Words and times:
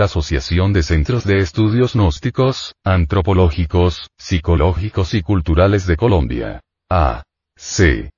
la 0.00 0.06
Asociación 0.06 0.72
de 0.72 0.82
Centros 0.82 1.24
de 1.24 1.40
Estudios 1.40 1.92
Gnósticos, 1.92 2.74
Antropológicos, 2.82 4.08
Psicológicos 4.18 5.12
y 5.12 5.20
Culturales 5.20 5.86
de 5.86 5.98
Colombia. 5.98 6.62
A. 6.90 7.22
C. 7.54 8.08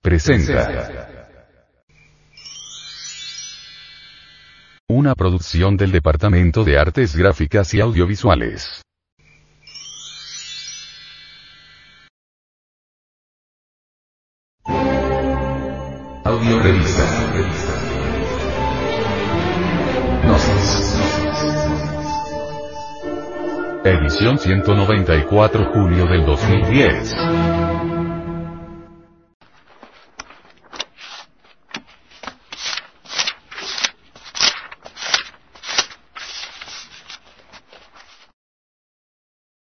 Presenta. 0.00 1.36
Una 4.88 5.14
producción 5.14 5.76
del 5.76 5.92
Departamento 5.92 6.64
de 6.64 6.78
Artes 6.78 7.14
Gráficas 7.14 7.74
y 7.74 7.82
Audiovisuales. 7.82 8.80
Audio 16.24 16.58
Revista. 16.62 17.93
Edición 23.84 24.38
194 24.38 25.72
julio 25.74 26.06
del 26.06 26.24
2010. 26.24 27.14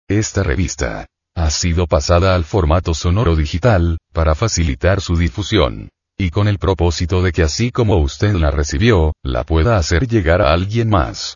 Esta 0.07 0.43
revista 0.43 1.07
ha 1.35 1.49
sido 1.49 1.87
pasada 1.87 2.35
al 2.35 2.43
formato 2.43 2.93
sonoro 2.93 3.35
digital, 3.35 3.97
para 4.13 4.35
facilitar 4.35 5.01
su 5.01 5.15
difusión. 5.15 5.89
Y 6.23 6.29
con 6.29 6.47
el 6.47 6.57
propósito 6.57 7.21
de 7.21 7.33
que 7.33 7.43
así 7.43 7.69
como 7.69 7.97
usted 7.97 8.31
la 8.35 8.49
recibió, 8.49 9.11
la 9.23 9.43
pueda 9.43 9.75
hacer 9.75 10.07
llegar 10.07 10.41
a 10.41 10.53
alguien 10.53 10.87
más. 10.87 11.35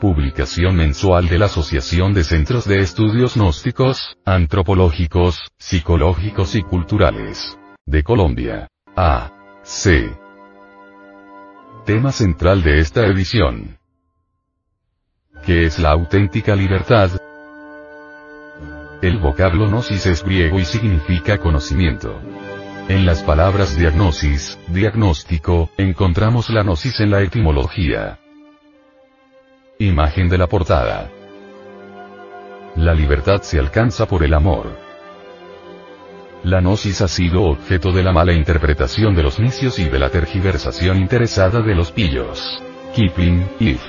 Publicación 0.00 0.74
mensual 0.74 1.28
de 1.28 1.38
la 1.38 1.46
Asociación 1.46 2.14
de 2.14 2.24
Centros 2.24 2.64
de 2.64 2.80
Estudios 2.80 3.36
Gnósticos, 3.36 4.16
Antropológicos, 4.24 5.38
Psicológicos 5.56 6.56
y 6.56 6.64
Culturales. 6.64 7.56
De 7.84 8.02
Colombia. 8.02 8.66
A. 8.96 9.30
C. 9.62 10.10
Tema 11.84 12.10
central 12.10 12.64
de 12.64 12.80
esta 12.80 13.06
edición. 13.06 13.78
¿Qué 15.44 15.66
es 15.66 15.78
la 15.78 15.92
auténtica 15.92 16.56
libertad? 16.56 17.20
El 19.02 19.18
vocablo 19.18 19.68
gnosis 19.68 20.06
es 20.06 20.24
griego 20.24 20.58
y 20.58 20.64
significa 20.64 21.36
conocimiento. 21.36 22.18
En 22.88 23.04
las 23.04 23.22
palabras 23.22 23.76
diagnosis, 23.76 24.58
diagnóstico, 24.68 25.68
encontramos 25.76 26.48
la 26.48 26.62
gnosis 26.62 26.98
en 27.00 27.10
la 27.10 27.20
etimología. 27.20 28.18
Imagen 29.78 30.30
de 30.30 30.38
la 30.38 30.46
portada. 30.46 31.10
La 32.76 32.94
libertad 32.94 33.42
se 33.42 33.58
alcanza 33.58 34.06
por 34.06 34.22
el 34.22 34.32
amor. 34.32 34.78
La 36.42 36.60
gnosis 36.60 37.02
ha 37.02 37.08
sido 37.08 37.42
objeto 37.42 37.92
de 37.92 38.02
la 38.02 38.12
mala 38.12 38.32
interpretación 38.32 39.14
de 39.14 39.22
los 39.22 39.38
necios 39.38 39.78
y 39.78 39.84
de 39.84 39.98
la 39.98 40.08
tergiversación 40.08 40.96
interesada 40.96 41.60
de 41.60 41.74
los 41.74 41.92
pillos. 41.92 42.62
Kipling, 42.94 43.46
If. 43.60 43.82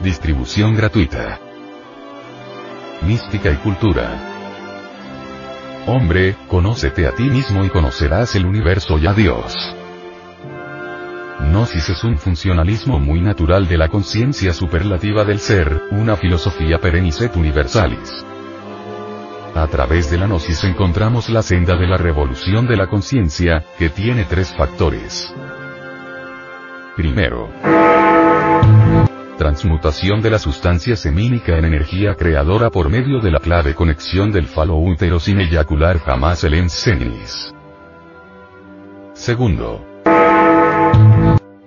Distribución 0.00 0.74
gratuita. 0.74 1.40
Mística 3.02 3.50
y 3.50 3.56
cultura. 3.56 4.10
Hombre, 5.86 6.36
conócete 6.48 7.06
a 7.06 7.14
ti 7.14 7.24
mismo 7.24 7.64
y 7.64 7.70
conocerás 7.70 8.34
el 8.34 8.44
universo 8.44 8.98
y 8.98 9.06
a 9.06 9.14
Dios. 9.14 9.54
Gnosis 11.40 11.88
es 11.88 12.04
un 12.04 12.18
funcionalismo 12.18 12.98
muy 12.98 13.20
natural 13.20 13.68
de 13.68 13.78
la 13.78 13.88
conciencia 13.88 14.52
superlativa 14.52 15.24
del 15.24 15.38
ser, 15.38 15.82
una 15.92 16.16
filosofía 16.16 16.78
perenniset 16.78 17.34
universalis. 17.36 18.24
A 19.54 19.66
través 19.68 20.10
de 20.10 20.18
la 20.18 20.26
Gnosis 20.26 20.64
encontramos 20.64 21.30
la 21.30 21.42
senda 21.42 21.76
de 21.76 21.86
la 21.86 21.96
revolución 21.96 22.66
de 22.66 22.76
la 22.76 22.88
conciencia, 22.88 23.64
que 23.78 23.88
tiene 23.88 24.24
tres 24.24 24.54
factores. 24.54 25.32
Primero, 26.96 27.48
transmutación 29.38 30.20
de 30.20 30.30
la 30.30 30.38
sustancia 30.38 30.96
semínica 30.96 31.56
en 31.56 31.64
energía 31.64 32.14
creadora 32.14 32.68
por 32.68 32.90
medio 32.90 33.20
de 33.20 33.30
la 33.30 33.38
clave 33.38 33.74
conexión 33.74 34.30
del 34.32 34.46
falo 34.46 34.76
útero 34.76 35.18
sin 35.18 35.40
eyacular 35.40 36.00
jamás 36.00 36.44
el 36.44 36.54
ensenis. 36.54 37.54
Segundo. 39.14 39.84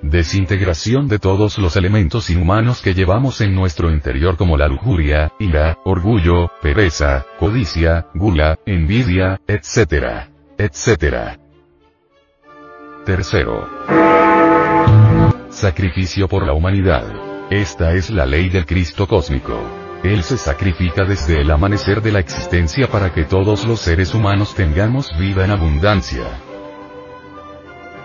Desintegración 0.04 1.08
de 1.08 1.20
todos 1.20 1.58
los 1.58 1.78
elementos 1.78 2.30
inhumanos 2.30 2.82
que 2.82 2.94
llevamos 2.94 3.40
en 3.40 3.56
nuestro 3.56 3.90
interior 3.90 4.36
como 4.36 4.58
la 4.58 4.68
lujuria, 4.68 5.32
ira, 5.40 5.78
orgullo, 5.86 6.52
pereza, 6.62 7.26
codicia, 7.40 8.08
gula, 8.14 8.60
envidia, 8.66 9.40
etc. 9.48 10.28
etc. 10.58 11.40
Tercero. 13.06 13.70
Sacrificio 15.50 16.28
por 16.28 16.46
la 16.46 16.54
humanidad. 16.54 17.31
Esta 17.52 17.94
es 17.96 18.10
la 18.10 18.26
ley 18.26 18.48
del 18.48 18.66
Cristo 18.66 19.06
cósmico. 19.10 19.60
Él 20.04 20.24
se 20.24 20.38
sacrifica 20.38 21.04
desde 21.04 21.42
el 21.42 21.52
amanecer 21.52 22.02
de 22.02 22.14
la 22.14 22.20
existencia 22.20 22.88
para 22.88 23.14
que 23.14 23.26
todos 23.26 23.66
los 23.66 23.82
seres 23.82 24.14
humanos 24.14 24.56
tengamos 24.56 25.12
vida 25.20 25.44
en 25.44 25.52
abundancia. 25.52 26.24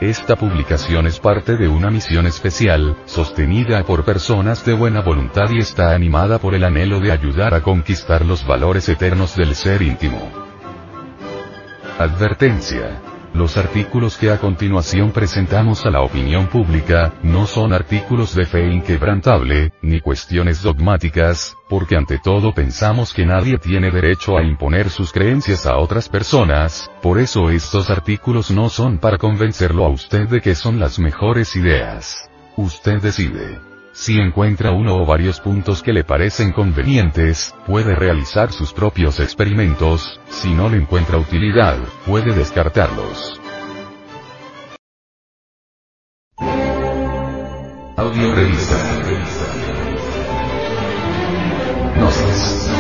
Esta 0.01 0.35
publicación 0.35 1.07
es 1.07 1.21
parte 1.21 1.57
de 1.57 1.69
una 1.69 1.93
misión 1.93 2.27
especial, 2.27 2.97
sostenida 3.05 3.85
por 3.85 4.05
personas 4.05 4.65
de 4.65 4.73
buena 4.73 5.01
voluntad 5.01 5.49
y 5.51 5.59
está 5.59 5.95
animada 5.95 6.41
por 6.41 6.57
el 6.57 6.65
anhelo 6.65 6.99
de 6.99 7.13
ayudar 7.13 7.55
a 7.55 7.63
conquistar 7.63 8.25
los 8.25 8.45
valores 8.45 8.89
eternos 8.89 9.37
del 9.37 9.55
ser 9.55 9.81
íntimo. 9.81 10.29
Advertencia. 12.01 13.01
Los 13.37 13.59
artículos 13.59 14.17
que 14.17 14.31
a 14.31 14.39
continuación 14.39 15.13
presentamos 15.13 15.85
a 15.85 15.91
la 15.91 16.01
opinión 16.01 16.47
pública, 16.47 17.13
no 17.23 17.47
son 17.47 17.75
artículos 17.75 18.35
de 18.35 18.47
fe 18.47 18.67
inquebrantable, 18.73 19.75
ni 19.83 20.01
cuestiones 20.01 20.63
dogmáticas, 20.63 21.55
porque 21.69 21.97
ante 21.97 22.19
todo 22.19 22.55
pensamos 22.55 23.13
que 23.13 23.27
nadie 23.27 23.59
tiene 23.59 23.91
derecho 23.91 24.39
a 24.39 24.43
imponer 24.43 24.89
sus 24.89 25.13
creencias 25.13 25.67
a 25.67 25.77
otras 25.77 26.09
personas, 26.09 26.91
por 27.03 27.19
eso 27.19 27.51
estos 27.51 27.91
artículos 27.91 28.51
no 28.51 28.71
son 28.71 28.97
para 28.97 29.19
convencerlo 29.19 29.85
a 29.85 29.91
usted 29.91 30.27
de 30.29 30.41
que 30.41 30.55
son 30.55 30.81
las 30.81 30.99
mejores 30.99 31.57
ideas. 31.57 32.31
Usted 32.57 33.03
decide. 33.03 33.76
Si 33.99 34.19
encuentra 34.21 34.73
uno 34.73 34.95
o 34.99 35.07
varios 35.07 35.41
puntos 35.41 35.83
que 35.83 35.91
le 35.91 36.05
parecen 36.05 36.53
convenientes, 36.53 37.55
puede 37.67 37.95
realizar 37.95 38.53
sus 38.53 38.75
propios 38.75 39.21
experimentos, 39.21 40.21
si 40.29 40.53
no 40.53 40.69
le 40.69 40.77
encuentra 40.77 41.17
utilidad, 41.17 41.79
puede 42.05 42.35
descartarlos. 42.35 43.41
Audio 47.97 48.35
Revista. 48.35 48.77
Gnosis. 51.97 52.71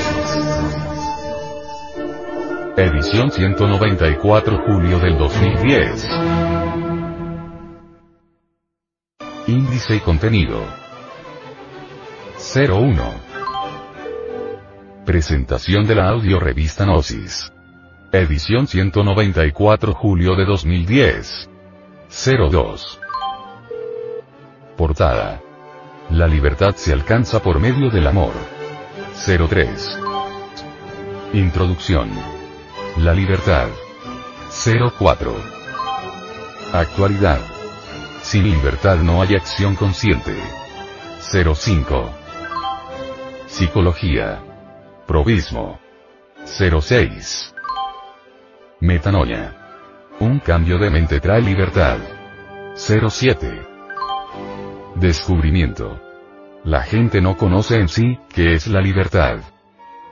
Edición 2.76 3.30
194 3.30 4.58
julio 4.66 4.98
del 4.98 5.16
2010. 5.16 6.08
Índice 9.46 9.96
y 9.96 10.00
contenido. 10.00 10.85
01. 12.54 13.02
Presentación 15.04 15.84
de 15.86 15.96
la 15.96 16.08
audio 16.08 16.38
revista 16.38 16.84
Gnosis. 16.84 17.52
Edición 18.12 18.68
194 18.68 19.92
julio 19.92 20.36
de 20.36 20.44
2010. 20.44 21.50
02. 22.08 23.00
Portada. 24.76 25.42
La 26.10 26.28
libertad 26.28 26.76
se 26.76 26.92
alcanza 26.92 27.42
por 27.42 27.58
medio 27.58 27.90
del 27.90 28.06
amor. 28.06 28.32
03. 29.26 29.98
Introducción. 31.32 32.10
La 32.98 33.12
libertad. 33.12 33.66
04. 34.98 35.34
Actualidad. 36.72 37.40
Sin 38.22 38.44
libertad 38.44 38.98
no 38.98 39.20
hay 39.20 39.34
acción 39.34 39.74
consciente. 39.74 40.34
05. 41.20 42.25
Psicología. 43.46 44.42
Provismo. 45.06 45.78
06. 46.44 47.54
Metanoia. 48.80 49.54
Un 50.18 50.40
cambio 50.40 50.78
de 50.78 50.90
mente 50.90 51.20
trae 51.20 51.40
libertad. 51.40 51.98
07. 52.74 53.66
Descubrimiento. 54.96 56.00
La 56.64 56.82
gente 56.82 57.20
no 57.20 57.36
conoce 57.36 57.76
en 57.76 57.88
sí, 57.88 58.18
qué 58.34 58.54
es 58.54 58.66
la 58.66 58.80
libertad. 58.80 59.38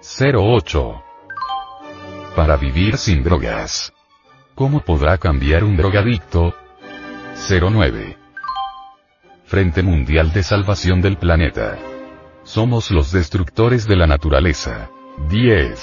08. 0.00 1.02
Para 2.36 2.56
vivir 2.56 2.96
sin 2.96 3.24
drogas. 3.24 3.92
¿Cómo 4.54 4.80
podrá 4.80 5.18
cambiar 5.18 5.64
un 5.64 5.76
drogadicto? 5.76 6.54
09. 7.48 8.16
Frente 9.44 9.82
Mundial 9.82 10.32
de 10.32 10.44
Salvación 10.44 11.02
del 11.02 11.16
Planeta. 11.16 11.76
Somos 12.44 12.90
los 12.90 13.10
destructores 13.10 13.88
de 13.88 13.96
la 13.96 14.06
naturaleza. 14.06 14.90
10. 15.30 15.80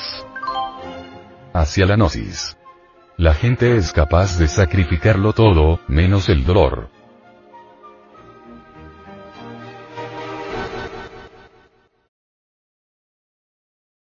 Hacia 1.53 1.87
la 1.87 1.95
gnosis. 1.95 2.55
La 3.17 3.33
gente 3.33 3.77
es 3.77 3.91
capaz 3.91 4.37
de 4.37 4.47
sacrificarlo 4.47 5.33
todo, 5.33 5.79
menos 5.87 6.29
el 6.29 6.45
dolor. 6.45 6.89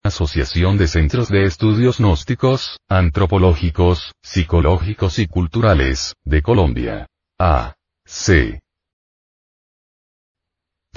Asociación 0.04 0.78
de 0.80 0.88
Centros 0.88 1.30
de 1.30 1.44
Estudios 1.44 2.00
Gnósticos, 2.00 2.80
Antropológicos, 2.90 4.14
Psicológicos 4.24 5.20
y 5.20 5.28
Culturales, 5.28 6.16
de 6.24 6.42
Colombia. 6.42 7.06
A. 7.38 7.76
C. 8.06 8.60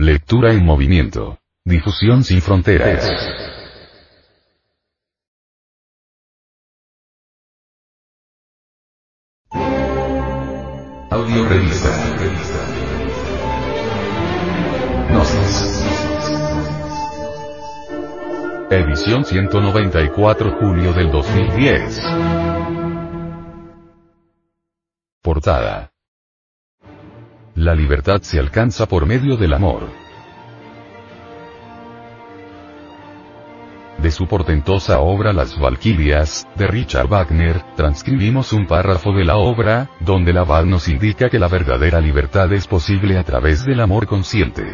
Lectura 0.00 0.54
en 0.54 0.64
movimiento. 0.64 1.36
Difusión 1.62 2.24
sin 2.24 2.40
fronteras. 2.40 3.04
Audio 11.10 11.46
revista. 11.46 11.90
Gnosis. 15.10 15.84
Edición 18.70 19.26
194 19.26 20.56
julio 20.58 20.94
del 20.94 21.10
2010. 21.10 22.00
Portada. 25.20 25.92
La 27.60 27.74
libertad 27.74 28.22
se 28.22 28.38
alcanza 28.38 28.86
por 28.86 29.04
medio 29.04 29.36
del 29.36 29.52
amor. 29.52 29.90
De 33.98 34.10
su 34.10 34.26
portentosa 34.26 35.00
obra 35.00 35.34
Las 35.34 35.60
Valquirias, 35.60 36.48
de 36.54 36.66
Richard 36.66 37.06
Wagner, 37.08 37.60
transcribimos 37.76 38.54
un 38.54 38.66
párrafo 38.66 39.12
de 39.12 39.26
la 39.26 39.36
obra, 39.36 39.90
donde 40.00 40.32
la 40.32 40.40
abad 40.40 40.64
nos 40.64 40.88
indica 40.88 41.28
que 41.28 41.38
la 41.38 41.48
verdadera 41.48 42.00
libertad 42.00 42.50
es 42.54 42.66
posible 42.66 43.18
a 43.18 43.24
través 43.24 43.66
del 43.66 43.80
amor 43.80 44.06
consciente. 44.06 44.64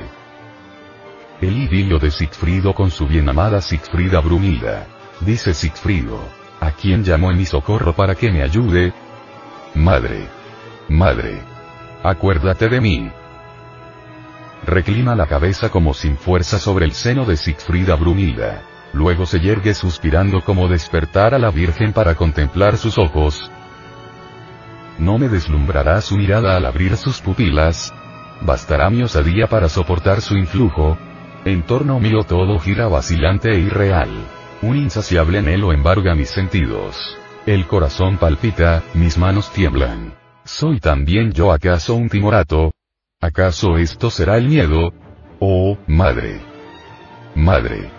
El 1.40 1.56
idilio 1.56 1.98
de 1.98 2.12
Sigfrido 2.12 2.72
con 2.72 2.92
su 2.92 3.08
bien 3.08 3.28
amada 3.28 3.60
Sigfrida 3.62 4.20
Brunilda. 4.20 4.86
Dice 5.22 5.54
Sigfrido. 5.54 6.20
¿A 6.60 6.70
quién 6.70 7.02
llamo 7.02 7.32
en 7.32 7.38
mi 7.38 7.46
socorro 7.46 7.96
para 7.96 8.14
que 8.14 8.30
me 8.30 8.42
ayude? 8.42 8.92
Madre. 9.74 10.28
Madre. 10.88 11.55
Acuérdate 12.02 12.68
de 12.68 12.80
mí. 12.80 13.10
Reclina 14.64 15.14
la 15.14 15.26
cabeza 15.26 15.70
como 15.70 15.94
sin 15.94 16.16
fuerza 16.16 16.58
sobre 16.58 16.84
el 16.84 16.92
seno 16.92 17.24
de 17.24 17.36
Sigfrida 17.36 17.94
Brunilda. 17.94 18.62
Luego 18.92 19.26
se 19.26 19.40
yergue 19.40 19.74
suspirando 19.74 20.40
como 20.42 20.68
despertar 20.68 21.34
a 21.34 21.38
la 21.38 21.50
Virgen 21.50 21.92
para 21.92 22.14
contemplar 22.14 22.76
sus 22.76 22.98
ojos. 22.98 23.50
No 24.98 25.18
me 25.18 25.28
deslumbrará 25.28 26.00
su 26.00 26.16
mirada 26.16 26.56
al 26.56 26.64
abrir 26.64 26.96
sus 26.96 27.20
pupilas. 27.20 27.92
Bastará 28.40 28.88
mi 28.90 29.02
osadía 29.02 29.46
para 29.46 29.68
soportar 29.68 30.20
su 30.20 30.36
influjo. 30.36 30.96
En 31.44 31.62
torno 31.62 32.00
mío 32.00 32.24
todo 32.24 32.58
gira 32.58 32.88
vacilante 32.88 33.52
e 33.52 33.58
irreal. 33.58 34.08
Un 34.62 34.76
insaciable 34.76 35.38
anhelo 35.38 35.72
embarga 35.72 36.14
mis 36.14 36.30
sentidos. 36.30 36.96
El 37.44 37.66
corazón 37.66 38.16
palpita, 38.16 38.82
mis 38.94 39.18
manos 39.18 39.52
tiemblan. 39.52 40.14
¿Soy 40.46 40.78
también 40.78 41.32
yo 41.32 41.50
acaso 41.50 41.96
un 41.96 42.08
timorato? 42.08 42.70
¿Acaso 43.20 43.78
esto 43.78 44.10
será 44.10 44.36
el 44.36 44.46
miedo? 44.46 44.92
Oh, 45.40 45.76
madre. 45.88 46.40
Madre. 47.34 47.90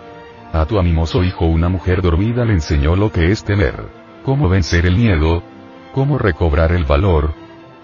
A 0.54 0.64
tu 0.64 0.78
animoso 0.78 1.22
hijo 1.22 1.44
una 1.44 1.68
mujer 1.68 2.00
dormida 2.00 2.46
le 2.46 2.54
enseñó 2.54 2.96
lo 2.96 3.12
que 3.12 3.30
es 3.30 3.44
temer. 3.44 3.74
¿Cómo 4.24 4.48
vencer 4.48 4.86
el 4.86 4.96
miedo? 4.96 5.42
¿Cómo 5.92 6.16
recobrar 6.16 6.72
el 6.72 6.86
valor? 6.86 7.34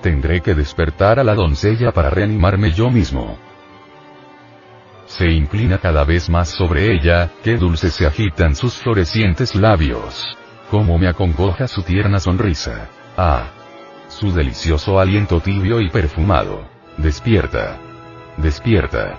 Tendré 0.01 0.41
que 0.41 0.55
despertar 0.55 1.21
a 1.21 1.25
la 1.25 1.35
doncella 1.35 1.93
para 1.93 2.09
reanimarme 2.09 2.73
yo 2.73 2.91
mismo. 2.91 3.37
Se 5.05 5.31
inclina 5.31 5.77
cada 5.77 6.05
vez 6.05 6.31
más 6.31 6.49
sobre 6.49 6.91
ella, 6.91 7.31
qué 7.43 7.59
dulces 7.59 7.93
se 7.93 8.07
agitan 8.07 8.57
sus 8.57 8.79
florecientes 8.79 9.55
labios. 9.55 10.39
Cómo 10.71 10.99
me 10.99 11.07
acongoja 11.07 11.69
su 11.69 11.83
tierna 11.83 12.19
sonrisa. 12.19 12.89
Ah 13.15 13.54
su 14.15 14.33
delicioso 14.33 15.01
aliento 15.01 15.41
tibio 15.41 15.81
y 15.81 15.91
perfumado. 15.91 16.65
Despierta. 16.99 17.79
Despierta. 18.37 19.19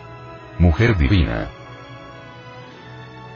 Mujer 0.58 0.98
divina. 0.98 1.50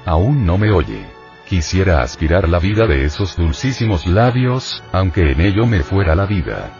Aún 0.06 0.46
no 0.46 0.58
me 0.58 0.72
oye. 0.72 1.06
Quisiera 1.48 2.02
aspirar 2.02 2.48
la 2.48 2.60
vida 2.60 2.88
de 2.88 3.04
esos 3.04 3.36
dulcísimos 3.36 4.08
labios, 4.08 4.82
aunque 4.94 5.32
en 5.32 5.42
ello 5.42 5.66
me 5.66 5.82
fuera 5.82 6.16
la 6.16 6.26
vida. 6.26 6.72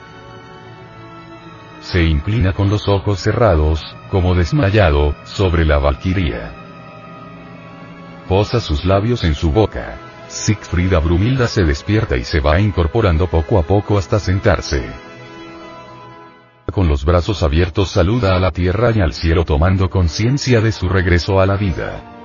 Se 1.82 2.04
inclina 2.04 2.54
con 2.54 2.70
los 2.70 2.88
ojos 2.88 3.20
cerrados, 3.20 3.84
como 4.10 4.34
desmayado, 4.34 5.14
sobre 5.26 5.66
la 5.66 5.80
valquiria. 5.80 6.54
Posa 8.30 8.62
sus 8.62 8.86
labios 8.86 9.24
en 9.26 9.36
su 9.36 9.52
boca. 9.52 10.09
Sigfrida 10.30 11.00
Brumilda 11.00 11.48
se 11.48 11.64
despierta 11.64 12.16
y 12.16 12.24
se 12.24 12.40
va 12.40 12.60
incorporando 12.60 13.28
poco 13.28 13.58
a 13.58 13.64
poco 13.64 13.98
hasta 13.98 14.20
sentarse. 14.20 14.86
Con 16.72 16.88
los 16.88 17.04
brazos 17.04 17.42
abiertos 17.42 17.90
saluda 17.90 18.36
a 18.36 18.40
la 18.40 18.52
tierra 18.52 18.92
y 18.96 19.02
al 19.02 19.14
cielo 19.14 19.44
tomando 19.44 19.90
conciencia 19.90 20.62
de 20.62 20.72
su 20.72 20.88
regreso 20.88 21.40
a 21.40 21.48
la 21.48 21.58
vida. 21.58 22.16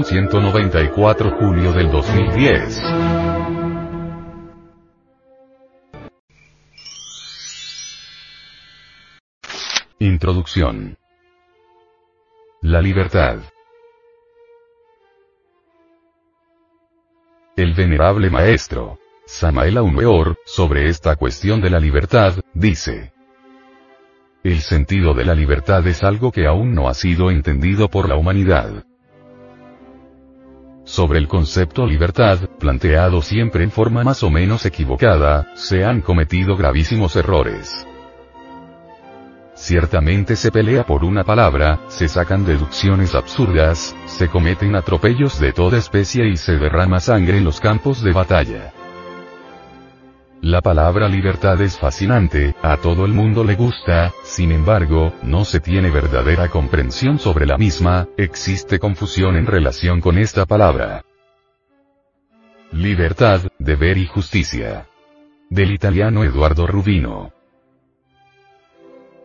Edición 0.00 0.30
194 0.30 1.36
julio 1.38 1.72
del 1.72 1.90
2010. 1.90 2.82
Introducción. 9.98 10.96
La 12.62 12.80
libertad. 12.80 13.40
El 17.56 17.74
venerable 17.74 18.30
maestro, 18.30 18.98
Samael 19.26 19.78
Weor, 19.80 20.38
sobre 20.46 20.88
esta 20.88 21.16
cuestión 21.16 21.60
de 21.60 21.68
la 21.68 21.78
libertad, 21.78 22.36
dice. 22.54 23.12
El 24.42 24.60
sentido 24.60 25.12
de 25.12 25.26
la 25.26 25.34
libertad 25.34 25.86
es 25.86 26.02
algo 26.02 26.32
que 26.32 26.46
aún 26.46 26.74
no 26.74 26.88
ha 26.88 26.94
sido 26.94 27.30
entendido 27.30 27.90
por 27.90 28.08
la 28.08 28.16
humanidad. 28.16 28.86
Sobre 30.90 31.20
el 31.20 31.28
concepto 31.28 31.86
libertad, 31.86 32.40
planteado 32.58 33.22
siempre 33.22 33.62
en 33.62 33.70
forma 33.70 34.02
más 34.02 34.24
o 34.24 34.28
menos 34.28 34.66
equivocada, 34.66 35.46
se 35.54 35.84
han 35.84 36.00
cometido 36.00 36.56
gravísimos 36.56 37.14
errores. 37.14 37.86
Ciertamente 39.54 40.34
se 40.34 40.50
pelea 40.50 40.84
por 40.84 41.04
una 41.04 41.22
palabra, 41.22 41.78
se 41.86 42.08
sacan 42.08 42.44
deducciones 42.44 43.14
absurdas, 43.14 43.94
se 44.06 44.26
cometen 44.26 44.74
atropellos 44.74 45.38
de 45.38 45.52
toda 45.52 45.78
especie 45.78 46.26
y 46.26 46.36
se 46.36 46.56
derrama 46.56 46.98
sangre 46.98 47.38
en 47.38 47.44
los 47.44 47.60
campos 47.60 48.02
de 48.02 48.10
batalla. 48.10 48.72
La 50.42 50.62
palabra 50.62 51.06
libertad 51.06 51.60
es 51.60 51.78
fascinante, 51.78 52.54
a 52.62 52.78
todo 52.78 53.04
el 53.04 53.12
mundo 53.12 53.44
le 53.44 53.56
gusta, 53.56 54.14
sin 54.22 54.52
embargo, 54.52 55.12
no 55.22 55.44
se 55.44 55.60
tiene 55.60 55.90
verdadera 55.90 56.48
comprensión 56.48 57.18
sobre 57.18 57.44
la 57.44 57.58
misma, 57.58 58.08
existe 58.16 58.78
confusión 58.78 59.36
en 59.36 59.44
relación 59.44 60.00
con 60.00 60.16
esta 60.16 60.46
palabra. 60.46 61.04
Libertad, 62.72 63.42
deber 63.58 63.98
y 63.98 64.06
justicia. 64.06 64.86
Del 65.50 65.72
italiano 65.72 66.24
Eduardo 66.24 66.66
Rubino. 66.66 67.34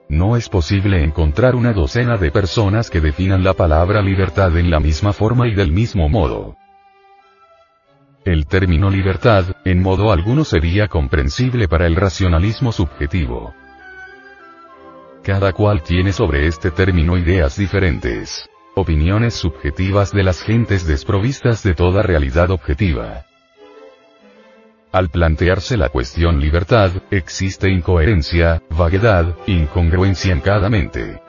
No 0.09 0.35
es 0.35 0.49
posible 0.49 1.01
encontrar 1.01 1.55
una 1.55 1.71
docena 1.71 2.17
de 2.17 2.29
personas 2.29 2.89
que 2.89 2.99
definan 2.99 3.41
la 3.41 3.53
palabra 3.53 4.01
libertad 4.01 4.57
en 4.57 4.69
la 4.69 4.81
misma 4.81 5.13
forma 5.13 5.47
y 5.47 5.55
del 5.55 5.71
mismo 5.71 6.09
modo. 6.09 6.57
El 8.25 8.47
término 8.47 8.89
libertad, 8.89 9.45
en 9.65 9.83
modo 9.83 10.11
alguno 10.11 10.45
sería 10.45 10.87
comprensible 10.87 11.67
para 11.67 11.85
el 11.85 11.95
racionalismo 11.95 12.71
subjetivo. 12.71 13.53
Cada 15.23 15.53
cual 15.53 15.83
tiene 15.83 16.11
sobre 16.11 16.47
este 16.47 16.71
término 16.71 17.19
ideas 17.19 17.55
diferentes. 17.55 18.49
Opiniones 18.73 19.35
subjetivas 19.35 20.11
de 20.11 20.23
las 20.23 20.41
gentes 20.41 20.87
desprovistas 20.87 21.61
de 21.61 21.75
toda 21.75 22.01
realidad 22.01 22.49
objetiva. 22.49 23.25
Al 24.91 25.09
plantearse 25.09 25.77
la 25.77 25.89
cuestión 25.89 26.39
libertad, 26.39 26.93
existe 27.11 27.69
incoherencia, 27.69 28.63
vaguedad, 28.71 29.35
incongruencia 29.45 30.33
en 30.33 30.41
cada 30.41 30.67
mente. 30.71 31.21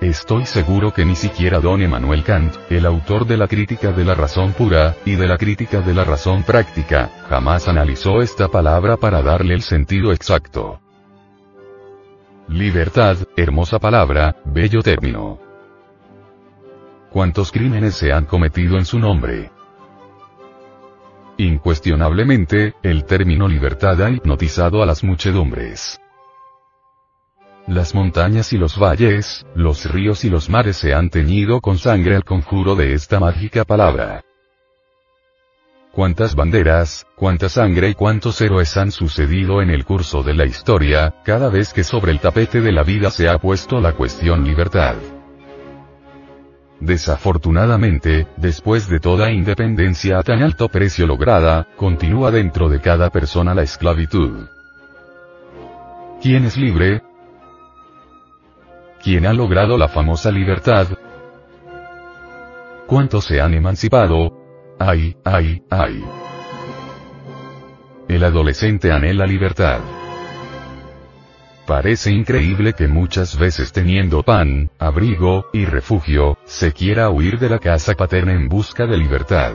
Estoy 0.00 0.44
seguro 0.44 0.92
que 0.92 1.06
ni 1.06 1.16
siquiera 1.16 1.58
don 1.58 1.80
Emmanuel 1.80 2.22
Kant, 2.22 2.54
el 2.68 2.84
autor 2.84 3.26
de 3.26 3.38
la 3.38 3.48
crítica 3.48 3.92
de 3.92 4.04
la 4.04 4.14
razón 4.14 4.52
pura, 4.52 4.94
y 5.06 5.16
de 5.16 5.26
la 5.26 5.38
crítica 5.38 5.80
de 5.80 5.94
la 5.94 6.04
razón 6.04 6.42
práctica, 6.42 7.10
jamás 7.30 7.66
analizó 7.66 8.20
esta 8.20 8.48
palabra 8.48 8.98
para 8.98 9.22
darle 9.22 9.54
el 9.54 9.62
sentido 9.62 10.12
exacto. 10.12 10.80
Libertad, 12.48 13.16
hermosa 13.36 13.78
palabra, 13.78 14.36
bello 14.44 14.82
término. 14.82 15.38
¿Cuántos 17.10 17.50
crímenes 17.50 17.94
se 17.94 18.12
han 18.12 18.26
cometido 18.26 18.76
en 18.76 18.84
su 18.84 18.98
nombre? 18.98 19.50
Incuestionablemente, 21.38 22.74
el 22.82 23.04
término 23.04 23.48
libertad 23.48 24.00
ha 24.02 24.10
hipnotizado 24.10 24.82
a 24.82 24.86
las 24.86 25.02
muchedumbres. 25.02 25.98
Las 27.66 27.96
montañas 27.96 28.52
y 28.52 28.58
los 28.58 28.78
valles, 28.78 29.44
los 29.56 29.90
ríos 29.90 30.24
y 30.24 30.30
los 30.30 30.48
mares 30.48 30.76
se 30.76 30.94
han 30.94 31.10
teñido 31.10 31.60
con 31.60 31.78
sangre 31.78 32.14
al 32.14 32.22
conjuro 32.22 32.76
de 32.76 32.94
esta 32.94 33.18
mágica 33.18 33.64
palabra. 33.64 34.22
Cuántas 35.90 36.36
banderas, 36.36 37.06
cuánta 37.16 37.48
sangre 37.48 37.88
y 37.88 37.94
cuántos 37.94 38.40
héroes 38.40 38.76
han 38.76 38.92
sucedido 38.92 39.62
en 39.62 39.70
el 39.70 39.84
curso 39.84 40.22
de 40.22 40.34
la 40.34 40.44
historia, 40.44 41.14
cada 41.24 41.48
vez 41.48 41.72
que 41.72 41.82
sobre 41.82 42.12
el 42.12 42.20
tapete 42.20 42.60
de 42.60 42.70
la 42.70 42.84
vida 42.84 43.10
se 43.10 43.28
ha 43.28 43.38
puesto 43.38 43.80
la 43.80 43.94
cuestión 43.94 44.44
libertad. 44.44 44.94
Desafortunadamente, 46.78 48.28
después 48.36 48.88
de 48.88 49.00
toda 49.00 49.32
independencia 49.32 50.18
a 50.18 50.22
tan 50.22 50.40
alto 50.42 50.68
precio 50.68 51.04
lograda, 51.06 51.66
continúa 51.76 52.30
dentro 52.30 52.68
de 52.68 52.80
cada 52.80 53.10
persona 53.10 53.54
la 53.54 53.62
esclavitud. 53.62 54.46
¿Quién 56.22 56.44
es 56.44 56.56
libre? 56.56 57.02
¿Quién 59.06 59.24
ha 59.24 59.32
logrado 59.32 59.78
la 59.78 59.86
famosa 59.86 60.32
libertad? 60.32 60.88
¿Cuántos 62.88 63.24
se 63.24 63.40
han 63.40 63.54
emancipado? 63.54 64.32
¡Ay, 64.80 65.14
ay, 65.22 65.62
ay! 65.70 66.04
El 68.08 68.24
adolescente 68.24 68.90
anhela 68.90 69.24
libertad. 69.24 69.78
Parece 71.68 72.10
increíble 72.10 72.72
que 72.72 72.88
muchas 72.88 73.38
veces 73.38 73.70
teniendo 73.70 74.24
pan, 74.24 74.72
abrigo, 74.76 75.50
y 75.52 75.66
refugio, 75.66 76.36
se 76.44 76.72
quiera 76.72 77.08
huir 77.08 77.38
de 77.38 77.48
la 77.48 77.60
casa 77.60 77.94
paterna 77.94 78.32
en 78.32 78.48
busca 78.48 78.86
de 78.86 78.98
libertad. 78.98 79.52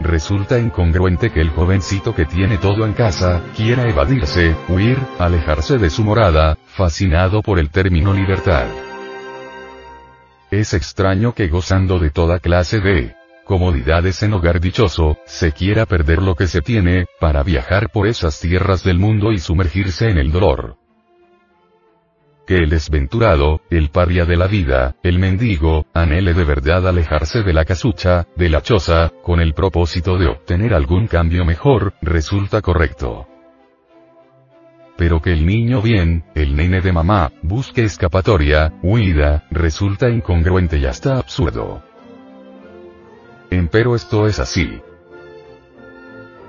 Resulta 0.00 0.58
incongruente 0.58 1.30
que 1.30 1.42
el 1.42 1.50
jovencito 1.50 2.14
que 2.14 2.24
tiene 2.24 2.56
todo 2.56 2.86
en 2.86 2.94
casa, 2.94 3.42
quiera 3.54 3.86
evadirse, 3.86 4.56
huir, 4.68 4.98
alejarse 5.18 5.76
de 5.76 5.90
su 5.90 6.02
morada, 6.02 6.56
fascinado 6.64 7.42
por 7.42 7.58
el 7.58 7.70
término 7.70 8.14
libertad. 8.14 8.66
Es 10.50 10.72
extraño 10.72 11.34
que 11.34 11.48
gozando 11.48 11.98
de 11.98 12.10
toda 12.10 12.40
clase 12.40 12.80
de 12.80 13.14
comodidades 13.44 14.22
en 14.22 14.32
hogar 14.32 14.60
dichoso, 14.60 15.18
se 15.26 15.52
quiera 15.52 15.84
perder 15.84 16.22
lo 16.22 16.34
que 16.34 16.46
se 16.46 16.62
tiene, 16.62 17.06
para 17.18 17.42
viajar 17.42 17.90
por 17.90 18.06
esas 18.06 18.40
tierras 18.40 18.84
del 18.84 18.98
mundo 18.98 19.32
y 19.32 19.38
sumergirse 19.38 20.08
en 20.08 20.18
el 20.18 20.32
dolor. 20.32 20.79
Que 22.50 22.56
el 22.56 22.68
desventurado, 22.68 23.60
el 23.70 23.90
paria 23.90 24.24
de 24.24 24.36
la 24.36 24.48
vida, 24.48 24.96
el 25.04 25.20
mendigo, 25.20 25.86
anhele 25.94 26.34
de 26.34 26.42
verdad 26.42 26.88
alejarse 26.88 27.44
de 27.44 27.52
la 27.52 27.64
casucha, 27.64 28.26
de 28.34 28.48
la 28.48 28.60
choza, 28.60 29.12
con 29.22 29.38
el 29.38 29.54
propósito 29.54 30.18
de 30.18 30.26
obtener 30.26 30.74
algún 30.74 31.06
cambio 31.06 31.44
mejor, 31.44 31.94
resulta 32.02 32.60
correcto. 32.60 33.28
Pero 34.96 35.22
que 35.22 35.32
el 35.32 35.46
niño 35.46 35.80
bien, 35.80 36.24
el 36.34 36.56
nene 36.56 36.80
de 36.80 36.90
mamá, 36.90 37.30
busque 37.40 37.84
escapatoria, 37.84 38.72
huida, 38.82 39.44
resulta 39.52 40.10
incongruente 40.10 40.76
y 40.76 40.86
hasta 40.86 41.18
absurdo. 41.18 41.84
Empero 43.48 43.94
esto 43.94 44.26
es 44.26 44.40
así. 44.40 44.80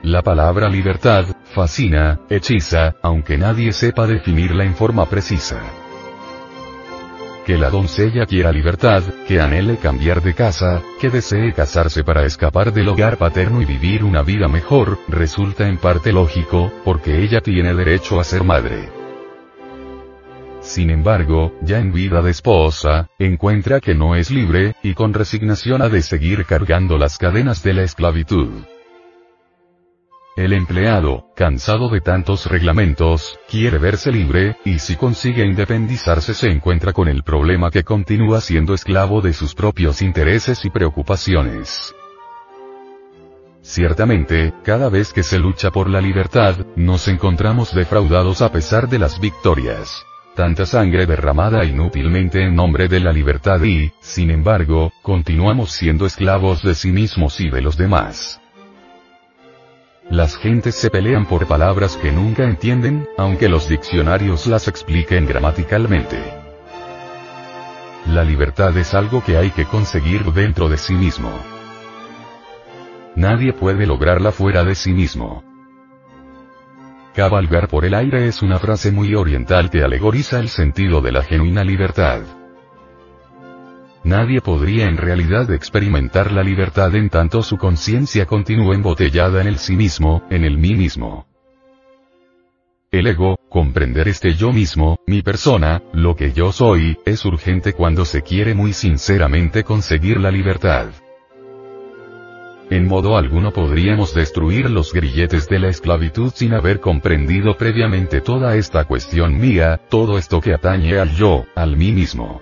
La 0.01 0.23
palabra 0.23 0.67
libertad, 0.67 1.25
fascina, 1.53 2.21
hechiza, 2.27 2.95
aunque 3.03 3.37
nadie 3.37 3.71
sepa 3.71 4.07
definirla 4.07 4.63
en 4.63 4.73
forma 4.73 5.05
precisa. 5.05 5.61
Que 7.45 7.57
la 7.57 7.69
doncella 7.69 8.25
quiera 8.27 8.51
libertad, 8.51 9.01
que 9.27 9.41
anhele 9.41 9.77
cambiar 9.77 10.21
de 10.21 10.35
casa, 10.35 10.81
que 10.99 11.09
desee 11.09 11.53
casarse 11.53 12.03
para 12.03 12.23
escapar 12.23 12.71
del 12.71 12.89
hogar 12.89 13.17
paterno 13.17 13.61
y 13.61 13.65
vivir 13.65 14.03
una 14.03 14.21
vida 14.21 14.47
mejor, 14.47 14.99
resulta 15.07 15.67
en 15.67 15.77
parte 15.77 16.13
lógico, 16.13 16.71
porque 16.85 17.23
ella 17.23 17.41
tiene 17.41 17.73
derecho 17.73 18.19
a 18.19 18.23
ser 18.23 18.43
madre. 18.43 18.89
Sin 20.61 20.91
embargo, 20.91 21.55
ya 21.61 21.79
en 21.79 21.91
vida 21.91 22.21
de 22.21 22.29
esposa, 22.29 23.09
encuentra 23.17 23.79
que 23.79 23.95
no 23.95 24.15
es 24.15 24.29
libre, 24.29 24.75
y 24.83 24.93
con 24.93 25.13
resignación 25.13 25.81
ha 25.81 25.89
de 25.89 26.03
seguir 26.03 26.45
cargando 26.45 26.99
las 26.99 27.17
cadenas 27.17 27.63
de 27.63 27.73
la 27.73 27.81
esclavitud. 27.81 28.49
El 30.37 30.53
empleado, 30.53 31.25
cansado 31.35 31.89
de 31.89 31.99
tantos 31.99 32.45
reglamentos, 32.45 33.37
quiere 33.49 33.77
verse 33.77 34.11
libre, 34.11 34.55
y 34.63 34.79
si 34.79 34.95
consigue 34.95 35.45
independizarse 35.45 36.33
se 36.33 36.49
encuentra 36.49 36.93
con 36.93 37.09
el 37.09 37.23
problema 37.23 37.69
que 37.69 37.83
continúa 37.83 38.39
siendo 38.39 38.73
esclavo 38.73 39.21
de 39.21 39.33
sus 39.33 39.53
propios 39.53 40.01
intereses 40.01 40.63
y 40.63 40.69
preocupaciones. 40.69 41.93
Ciertamente, 43.61 44.53
cada 44.63 44.89
vez 44.89 45.11
que 45.11 45.23
se 45.23 45.37
lucha 45.37 45.69
por 45.69 45.89
la 45.89 45.99
libertad, 45.99 46.65
nos 46.75 47.07
encontramos 47.07 47.75
defraudados 47.75 48.41
a 48.41 48.51
pesar 48.51 48.87
de 48.87 48.99
las 48.99 49.19
victorias 49.19 50.05
tanta 50.35 50.65
sangre 50.65 51.05
derramada 51.05 51.65
inútilmente 51.65 52.41
en 52.41 52.55
nombre 52.55 52.87
de 52.87 52.99
la 52.99 53.11
libertad 53.11 53.61
y, 53.63 53.91
sin 53.99 54.31
embargo, 54.31 54.91
continuamos 55.01 55.71
siendo 55.71 56.05
esclavos 56.05 56.63
de 56.63 56.73
sí 56.73 56.91
mismos 56.91 57.39
y 57.39 57.49
de 57.49 57.61
los 57.61 57.77
demás. 57.77 58.40
Las 60.11 60.35
gentes 60.35 60.75
se 60.75 60.89
pelean 60.89 61.25
por 61.25 61.47
palabras 61.47 61.95
que 61.95 62.11
nunca 62.11 62.43
entienden, 62.43 63.07
aunque 63.17 63.47
los 63.47 63.69
diccionarios 63.69 64.45
las 64.45 64.67
expliquen 64.67 65.25
gramaticalmente. 65.25 66.17
La 68.07 68.25
libertad 68.25 68.75
es 68.75 68.93
algo 68.93 69.23
que 69.23 69.37
hay 69.37 69.51
que 69.51 69.63
conseguir 69.63 70.25
dentro 70.33 70.67
de 70.67 70.75
sí 70.75 70.95
mismo. 70.95 71.31
Nadie 73.15 73.53
puede 73.53 73.87
lograrla 73.87 74.33
fuera 74.33 74.65
de 74.65 74.75
sí 74.75 74.91
mismo. 74.91 75.45
Cabalgar 77.15 77.69
por 77.69 77.85
el 77.85 77.93
aire 77.93 78.27
es 78.27 78.41
una 78.41 78.59
frase 78.59 78.91
muy 78.91 79.15
oriental 79.15 79.69
que 79.69 79.81
alegoriza 79.81 80.41
el 80.41 80.49
sentido 80.49 80.99
de 80.99 81.13
la 81.13 81.23
genuina 81.23 81.63
libertad. 81.63 82.19
Nadie 84.03 84.41
podría 84.41 84.87
en 84.87 84.97
realidad 84.97 85.51
experimentar 85.51 86.31
la 86.31 86.41
libertad 86.41 86.95
en 86.95 87.09
tanto 87.09 87.43
su 87.43 87.57
conciencia 87.57 88.25
continúe 88.25 88.73
embotellada 88.73 89.41
en 89.41 89.47
el 89.47 89.59
sí 89.59 89.75
mismo, 89.75 90.23
en 90.31 90.43
el 90.43 90.57
mí 90.57 90.73
mismo. 90.73 91.27
El 92.89 93.07
ego, 93.07 93.37
comprender 93.47 94.07
este 94.07 94.33
yo 94.33 94.51
mismo, 94.51 94.97
mi 95.05 95.21
persona, 95.21 95.83
lo 95.93 96.15
que 96.15 96.33
yo 96.33 96.51
soy, 96.51 96.97
es 97.05 97.23
urgente 97.25 97.73
cuando 97.73 98.03
se 98.03 98.21
quiere 98.21 98.55
muy 98.55 98.73
sinceramente 98.73 99.63
conseguir 99.63 100.19
la 100.19 100.31
libertad. 100.31 100.87
En 102.71 102.87
modo 102.87 103.17
alguno 103.17 103.53
podríamos 103.53 104.13
destruir 104.15 104.69
los 104.69 104.93
grilletes 104.93 105.47
de 105.47 105.59
la 105.59 105.69
esclavitud 105.69 106.31
sin 106.33 106.53
haber 106.53 106.79
comprendido 106.79 107.55
previamente 107.55 108.19
toda 108.19 108.55
esta 108.55 108.85
cuestión 108.85 109.37
mía, 109.37 109.79
todo 109.89 110.17
esto 110.17 110.41
que 110.41 110.53
atañe 110.53 110.97
al 110.97 111.11
yo, 111.11 111.45
al 111.53 111.77
mí 111.77 111.91
mismo. 111.91 112.41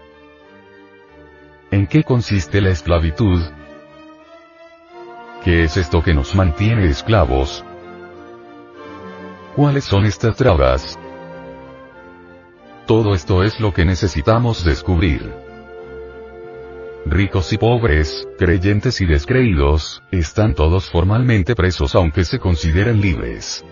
¿En 1.72 1.86
qué 1.86 2.04
consiste 2.04 2.62
la 2.62 2.70
esclavitud? 2.70 3.42
¿Qué 5.44 5.64
es 5.64 5.78
esto 5.78 6.02
que 6.02 6.14
nos 6.14 6.34
mantiene 6.34 6.88
esclavos? 6.90 7.64
¿Cuáles 9.56 9.84
son 9.84 10.06
estas 10.06 10.36
trabas? 10.36 10.98
Todo 12.88 13.14
esto 13.14 13.44
es 13.44 13.60
lo 13.60 13.72
que 13.72 13.86
necesitamos 13.86 14.64
descubrir 14.64 15.32
ricos 17.06 17.52
y 17.54 17.58
pobres, 17.58 18.28
creyentes 18.38 19.02
y 19.02 19.06
descreídos, 19.06 20.04
están 20.12 20.54
todos 20.54 20.90
formalmente 20.90 21.56
presos 21.56 21.96
aunque 21.96 22.24
se 22.24 22.40
consideren 22.40 23.02
libres. 23.02 23.66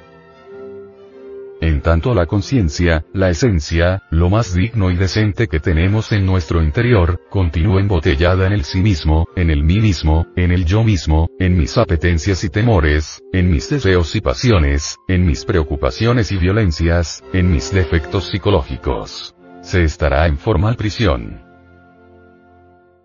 En 1.60 1.82
tanto 1.82 2.14
la 2.14 2.28
conciencia, 2.28 3.04
la 3.14 3.32
esencia, 3.32 4.04
lo 4.12 4.30
más 4.30 4.54
digno 4.54 4.92
y 4.92 4.96
decente 4.96 5.48
que 5.48 5.60
tenemos 5.60 6.12
en 6.12 6.24
nuestro 6.24 6.62
interior, 6.62 7.20
continúa 7.32 7.82
embotellada 7.82 8.46
en 8.46 8.54
el 8.54 8.64
sí 8.64 8.80
mismo, 8.80 9.28
en 9.36 9.50
el 9.50 9.64
mí 9.64 9.80
mismo, 9.80 10.28
en 10.36 10.52
el 10.52 10.66
yo 10.66 10.84
mismo, 10.84 11.30
en 11.40 11.58
mis 11.58 11.76
apetencias 11.80 12.44
y 12.44 12.50
temores, 12.50 13.24
en 13.34 13.50
mis 13.50 13.70
deseos 13.70 14.16
y 14.16 14.22
pasiones, 14.22 14.98
en 15.08 15.26
mis 15.26 15.46
preocupaciones 15.46 16.32
y 16.32 16.38
violencias, 16.38 17.24
en 17.34 17.52
mis 17.52 17.74
defectos 17.74 18.28
psicológicos. 18.28 19.34
Se 19.62 19.84
estará 19.84 20.28
en 20.28 20.38
formal 20.38 20.76
prisión. 20.76 21.42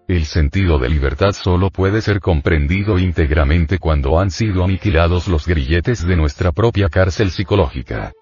El 0.09 0.27
sentido 0.27 0.79
de 0.79 0.91
libertad 0.91 1.33
solo 1.33 1.71
puede 1.71 2.03
ser 2.03 2.21
comprendido 2.21 2.99
íntegramente 2.99 3.79
cuando 3.79 4.21
han 4.21 4.31
sido 4.31 4.63
aniquilados 4.63 5.27
los 5.27 5.47
grilletes 5.47 6.07
de 6.07 6.17
nuestra 6.17 6.53
propia 6.53 6.91
cárcel 6.91 7.31
psicológica. 7.31 8.13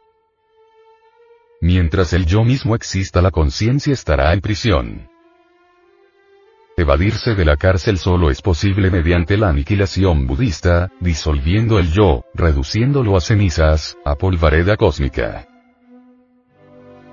Mientras 1.62 2.14
el 2.14 2.24
yo 2.24 2.42
mismo 2.42 2.74
exista 2.74 3.20
la 3.20 3.30
conciencia 3.30 3.92
estará 3.92 4.32
en 4.32 4.40
prisión. 4.40 5.08
Evadirse 6.74 7.34
de 7.34 7.44
la 7.44 7.58
cárcel 7.58 7.98
solo 7.98 8.30
es 8.30 8.40
posible 8.40 8.90
mediante 8.90 9.36
la 9.36 9.50
aniquilación 9.50 10.26
budista, 10.26 10.90
disolviendo 11.00 11.78
el 11.78 11.92
yo, 11.92 12.24
reduciéndolo 12.32 13.14
a 13.14 13.20
cenizas, 13.20 13.98
a 14.06 14.14
polvareda 14.14 14.78
cósmica. 14.78 15.46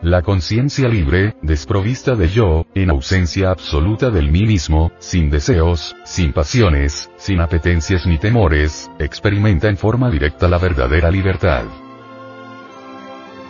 La 0.01 0.21
conciencia 0.21 0.87
libre, 0.87 1.35
desprovista 1.41 2.15
de 2.15 2.29
yo, 2.29 2.65
en 2.73 2.91
ausencia 2.91 3.49
absoluta 3.49 4.11
del 4.11 4.31
mí 4.31 4.45
mismo, 4.45 4.93
sin 4.99 5.29
deseos, 5.29 5.93
sin 6.05 6.31
pasiones, 6.31 7.11
sin 7.17 7.41
apetencias 7.41 8.05
ni 8.07 8.17
temores, 8.17 8.89
experimenta 8.99 9.67
en 9.67 9.75
forma 9.75 10.09
directa 10.09 10.47
la 10.47 10.59
verdadera 10.59 11.11
libertad. 11.11 11.65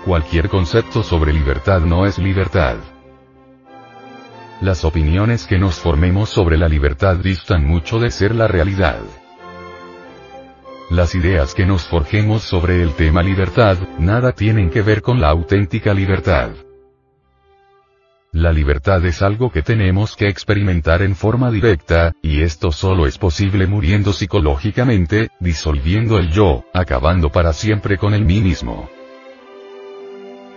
Cualquier 0.07 0.47
concepto 0.47 1.03
sobre 1.03 1.33
libertad 1.33 1.81
no 1.81 2.05
es 2.05 2.17
libertad. 2.17 2.77
Las 4.61 4.85
opiniones 4.85 5.45
que 5.45 5.59
nos 5.59 5.81
formemos 5.81 6.29
sobre 6.29 6.57
la 6.57 6.69
libertad 6.69 7.17
distan 7.17 7.67
mucho 7.67 7.99
de 7.99 8.09
ser 8.09 8.33
la 8.33 8.47
realidad. 8.47 9.01
Las 10.89 11.13
ideas 11.13 11.53
que 11.53 11.65
nos 11.65 11.89
forjemos 11.89 12.43
sobre 12.43 12.81
el 12.81 12.93
tema 12.93 13.21
libertad, 13.21 13.77
nada 13.99 14.31
tienen 14.31 14.69
que 14.69 14.81
ver 14.81 15.01
con 15.01 15.19
la 15.19 15.27
auténtica 15.27 15.93
libertad. 15.93 16.51
La 18.31 18.53
libertad 18.53 19.05
es 19.05 19.21
algo 19.21 19.51
que 19.51 19.61
tenemos 19.61 20.15
que 20.15 20.29
experimentar 20.29 21.01
en 21.01 21.17
forma 21.17 21.51
directa, 21.51 22.13
y 22.21 22.43
esto 22.43 22.71
solo 22.71 23.07
es 23.07 23.17
posible 23.17 23.67
muriendo 23.67 24.13
psicológicamente, 24.13 25.31
disolviendo 25.41 26.17
el 26.17 26.31
yo, 26.31 26.63
acabando 26.73 27.29
para 27.29 27.51
siempre 27.51 27.97
con 27.97 28.13
el 28.13 28.23
mí 28.23 28.39
mismo. 28.39 28.89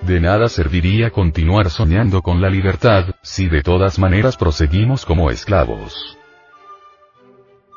De 0.02 0.18
nada 0.18 0.48
serviría 0.48 1.10
continuar 1.10 1.70
soñando 1.70 2.22
con 2.22 2.40
la 2.40 2.48
libertad, 2.48 3.14
si 3.22 3.48
de 3.48 3.62
todas 3.62 3.98
maneras 3.98 4.36
proseguimos 4.36 5.04
como 5.04 5.30
esclavos. 5.30 6.16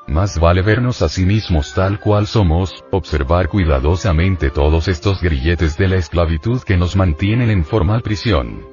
Más 0.07 0.39
vale 0.39 0.61
vernos 0.61 1.01
a 1.01 1.09
sí 1.09 1.25
mismos 1.25 1.73
tal 1.73 1.99
cual 1.99 2.27
somos, 2.27 2.83
observar 2.91 3.47
cuidadosamente 3.47 4.49
todos 4.49 4.87
estos 4.87 5.21
grilletes 5.21 5.77
de 5.77 5.87
la 5.87 5.95
esclavitud 5.95 6.61
que 6.61 6.77
nos 6.77 6.95
mantienen 6.95 7.49
en 7.49 7.63
formal 7.63 8.01
prisión. 8.01 8.65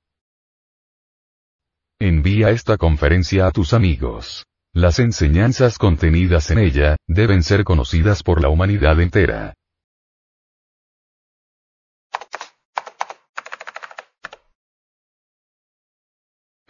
Envía 2.00 2.52
esta 2.52 2.78
conferencia 2.78 3.48
a 3.48 3.52
tus 3.52 3.74
amigos. 3.74 4.46
Las 4.74 5.00
enseñanzas 5.00 5.78
contenidas 5.78 6.50
en 6.52 6.60
ella, 6.60 6.96
deben 7.06 7.44
ser 7.44 7.66
conocidas 7.66 8.24
por 8.24 8.42
la 8.42 8.48
humanidad 8.48 9.02
entera. 9.02 9.54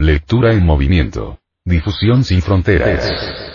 Lectura 0.00 0.54
en 0.54 0.66
movimiento. 0.66 1.38
Difusión 1.64 2.24
sin 2.24 2.42
fronteras. 2.42 3.51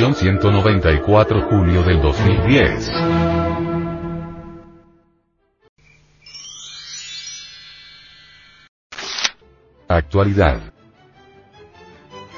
Edición 0.00 0.14
194 0.14 1.42
julio 1.50 1.82
del 1.82 2.00
2010. 2.00 2.90
Actualidad. 9.88 10.60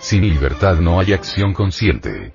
Sin 0.00 0.22
libertad 0.22 0.78
no 0.80 0.98
hay 0.98 1.12
acción 1.12 1.54
consciente. 1.54 2.34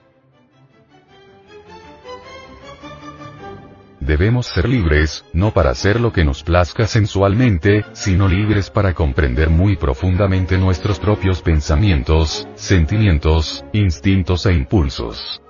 Debemos 4.08 4.46
ser 4.48 4.70
libres, 4.70 5.26
no 5.34 5.52
para 5.52 5.72
hacer 5.72 6.00
lo 6.00 6.14
que 6.14 6.24
nos 6.24 6.42
plazca 6.42 6.88
sensualmente, 6.88 7.84
sino 7.92 8.30
libres 8.30 8.70
para 8.70 8.94
comprender 8.94 9.50
muy 9.50 9.76
profundamente 9.76 10.58
nuestros 10.58 10.98
propios 10.98 11.42
pensamientos, 11.42 12.48
sentimientos, 12.56 13.66
instintos 13.74 14.46
e 14.46 14.54
impulsos. 14.54 15.42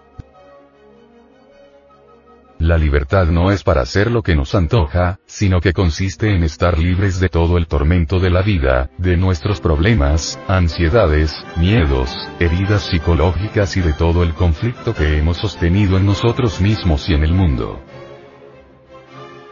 La 2.57 2.79
libertad 2.79 3.27
no 3.27 3.51
es 3.51 3.61
para 3.61 3.81
hacer 3.81 4.09
lo 4.09 4.23
que 4.23 4.35
nos 4.35 4.55
antoja, 4.55 5.19
sino 5.27 5.61
que 5.61 5.73
consiste 5.73 6.33
en 6.33 6.43
estar 6.43 6.79
libres 6.79 7.19
de 7.19 7.29
todo 7.29 7.59
el 7.59 7.67
tormento 7.67 8.19
de 8.19 8.31
la 8.31 8.41
vida, 8.41 8.89
de 8.97 9.17
nuestros 9.17 9.61
problemas, 9.61 10.39
ansiedades, 10.47 11.31
miedos, 11.57 12.09
heridas 12.39 12.87
psicológicas 12.87 13.77
y 13.77 13.81
de 13.81 13.93
todo 13.93 14.23
el 14.23 14.33
conflicto 14.33 14.95
que 14.95 15.19
hemos 15.19 15.37
sostenido 15.37 15.95
en 15.97 16.07
nosotros 16.07 16.59
mismos 16.59 17.07
y 17.07 17.13
en 17.13 17.23
el 17.23 17.33
mundo. 17.33 17.79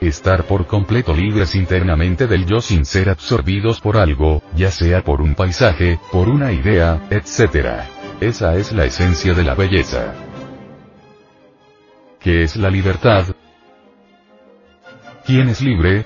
Estar 0.02 0.46
por 0.46 0.68
completo 0.68 1.14
libres 1.14 1.56
internamente 1.56 2.28
del 2.28 2.46
yo 2.46 2.60
sin 2.62 2.86
ser 2.86 3.10
absorbidos 3.10 3.80
por 3.82 3.98
algo, 3.98 4.44
ya 4.56 4.70
sea 4.70 5.04
por 5.04 5.22
un 5.22 5.36
paisaje, 5.36 6.00
por 6.12 6.30
una 6.30 6.52
idea, 6.52 7.08
etc. 7.10 7.84
Esa 8.20 8.56
es 8.56 8.72
la 8.74 8.86
esencia 8.86 9.34
de 9.34 9.44
la 9.44 9.56
belleza. 9.56 10.14
¿Qué 12.20 12.44
es 12.44 12.56
la 12.56 12.70
libertad? 12.70 13.26
¿Quién 15.26 15.50
es 15.50 15.62
libre? 15.62 16.06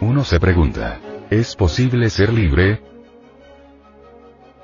Uno 0.00 0.24
se 0.24 0.40
pregunta, 0.40 0.98
¿es 1.30 1.54
posible 1.54 2.08
ser 2.08 2.32
libre? 2.32 2.89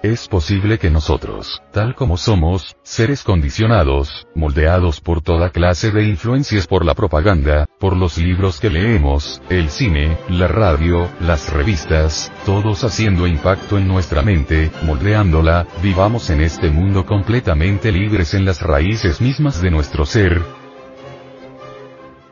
Es 0.03 0.29
posible 0.29 0.79
que 0.79 0.91
nosotros, 0.91 1.63
tal 1.73 1.95
como 1.95 2.19
somos, 2.19 2.77
seres 2.83 3.25
condicionados, 3.25 4.29
moldeados 4.35 5.01
por 5.01 5.23
toda 5.23 5.51
clase 5.51 5.91
de 5.91 6.05
influencias 6.05 6.67
por 6.67 6.85
la 6.85 6.95
propaganda, 6.95 7.67
por 7.81 7.97
los 7.97 8.19
libros 8.19 8.61
que 8.61 8.69
leemos, 8.69 9.41
el 9.49 9.71
cine, 9.71 10.19
la 10.29 10.49
radio, 10.49 11.09
las 11.21 11.51
revistas, 11.51 12.31
todos 12.45 12.85
haciendo 12.85 13.27
impacto 13.27 13.79
en 13.79 13.89
nuestra 13.89 14.21
mente, 14.23 14.71
moldeándola, 14.83 15.67
vivamos 15.83 16.29
en 16.29 16.43
este 16.43 16.71
mundo 16.71 17.07
completamente 17.07 17.91
libres 17.91 18.35
en 18.35 18.45
las 18.45 18.61
raíces 18.61 19.21
mismas 19.23 19.63
de 19.63 19.71
nuestro 19.71 20.05
ser. 20.05 20.43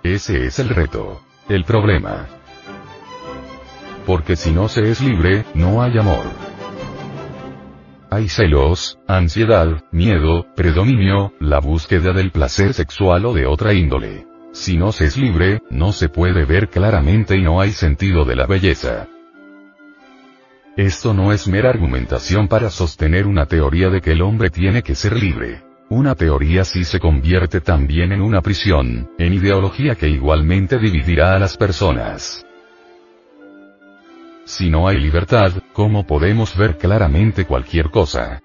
Ese 0.02 0.46
es 0.46 0.58
el 0.58 0.68
reto. 0.68 1.22
El 1.48 1.64
problema. 1.64 2.26
Porque 4.06 4.36
si 4.36 4.50
no 4.50 4.68
se 4.68 4.90
es 4.90 5.00
libre, 5.00 5.46
no 5.54 5.82
hay 5.82 5.96
amor. 5.98 6.43
Hay 8.14 8.28
celos, 8.28 8.96
ansiedad, 9.08 9.82
miedo, 9.90 10.46
predominio, 10.54 11.32
la 11.40 11.58
búsqueda 11.58 12.12
del 12.12 12.30
placer 12.30 12.72
sexual 12.72 13.26
o 13.26 13.34
de 13.34 13.44
otra 13.44 13.74
índole. 13.74 14.24
Si 14.52 14.76
no 14.76 14.92
se 14.92 15.06
es 15.06 15.16
libre, 15.16 15.62
no 15.68 15.90
se 15.90 16.08
puede 16.08 16.44
ver 16.44 16.68
claramente 16.68 17.36
y 17.36 17.42
no 17.42 17.60
hay 17.60 17.72
sentido 17.72 18.24
de 18.24 18.36
la 18.36 18.46
belleza. 18.46 19.08
Esto 20.76 21.12
no 21.12 21.32
es 21.32 21.48
mera 21.48 21.70
argumentación 21.70 22.46
para 22.46 22.70
sostener 22.70 23.26
una 23.26 23.46
teoría 23.46 23.90
de 23.90 24.00
que 24.00 24.12
el 24.12 24.22
hombre 24.22 24.48
tiene 24.48 24.84
que 24.84 24.94
ser 24.94 25.20
libre. 25.20 25.64
Una 25.88 26.14
teoría 26.14 26.60
así 26.60 26.84
se 26.84 27.00
convierte 27.00 27.60
también 27.60 28.12
en 28.12 28.20
una 28.20 28.42
prisión, 28.42 29.10
en 29.18 29.34
ideología 29.34 29.96
que 29.96 30.08
igualmente 30.08 30.78
dividirá 30.78 31.34
a 31.34 31.40
las 31.40 31.56
personas. 31.56 32.46
Si 34.44 34.68
no 34.68 34.88
hay 34.88 34.98
libertad, 34.98 35.52
¿cómo 35.72 36.06
podemos 36.06 36.56
ver 36.56 36.76
claramente 36.76 37.46
cualquier 37.46 37.90
cosa? 37.90 38.42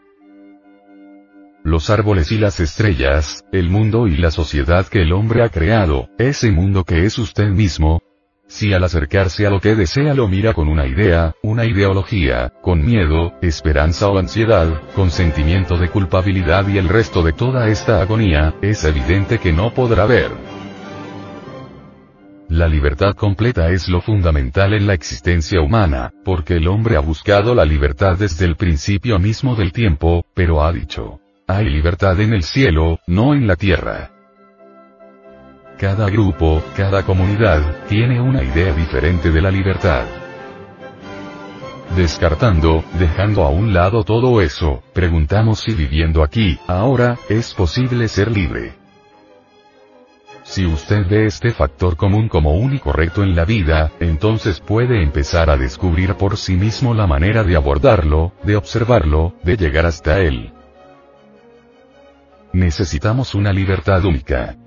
Los 1.63 1.89
árboles 1.89 2.31
y 2.31 2.37
las 2.37 2.61
estrellas, 2.61 3.43
el 3.51 3.69
mundo 3.69 4.07
y 4.07 4.15
la 4.15 4.31
sociedad 4.31 4.87
que 4.87 5.01
el 5.01 5.11
hombre 5.11 5.43
ha 5.43 5.49
creado, 5.49 6.07
ese 6.17 6.51
mundo 6.51 6.85
que 6.85 7.05
es 7.05 7.17
usted 7.17 7.49
mismo, 7.49 8.01
si 8.47 8.73
al 8.73 8.83
acercarse 8.83 9.45
a 9.45 9.49
lo 9.49 9.59
que 9.59 9.75
desea 9.75 10.13
lo 10.13 10.27
mira 10.27 10.53
con 10.53 10.69
una 10.69 10.87
idea, 10.87 11.35
una 11.43 11.65
ideología, 11.65 12.53
con 12.61 12.83
miedo, 12.83 13.33
esperanza 13.41 14.07
o 14.07 14.17
ansiedad, 14.17 14.81
con 14.95 15.11
sentimiento 15.11 15.77
de 15.77 15.89
culpabilidad 15.89 16.67
y 16.67 16.77
el 16.77 16.89
resto 16.89 17.21
de 17.23 17.33
toda 17.33 17.67
esta 17.67 18.01
agonía, 18.01 18.55
es 18.61 18.85
evidente 18.85 19.37
que 19.37 19.51
no 19.51 19.73
podrá 19.73 20.05
ver. 20.05 20.58
La 22.49 22.67
libertad 22.67 23.13
completa 23.13 23.69
es 23.69 23.87
lo 23.89 24.01
fundamental 24.01 24.73
en 24.73 24.87
la 24.87 24.95
existencia 24.95 25.61
humana, 25.61 26.11
porque 26.25 26.55
el 26.55 26.67
hombre 26.67 26.95
ha 26.95 26.99
buscado 26.99 27.53
la 27.53 27.63
libertad 27.63 28.17
desde 28.17 28.45
el 28.45 28.55
principio 28.55 29.19
mismo 29.19 29.55
del 29.55 29.71
tiempo, 29.71 30.25
pero 30.33 30.63
ha 30.63 30.73
dicho, 30.73 31.19
hay 31.47 31.69
libertad 31.69 32.19
en 32.19 32.33
el 32.33 32.41
cielo, 32.41 32.97
no 33.05 33.35
en 33.35 33.45
la 33.45 33.55
tierra. 33.55 34.09
Cada 35.77 36.09
grupo, 36.09 36.63
cada 36.75 37.03
comunidad, 37.03 37.85
tiene 37.87 38.19
una 38.19 38.43
idea 38.43 38.73
diferente 38.73 39.29
de 39.29 39.41
la 39.43 39.51
libertad. 39.51 40.05
Descartando, 41.95 42.83
dejando 42.97 43.43
a 43.43 43.49
un 43.49 43.75
lado 43.75 44.03
todo 44.03 44.41
eso, 44.41 44.81
preguntamos 44.93 45.59
si 45.59 45.75
viviendo 45.75 46.23
aquí, 46.23 46.57
ahora, 46.65 47.15
es 47.29 47.53
posible 47.53 48.07
ser 48.07 48.31
libre. 48.31 48.78
Si 50.49 50.65
usted 50.65 51.07
ve 51.07 51.27
este 51.27 51.51
factor 51.51 51.95
común 51.95 52.27
como 52.27 52.55
único 52.55 52.91
recto 52.91 53.21
en 53.21 53.35
la 53.35 53.45
vida, 53.45 53.91
entonces 53.99 54.59
puede 54.59 55.03
empezar 55.03 55.47
a 55.51 55.57
descubrir 55.57 56.15
por 56.15 56.37
sí 56.37 56.55
mismo 56.55 56.95
la 56.95 57.05
manera 57.05 57.43
de 57.43 57.55
abordarlo, 57.55 58.33
de 58.41 58.55
observarlo, 58.55 59.35
de 59.43 59.57
llegar 59.57 59.85
hasta 59.85 60.21
él. 60.21 60.51
Necesitamos 62.51 63.35
una 63.35 63.53
libertad 63.53 64.03
única. 64.05 64.57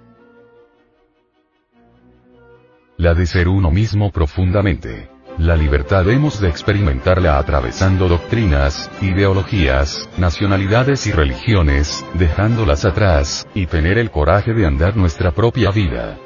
La 2.97 3.15
de 3.15 3.27
ser 3.27 3.49
uno 3.49 3.73
mismo 3.73 4.13
profundamente. 4.13 5.12
La 5.39 5.57
libertad 5.57 6.09
hemos 6.11 6.41
de 6.41 6.49
experimentarla 6.49 7.39
atravesando 7.39 8.07
doctrinas, 8.07 8.91
ideologías, 9.01 10.09
nacionalidades 10.19 11.07
y 11.07 11.13
religiones, 11.13 12.05
dejándolas 12.15 12.85
atrás, 12.85 13.47
y 13.55 13.67
tener 13.67 13.99
el 13.99 14.11
coraje 14.11 14.53
de 14.53 14.67
andar 14.67 14.97
nuestra 14.97 15.33
propia 15.33 15.71
vida. 15.71 16.19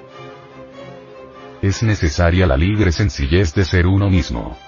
Es 1.63 1.83
necesaria 1.83 2.47
la 2.47 2.57
libre 2.57 2.93
sencillez 2.93 3.55
de 3.55 3.65
ser 3.65 3.87
uno 3.87 4.11
mismo. 4.11 4.59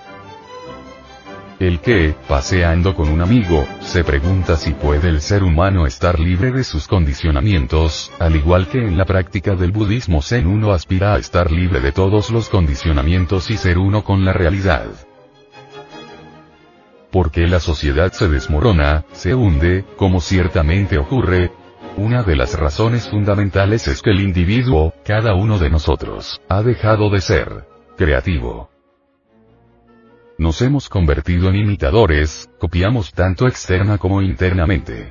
El 1.61 1.81
que, 1.81 2.14
paseando 2.29 2.94
con 2.94 3.09
un 3.09 3.21
amigo, 3.21 3.66
se 3.81 4.05
pregunta 4.05 4.57
si 4.57 4.75
puede 4.75 5.09
el 5.09 5.21
ser 5.21 5.42
humano 5.42 5.87
estar 5.87 6.21
libre 6.21 6.53
de 6.53 6.62
sus 6.62 6.87
condicionamientos, 6.87 8.12
al 8.21 8.37
igual 8.37 8.68
que 8.68 8.79
en 8.79 8.97
la 8.97 9.05
práctica 9.05 9.57
del 9.57 9.73
budismo 9.73 10.23
Zen 10.23 10.47
uno 10.47 10.73
aspira 10.73 11.14
a 11.14 11.18
estar 11.18 11.51
libre 11.51 11.81
de 11.81 11.90
todos 11.90 12.31
los 12.31 12.49
condicionamientos 12.49 13.51
y 13.51 13.57
ser 13.57 13.77
uno 13.77 14.05
con 14.05 14.25
la 14.25 14.33
realidad. 14.33 14.87
Porque 17.11 17.49
la 17.49 17.59
sociedad 17.59 18.12
se 18.12 18.29
desmorona, 18.29 19.05
se 19.11 19.35
hunde, 19.35 19.85
como 19.97 20.21
ciertamente 20.21 20.97
ocurre, 20.97 21.51
una 21.97 22.23
de 22.23 22.37
las 22.37 22.57
razones 22.57 23.09
fundamentales 23.09 23.88
es 23.88 24.01
que 24.01 24.11
el 24.11 24.21
individuo, 24.21 24.94
cada 25.05 25.35
uno 25.35 25.59
de 25.59 25.71
nosotros, 25.71 26.40
ha 26.49 26.62
dejado 26.62 27.11
de 27.11 27.21
ser 27.21 27.66
creativo. 27.97 28.67
Nos 30.38 30.62
hemos 30.62 30.88
convertido 30.88 31.48
en 31.48 31.57
imitadores, 31.57 32.48
copiamos 32.61 33.12
tanto 33.12 33.48
externa 33.48 33.98
como 33.98 34.22
internamente. 34.22 35.11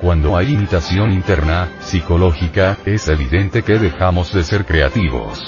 Cuando 0.00 0.36
hay 0.36 0.54
imitación 0.54 1.12
interna, 1.12 1.68
psicológica, 1.78 2.76
es 2.84 3.06
evidente 3.06 3.62
que 3.62 3.78
dejamos 3.78 4.34
de 4.34 4.42
ser 4.42 4.64
creativos. 4.64 5.40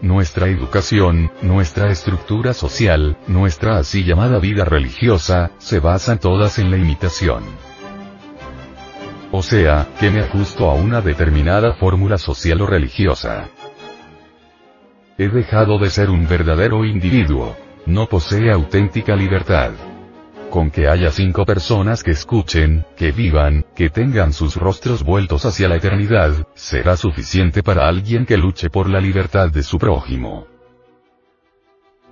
Nuestra 0.00 0.46
educación, 0.46 1.32
nuestra 1.42 1.90
estructura 1.90 2.54
social, 2.54 3.16
nuestra 3.26 3.78
así 3.78 4.04
llamada 4.04 4.38
vida 4.38 4.64
religiosa, 4.64 5.50
se 5.58 5.80
basan 5.80 6.20
todas 6.20 6.60
en 6.60 6.70
la 6.70 6.76
imitación. 6.76 7.42
O 9.32 9.42
sea, 9.42 9.88
que 9.98 10.08
me 10.10 10.20
ajusto 10.20 10.70
a 10.70 10.74
una 10.74 11.00
determinada 11.00 11.74
fórmula 11.74 12.16
social 12.16 12.60
o 12.60 12.66
religiosa. 12.66 13.48
He 15.18 15.28
dejado 15.28 15.78
de 15.78 15.90
ser 15.90 16.08
un 16.08 16.26
verdadero 16.26 16.84
individuo. 16.84 17.54
No 17.84 18.06
posee 18.06 18.50
auténtica 18.50 19.14
libertad. 19.14 19.72
Con 20.50 20.70
que 20.70 20.88
haya 20.88 21.10
cinco 21.10 21.44
personas 21.44 22.02
que 22.02 22.12
escuchen, 22.12 22.84
que 22.96 23.12
vivan, 23.12 23.64
que 23.74 23.90
tengan 23.90 24.32
sus 24.32 24.56
rostros 24.56 25.02
vueltos 25.02 25.44
hacia 25.44 25.68
la 25.68 25.76
eternidad, 25.76 26.46
será 26.54 26.96
suficiente 26.96 27.62
para 27.62 27.88
alguien 27.88 28.24
que 28.24 28.36
luche 28.36 28.70
por 28.70 28.88
la 28.88 29.00
libertad 29.00 29.50
de 29.50 29.62
su 29.62 29.78
prójimo. 29.78 30.46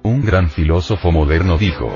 Un 0.02 0.24
gran 0.24 0.48
filósofo 0.48 1.12
moderno 1.12 1.58
dijo, 1.58 1.90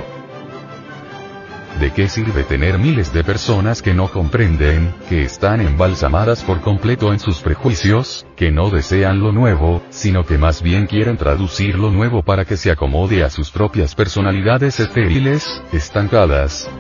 ¿De 1.80 1.90
qué 1.90 2.08
sirve 2.08 2.44
tener 2.44 2.78
miles 2.78 3.12
de 3.12 3.24
personas 3.24 3.82
que 3.82 3.94
no 3.94 4.08
comprenden, 4.08 4.94
que 5.08 5.22
están 5.22 5.60
embalsamadas 5.60 6.44
por 6.44 6.60
completo 6.60 7.12
en 7.12 7.18
sus 7.18 7.40
prejuicios, 7.40 8.24
que 8.37 8.52
no 8.52 8.70
desean 8.70 9.18
lo 9.18 9.32
nuevo, 9.32 9.82
sino 9.90 10.24
que 10.24 10.38
más 10.38 10.62
bien 10.62 10.87
quieren 10.87 11.16
traducir 11.16 11.76
lo 11.76 11.90
nuevo 11.90 12.22
para 12.22 12.44
que 12.44 12.56
se 12.56 12.70
acomode 12.70 13.24
a 13.24 13.30
sus 13.30 13.50
propias 13.50 13.96
personalidades 13.96 14.78
estériles, 14.78 15.62
estancadas? 15.72 16.70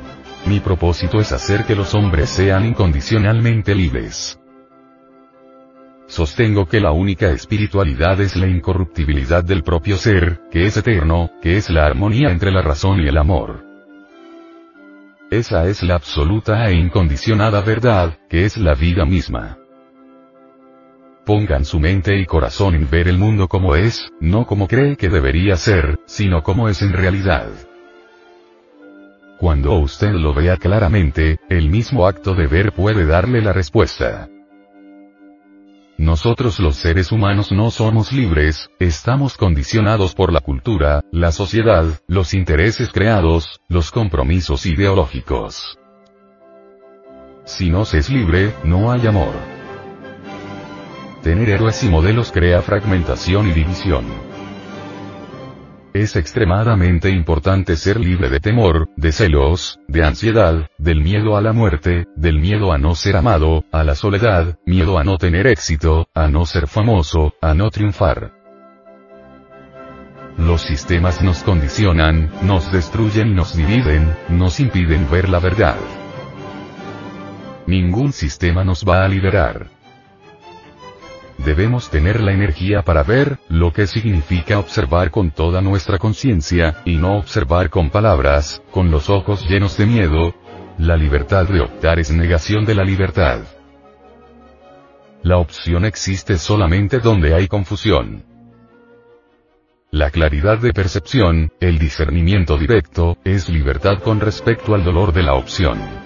Mi 0.46 0.60
propósito 0.60 1.20
es 1.20 1.32
hacer 1.32 1.64
que 1.64 1.74
los 1.74 1.92
hombres 1.94 2.30
sean 2.30 2.64
incondicionalmente 2.64 3.74
libres. 3.74 4.38
Sostengo 6.06 6.66
que 6.66 6.80
la 6.80 6.92
única 6.92 7.30
espiritualidad 7.30 8.20
es 8.20 8.36
la 8.36 8.46
incorruptibilidad 8.46 9.42
del 9.42 9.64
propio 9.64 9.96
ser, 9.96 10.42
que 10.52 10.66
es 10.66 10.76
eterno, 10.76 11.30
que 11.42 11.56
es 11.56 11.68
la 11.68 11.84
armonía 11.84 12.30
entre 12.30 12.52
la 12.52 12.62
razón 12.62 13.00
y 13.00 13.08
el 13.08 13.18
amor. 13.18 13.63
Esa 15.34 15.66
es 15.66 15.82
la 15.82 15.96
absoluta 15.96 16.68
e 16.68 16.74
incondicionada 16.74 17.60
verdad, 17.60 18.16
que 18.28 18.44
es 18.44 18.56
la 18.56 18.74
vida 18.74 19.04
misma. 19.04 19.58
Pongan 21.26 21.64
su 21.64 21.80
mente 21.80 22.16
y 22.16 22.24
corazón 22.24 22.76
en 22.76 22.88
ver 22.88 23.08
el 23.08 23.18
mundo 23.18 23.48
como 23.48 23.74
es, 23.74 24.12
no 24.20 24.46
como 24.46 24.68
cree 24.68 24.96
que 24.96 25.08
debería 25.08 25.56
ser, 25.56 25.98
sino 26.06 26.44
como 26.44 26.68
es 26.68 26.82
en 26.82 26.92
realidad. 26.92 27.48
Cuando 29.40 29.74
usted 29.80 30.12
lo 30.12 30.34
vea 30.34 30.56
claramente, 30.56 31.40
el 31.48 31.68
mismo 31.68 32.06
acto 32.06 32.36
de 32.36 32.46
ver 32.46 32.70
puede 32.70 33.04
darle 33.04 33.42
la 33.42 33.52
respuesta. 33.52 34.28
Nosotros 35.96 36.58
los 36.58 36.74
seres 36.76 37.12
humanos 37.12 37.52
no 37.52 37.70
somos 37.70 38.12
libres, 38.12 38.68
estamos 38.80 39.36
condicionados 39.36 40.14
por 40.14 40.32
la 40.32 40.40
cultura, 40.40 41.02
la 41.12 41.30
sociedad, 41.30 41.84
los 42.08 42.34
intereses 42.34 42.90
creados, 42.92 43.60
los 43.68 43.92
compromisos 43.92 44.66
ideológicos. 44.66 45.78
Si 47.44 47.70
no 47.70 47.84
se 47.84 47.98
es 47.98 48.10
libre, 48.10 48.52
no 48.64 48.90
hay 48.90 49.06
amor. 49.06 49.34
Tener 51.22 51.48
héroes 51.48 51.84
y 51.84 51.88
modelos 51.88 52.32
crea 52.32 52.60
fragmentación 52.60 53.48
y 53.48 53.52
división. 53.52 54.33
Es 55.94 56.16
extremadamente 56.16 57.08
importante 57.08 57.76
ser 57.76 58.00
libre 58.00 58.28
de 58.28 58.40
temor, 58.40 58.88
de 58.96 59.12
celos, 59.12 59.78
de 59.86 60.02
ansiedad, 60.02 60.68
del 60.76 61.00
miedo 61.00 61.36
a 61.36 61.40
la 61.40 61.52
muerte, 61.52 62.08
del 62.16 62.40
miedo 62.40 62.72
a 62.72 62.78
no 62.78 62.96
ser 62.96 63.16
amado, 63.16 63.64
a 63.70 63.84
la 63.84 63.94
soledad, 63.94 64.58
miedo 64.66 64.98
a 64.98 65.04
no 65.04 65.18
tener 65.18 65.46
éxito, 65.46 66.08
a 66.12 66.26
no 66.26 66.46
ser 66.46 66.66
famoso, 66.66 67.34
a 67.40 67.54
no 67.54 67.70
triunfar. 67.70 68.32
Los 70.36 70.62
sistemas 70.62 71.22
nos 71.22 71.44
condicionan, 71.44 72.28
nos 72.42 72.72
destruyen 72.72 73.36
nos 73.36 73.56
dividen, 73.56 74.16
nos 74.28 74.58
impiden 74.58 75.08
ver 75.08 75.28
la 75.28 75.38
verdad. 75.38 75.76
Ningún 77.68 78.12
sistema 78.12 78.64
nos 78.64 78.84
va 78.84 79.04
a 79.04 79.08
liberar. 79.08 79.68
Debemos 81.38 81.90
tener 81.90 82.20
la 82.20 82.32
energía 82.32 82.82
para 82.82 83.02
ver, 83.02 83.38
lo 83.48 83.72
que 83.72 83.86
significa 83.86 84.58
observar 84.58 85.10
con 85.10 85.30
toda 85.30 85.60
nuestra 85.60 85.98
conciencia, 85.98 86.76
y 86.84 86.96
no 86.96 87.18
observar 87.18 87.70
con 87.70 87.90
palabras, 87.90 88.62
con 88.70 88.90
los 88.90 89.10
ojos 89.10 89.44
llenos 89.48 89.76
de 89.76 89.86
miedo. 89.86 90.34
La 90.78 90.96
libertad 90.96 91.46
de 91.46 91.60
optar 91.60 91.98
es 91.98 92.10
negación 92.10 92.64
de 92.64 92.74
la 92.74 92.84
libertad. 92.84 93.40
La 95.22 95.38
opción 95.38 95.84
existe 95.84 96.36
solamente 96.38 96.98
donde 96.98 97.34
hay 97.34 97.48
confusión. 97.48 98.24
La 99.90 100.10
claridad 100.10 100.58
de 100.58 100.72
percepción, 100.72 101.52
el 101.60 101.78
discernimiento 101.78 102.58
directo, 102.58 103.16
es 103.24 103.48
libertad 103.48 104.00
con 104.02 104.20
respecto 104.20 104.74
al 104.74 104.84
dolor 104.84 105.12
de 105.12 105.22
la 105.22 105.34
opción. 105.34 106.03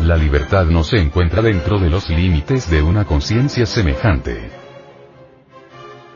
La 0.00 0.16
libertad 0.16 0.66
no 0.66 0.82
se 0.82 0.96
encuentra 0.96 1.42
dentro 1.42 1.78
de 1.78 1.88
los 1.88 2.08
límites 2.08 2.70
de 2.70 2.82
una 2.82 3.04
conciencia 3.04 3.66
semejante. 3.66 4.50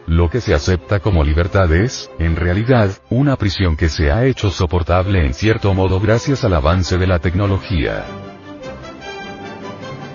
Lo 0.07 0.31
que 0.31 0.41
se 0.41 0.55
acepta 0.55 1.01
como 1.01 1.25
libertad 1.25 1.73
es, 1.73 2.11
en 2.19 2.37
realidad, 2.37 2.91
una 3.11 3.37
prisión 3.37 3.77
que 3.77 3.89
se 3.89 4.11
ha 4.11 4.25
hecho 4.25 4.51
soportable 4.51 5.25
en 5.25 5.35
cierto 5.35 5.75
modo 5.75 6.01
gracias 6.01 6.45
al 6.45 6.55
avance 6.55 6.97
de 6.97 7.07
la 7.07 7.19
tecnología. 7.19 8.05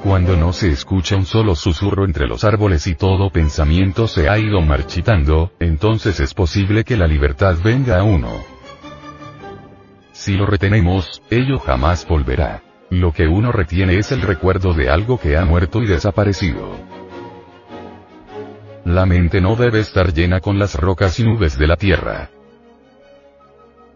Cuando 0.04 0.36
no 0.36 0.52
se 0.52 0.70
escucha 0.70 1.16
un 1.16 1.26
solo 1.26 1.56
susurro 1.56 2.06
entre 2.06 2.26
los 2.28 2.44
árboles 2.44 2.88
y 2.88 2.96
todo 2.96 3.30
pensamiento 3.30 4.08
se 4.08 4.30
ha 4.30 4.40
ido 4.40 4.62
marchitando, 4.62 5.52
entonces 5.60 6.20
es 6.20 6.34
posible 6.34 6.84
que 6.84 6.98
la 6.98 7.06
libertad 7.06 7.58
venga 7.64 8.00
a 8.00 8.04
uno. 8.04 8.32
Si 10.12 10.36
lo 10.36 10.46
retenemos, 10.46 11.22
ello 11.30 11.60
jamás 11.60 12.08
volverá. 12.08 12.71
Lo 12.92 13.14
que 13.14 13.26
uno 13.26 13.54
retiene 13.54 13.98
es 13.98 14.12
el 14.12 14.22
recuerdo 14.22 14.74
de 14.74 14.90
algo 14.90 15.18
que 15.18 15.38
ha 15.38 15.46
muerto 15.46 15.82
y 15.82 15.88
desaparecido. 15.88 16.76
La 18.84 19.06
mente 19.06 19.40
no 19.40 19.56
debe 19.56 19.80
estar 19.80 20.14
llena 20.14 20.42
con 20.42 20.60
las 20.60 20.76
rocas 20.76 21.18
y 21.18 21.24
nubes 21.24 21.58
de 21.58 21.68
la 21.68 21.78
tierra. 21.78 22.30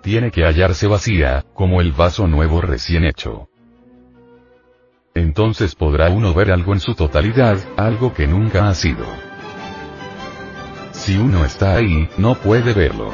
Tiene 0.02 0.32
que 0.32 0.46
hallarse 0.46 0.88
vacía, 0.88 1.44
como 1.54 1.82
el 1.82 1.92
vaso 1.92 2.26
nuevo 2.26 2.62
recién 2.62 3.04
hecho. 3.04 3.50
Entonces 5.14 5.76
podrá 5.76 6.10
uno 6.10 6.34
ver 6.34 6.50
algo 6.54 6.72
en 6.72 6.80
su 6.80 6.96
totalidad, 6.96 7.58
algo 7.76 8.14
que 8.14 8.28
nunca 8.28 8.70
ha 8.70 8.74
sido. 8.76 9.06
Si 10.94 11.18
uno 11.18 11.44
está 11.44 11.76
ahí, 11.76 12.08
no 12.18 12.36
puede 12.36 12.72
verlo. 12.72 13.12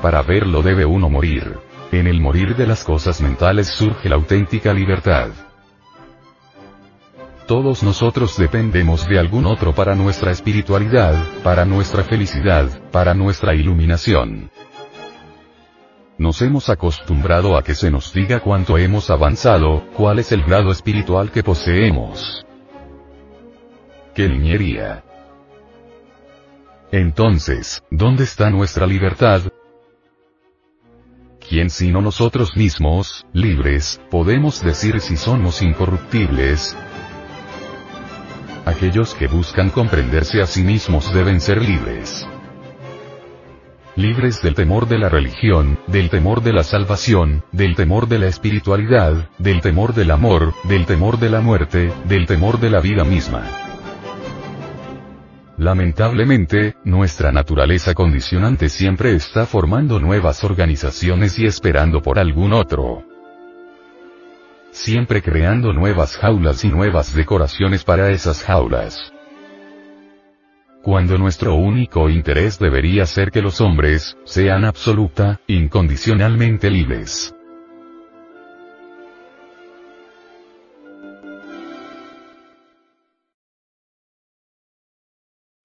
Para 0.00 0.22
verlo 0.22 0.60
debe 0.60 0.84
uno 0.84 1.08
morir. 1.08 1.71
En 1.92 2.06
el 2.06 2.22
morir 2.22 2.56
de 2.56 2.66
las 2.66 2.84
cosas 2.84 3.20
mentales 3.20 3.68
surge 3.68 4.08
la 4.08 4.14
auténtica 4.14 4.72
libertad. 4.72 5.28
Todos 7.46 7.82
nosotros 7.82 8.38
dependemos 8.38 9.06
de 9.06 9.18
algún 9.18 9.44
otro 9.44 9.74
para 9.74 9.94
nuestra 9.94 10.30
espiritualidad, 10.30 11.14
para 11.44 11.66
nuestra 11.66 12.02
felicidad, 12.02 12.66
para 12.90 13.12
nuestra 13.12 13.54
iluminación. 13.54 14.50
Nos 16.16 16.40
hemos 16.40 16.70
acostumbrado 16.70 17.58
a 17.58 17.62
que 17.62 17.74
se 17.74 17.90
nos 17.90 18.14
diga 18.14 18.40
cuánto 18.40 18.78
hemos 18.78 19.10
avanzado, 19.10 19.84
cuál 19.94 20.18
es 20.18 20.32
el 20.32 20.44
grado 20.44 20.70
espiritual 20.72 21.30
que 21.30 21.42
poseemos. 21.42 22.46
¡Qué 24.14 24.30
niñería! 24.30 25.04
Entonces, 26.90 27.82
¿dónde 27.90 28.24
está 28.24 28.48
nuestra 28.48 28.86
libertad? 28.86 29.42
¿Quién 31.52 31.68
sino 31.68 32.00
nosotros 32.00 32.56
mismos, 32.56 33.26
libres, 33.34 34.00
podemos 34.10 34.64
decir 34.64 35.00
si 35.00 35.18
somos 35.18 35.60
incorruptibles? 35.60 36.74
Aquellos 38.64 39.14
que 39.14 39.26
buscan 39.26 39.68
comprenderse 39.68 40.40
a 40.40 40.46
sí 40.46 40.62
mismos 40.62 41.12
deben 41.12 41.42
ser 41.42 41.60
libres. 41.60 42.26
Libres 43.96 44.40
del 44.40 44.54
temor 44.54 44.88
de 44.88 44.98
la 44.98 45.10
religión, 45.10 45.78
del 45.88 46.08
temor 46.08 46.42
de 46.42 46.54
la 46.54 46.64
salvación, 46.64 47.44
del 47.52 47.76
temor 47.76 48.08
de 48.08 48.20
la 48.20 48.28
espiritualidad, 48.28 49.28
del 49.36 49.60
temor 49.60 49.92
del 49.92 50.10
amor, 50.10 50.54
del 50.64 50.86
temor 50.86 51.18
de 51.18 51.28
la 51.28 51.42
muerte, 51.42 51.92
del 52.06 52.24
temor 52.24 52.60
de 52.60 52.70
la 52.70 52.80
vida 52.80 53.04
misma. 53.04 53.71
Lamentablemente, 55.62 56.74
nuestra 56.82 57.30
naturaleza 57.30 57.94
condicionante 57.94 58.68
siempre 58.68 59.14
está 59.14 59.46
formando 59.46 60.00
nuevas 60.00 60.42
organizaciones 60.42 61.38
y 61.38 61.46
esperando 61.46 62.02
por 62.02 62.18
algún 62.18 62.52
otro. 62.52 63.04
Siempre 64.72 65.22
creando 65.22 65.72
nuevas 65.72 66.16
jaulas 66.16 66.64
y 66.64 66.68
nuevas 66.68 67.14
decoraciones 67.14 67.84
para 67.84 68.10
esas 68.10 68.42
jaulas. 68.42 69.12
Cuando 70.82 71.16
nuestro 71.16 71.54
único 71.54 72.10
interés 72.10 72.58
debería 72.58 73.06
ser 73.06 73.30
que 73.30 73.40
los 73.40 73.60
hombres, 73.60 74.16
sean 74.24 74.64
absoluta, 74.64 75.38
incondicionalmente 75.46 76.70
libres. 76.70 77.36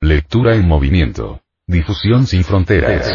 Lectura 0.00 0.56
en 0.56 0.66
movimiento. 0.66 1.42
Difusión 1.68 2.26
sin 2.26 2.42
fronteras. 2.42 3.08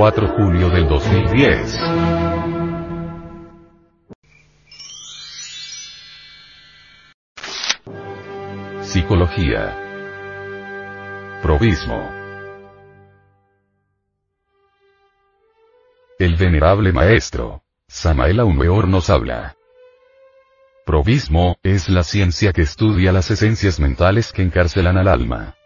194 0.00 0.28
julio 0.28 0.70
del 0.70 0.88
2010. 0.88 1.78
Psicología. 8.80 9.76
Provismo. 11.42 12.10
El 16.18 16.36
venerable 16.36 16.92
maestro, 16.92 17.62
Samael 17.86 18.40
Aumeor 18.40 18.88
nos 18.88 19.10
habla. 19.10 19.54
Provismo, 20.86 21.58
es 21.62 21.90
la 21.90 22.04
ciencia 22.04 22.54
que 22.54 22.62
estudia 22.62 23.12
las 23.12 23.30
esencias 23.30 23.78
mentales 23.78 24.32
que 24.32 24.40
encarcelan 24.40 24.96
al 24.96 25.08
alma. 25.08 25.56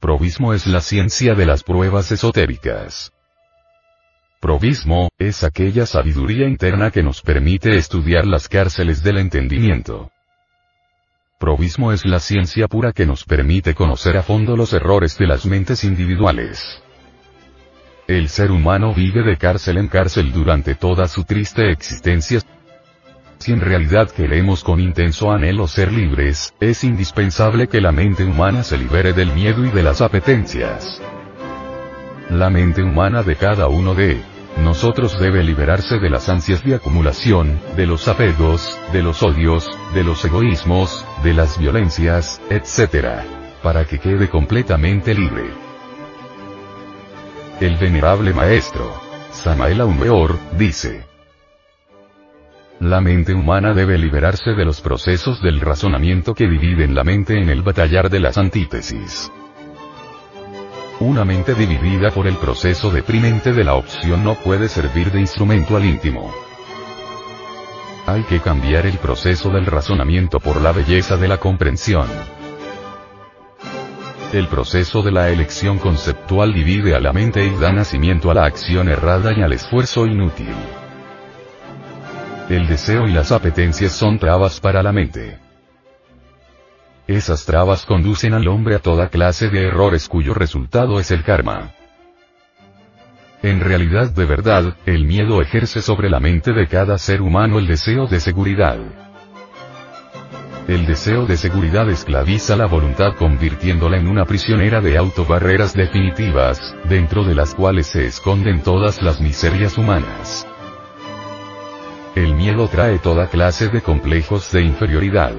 Provismo 0.00 0.54
es 0.54 0.68
la 0.68 0.80
ciencia 0.80 1.34
de 1.34 1.44
las 1.44 1.64
pruebas 1.64 2.12
esotéricas. 2.12 3.12
Provismo, 4.40 5.08
es 5.18 5.42
aquella 5.42 5.86
sabiduría 5.86 6.46
interna 6.46 6.92
que 6.92 7.02
nos 7.02 7.20
permite 7.20 7.76
estudiar 7.76 8.24
las 8.24 8.48
cárceles 8.48 9.02
del 9.02 9.18
entendimiento. 9.18 10.12
Provismo 11.40 11.90
es 11.90 12.04
la 12.04 12.20
ciencia 12.20 12.68
pura 12.68 12.92
que 12.92 13.06
nos 13.06 13.24
permite 13.24 13.74
conocer 13.74 14.16
a 14.16 14.22
fondo 14.22 14.56
los 14.56 14.72
errores 14.72 15.18
de 15.18 15.26
las 15.26 15.44
mentes 15.46 15.82
individuales. 15.82 16.80
El 18.06 18.28
ser 18.28 18.52
humano 18.52 18.94
vive 18.94 19.24
de 19.24 19.36
cárcel 19.36 19.78
en 19.78 19.88
cárcel 19.88 20.30
durante 20.30 20.76
toda 20.76 21.08
su 21.08 21.24
triste 21.24 21.72
existencia, 21.72 22.38
si 23.38 23.52
en 23.52 23.60
realidad 23.60 24.10
queremos 24.10 24.64
con 24.64 24.80
intenso 24.80 25.30
anhelo 25.30 25.68
ser 25.68 25.92
libres, 25.92 26.52
es 26.60 26.84
indispensable 26.84 27.68
que 27.68 27.80
la 27.80 27.92
mente 27.92 28.24
humana 28.24 28.62
se 28.64 28.76
libere 28.76 29.12
del 29.12 29.32
miedo 29.32 29.64
y 29.64 29.70
de 29.70 29.82
las 29.82 30.00
apetencias. 30.00 31.00
La 32.30 32.50
mente 32.50 32.82
humana 32.82 33.22
de 33.22 33.36
cada 33.36 33.68
uno 33.68 33.94
de 33.94 34.20
nosotros 34.58 35.18
debe 35.18 35.44
liberarse 35.44 35.98
de 35.98 36.10
las 36.10 36.28
ansias 36.28 36.64
de 36.64 36.74
acumulación, 36.74 37.60
de 37.76 37.86
los 37.86 38.08
apegos, 38.08 38.78
de 38.92 39.02
los 39.02 39.22
odios, 39.22 39.70
de 39.94 40.02
los 40.02 40.24
egoísmos, 40.24 41.06
de 41.22 41.32
las 41.32 41.58
violencias, 41.58 42.40
etc. 42.50 43.22
Para 43.62 43.84
que 43.84 43.98
quede 43.98 44.28
completamente 44.28 45.14
libre. 45.14 45.44
El 47.60 47.76
venerable 47.76 48.32
maestro, 48.32 49.00
Samael 49.30 49.80
Aumeor, 49.80 50.38
dice, 50.56 51.07
la 52.80 53.00
mente 53.00 53.34
humana 53.34 53.74
debe 53.74 53.98
liberarse 53.98 54.50
de 54.52 54.64
los 54.64 54.80
procesos 54.80 55.42
del 55.42 55.60
razonamiento 55.60 56.32
que 56.32 56.48
dividen 56.48 56.94
la 56.94 57.02
mente 57.02 57.36
en 57.36 57.48
el 57.48 57.62
batallar 57.62 58.08
de 58.08 58.20
las 58.20 58.38
antítesis. 58.38 59.32
Una 61.00 61.24
mente 61.24 61.54
dividida 61.54 62.10
por 62.10 62.28
el 62.28 62.36
proceso 62.36 62.90
deprimente 62.90 63.52
de 63.52 63.64
la 63.64 63.74
opción 63.74 64.22
no 64.22 64.36
puede 64.36 64.68
servir 64.68 65.10
de 65.10 65.20
instrumento 65.20 65.76
al 65.76 65.84
íntimo. 65.84 66.32
Hay 68.06 68.22
que 68.22 68.40
cambiar 68.40 68.86
el 68.86 68.98
proceso 68.98 69.50
del 69.50 69.66
razonamiento 69.66 70.38
por 70.38 70.60
la 70.60 70.72
belleza 70.72 71.16
de 71.16 71.28
la 71.28 71.38
comprensión. 71.38 72.06
El 74.32 74.46
proceso 74.46 75.02
de 75.02 75.10
la 75.10 75.30
elección 75.30 75.78
conceptual 75.78 76.54
divide 76.54 76.94
a 76.94 77.00
la 77.00 77.12
mente 77.12 77.44
y 77.44 77.50
da 77.58 77.72
nacimiento 77.72 78.30
a 78.30 78.34
la 78.34 78.44
acción 78.44 78.88
errada 78.88 79.32
y 79.36 79.42
al 79.42 79.52
esfuerzo 79.52 80.06
inútil. 80.06 80.54
El 82.48 82.66
deseo 82.66 83.06
y 83.06 83.12
las 83.12 83.30
apetencias 83.30 83.92
son 83.92 84.18
trabas 84.18 84.58
para 84.58 84.82
la 84.82 84.90
mente. 84.90 85.38
Esas 87.06 87.44
trabas 87.44 87.84
conducen 87.84 88.32
al 88.32 88.48
hombre 88.48 88.74
a 88.74 88.78
toda 88.78 89.08
clase 89.08 89.50
de 89.50 89.66
errores 89.66 90.08
cuyo 90.08 90.32
resultado 90.32 90.98
es 90.98 91.10
el 91.10 91.24
karma. 91.24 91.72
En 93.42 93.60
realidad 93.60 94.10
de 94.10 94.24
verdad, 94.24 94.76
el 94.86 95.04
miedo 95.04 95.42
ejerce 95.42 95.82
sobre 95.82 96.08
la 96.08 96.20
mente 96.20 96.54
de 96.54 96.66
cada 96.66 96.96
ser 96.96 97.20
humano 97.20 97.58
el 97.58 97.66
deseo 97.66 98.06
de 98.06 98.18
seguridad. 98.18 98.78
El 100.66 100.86
deseo 100.86 101.26
de 101.26 101.36
seguridad 101.36 101.88
esclaviza 101.90 102.56
la 102.56 102.66
voluntad 102.66 103.14
convirtiéndola 103.16 103.98
en 103.98 104.08
una 104.08 104.24
prisionera 104.24 104.80
de 104.80 104.96
autobarreras 104.96 105.74
definitivas, 105.74 106.74
dentro 106.88 107.24
de 107.24 107.34
las 107.34 107.54
cuales 107.54 107.88
se 107.88 108.06
esconden 108.06 108.62
todas 108.62 109.02
las 109.02 109.20
miserias 109.20 109.76
humanas. 109.76 110.46
El 112.18 112.34
miedo 112.34 112.66
trae 112.66 112.98
toda 112.98 113.28
clase 113.28 113.68
de 113.68 113.80
complejos 113.80 114.50
de 114.50 114.62
inferioridad. 114.62 115.34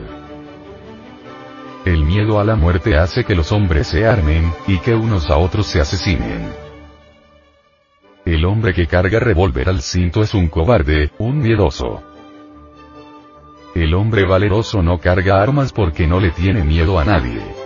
El 1.83 2.05
miedo 2.05 2.39
a 2.39 2.45
la 2.45 2.55
muerte 2.55 2.97
hace 2.97 3.25
que 3.25 3.35
los 3.35 3.51
hombres 3.51 3.87
se 3.87 4.07
armen, 4.07 4.53
y 4.65 4.77
que 4.77 4.95
unos 4.95 5.29
a 5.29 5.35
otros 5.35 5.67
se 5.67 5.81
asesinen. 5.81 6.53
El 8.23 8.45
hombre 8.45 8.73
que 8.73 8.87
carga 8.87 9.19
revólver 9.19 9.67
al 9.67 9.81
cinto 9.81 10.21
es 10.21 10.33
un 10.33 10.47
cobarde, 10.47 11.11
un 11.17 11.39
miedoso. 11.39 12.01
El 13.75 13.93
hombre 13.93 14.23
valeroso 14.23 14.81
no 14.81 14.99
carga 14.99 15.43
armas 15.43 15.73
porque 15.73 16.07
no 16.07 16.21
le 16.21 16.31
tiene 16.31 16.63
miedo 16.63 16.97
a 16.97 17.03
nadie. 17.03 17.58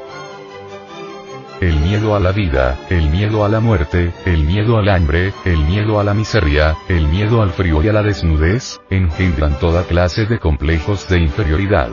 El 1.64 1.80
miedo 1.80 2.14
a 2.14 2.20
la 2.20 2.34
vida, 2.34 2.78
el 2.90 3.10
miedo 3.10 3.46
a 3.46 3.48
la 3.48 3.62
muerte, 3.62 4.12
el 4.26 4.44
miedo 4.44 4.80
al 4.80 4.90
hambre, 4.90 5.32
el 5.46 5.60
miedo 5.60 5.98
a 5.98 6.04
la 6.04 6.14
miseria, 6.14 6.76
el 6.90 7.08
miedo 7.08 7.42
al 7.42 7.52
frío 7.52 7.82
y 7.82 7.88
a 7.88 7.94
la 7.94 8.04
desnudez, 8.04 8.82
engendran 8.90 9.58
toda 9.60 9.86
clase 9.86 10.26
de 10.26 10.40
complejos 10.40 11.08
de 11.08 11.20
inferioridad. 11.20 11.88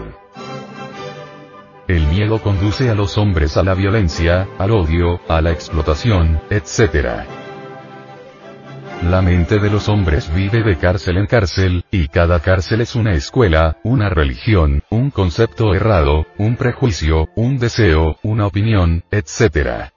El 1.87 2.05
miedo 2.09 2.43
conduce 2.43 2.91
a 2.91 2.97
los 2.97 3.17
hombres 3.17 3.57
a 3.57 3.63
la 3.63 3.75
violencia, 3.75 4.49
al 4.59 4.73
odio, 4.73 5.21
a 5.29 5.41
la 5.41 5.53
explotación, 5.53 6.41
etc. 6.51 7.40
La 9.03 9.23
mente 9.23 9.59
de 9.59 9.71
los 9.71 9.89
hombres 9.89 10.33
vive 10.35 10.63
de 10.63 10.77
cárcel 10.77 11.17
en 11.17 11.27
cárcel, 11.27 11.85
y 11.91 12.09
cada 12.09 12.41
cárcel 12.41 12.83
es 12.83 12.95
una 12.95 13.15
escuela, 13.15 13.79
una 13.83 14.11
religión, 14.11 14.83
un 14.91 15.11
concepto 15.11 15.75
errado, 15.75 16.27
un 16.37 16.57
prejuicio, 16.57 17.31
un 17.35 17.59
deseo, 17.59 18.19
una 18.23 18.47
opinión, 18.47 19.03
etc. 19.11 19.91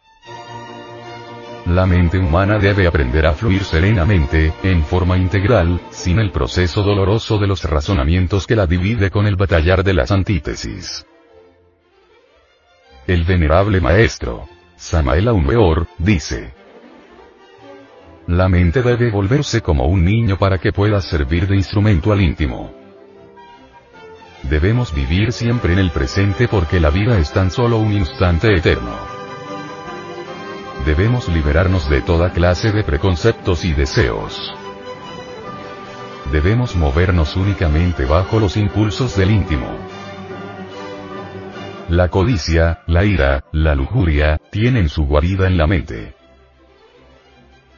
La 1.66 1.86
mente 1.86 2.18
humana 2.18 2.60
debe 2.60 2.88
aprender 2.88 3.26
a 3.26 3.34
fluir 3.34 3.66
serenamente, 3.66 4.54
en 4.64 4.86
forma 4.86 5.18
integral, 5.18 5.82
sin 5.89 6.20
el 6.20 6.32
proceso 6.32 6.82
doloroso 6.82 7.38
de 7.38 7.47
los 7.47 7.66
razonamientos 7.66 8.47
que 8.47 8.56
la 8.56 8.68
divide 8.68 9.12
con 9.12 9.28
el 9.28 9.36
batallar 9.36 9.84
de 9.84 9.95
las 9.95 10.12
antítesis. 10.12 11.06
El 13.06 13.26
venerable 13.26 13.82
maestro, 13.82 14.47
Samael 14.78 15.28
Aumeor, 15.28 15.88
dice. 15.97 16.62
La 18.28 18.48
mente 18.48 18.82
debe 18.82 19.12
volverse 19.12 19.62
como 19.62 19.86
un 19.86 20.06
niño 20.06 20.38
para 20.38 20.58
que 20.58 20.72
pueda 20.72 21.02
servir 21.02 21.46
de 21.46 21.58
instrumento 21.58 22.14
al 22.14 22.22
íntimo. 22.22 22.74
Debemos 24.44 24.94
vivir 24.94 25.34
siempre 25.34 25.74
en 25.74 25.80
el 25.80 25.92
presente 25.92 26.48
porque 26.48 26.80
la 26.80 26.90
vida 26.90 27.18
es 27.18 27.32
tan 27.34 27.52
solo 27.52 27.78
un 27.78 27.92
instante 27.92 28.54
eterno. 28.56 28.96
Debemos 30.86 31.28
liberarnos 31.28 31.90
de 31.90 32.02
toda 32.02 32.32
clase 32.32 32.72
de 32.72 32.84
preconceptos 32.84 33.66
y 33.66 33.74
deseos. 33.74 34.54
Debemos 36.32 36.76
movernos 36.76 37.36
únicamente 37.36 38.06
bajo 38.06 38.40
los 38.40 38.56
impulsos 38.56 39.18
del 39.18 39.32
íntimo. 39.32 39.68
La 41.90 42.08
codicia, 42.08 42.84
la 42.88 43.04
ira, 43.04 43.44
la 43.52 43.76
lujuria, 43.76 44.40
tienen 44.50 44.88
su 44.88 45.06
guarida 45.06 45.48
en 45.48 45.58
la 45.58 45.68
mente. 45.68 46.23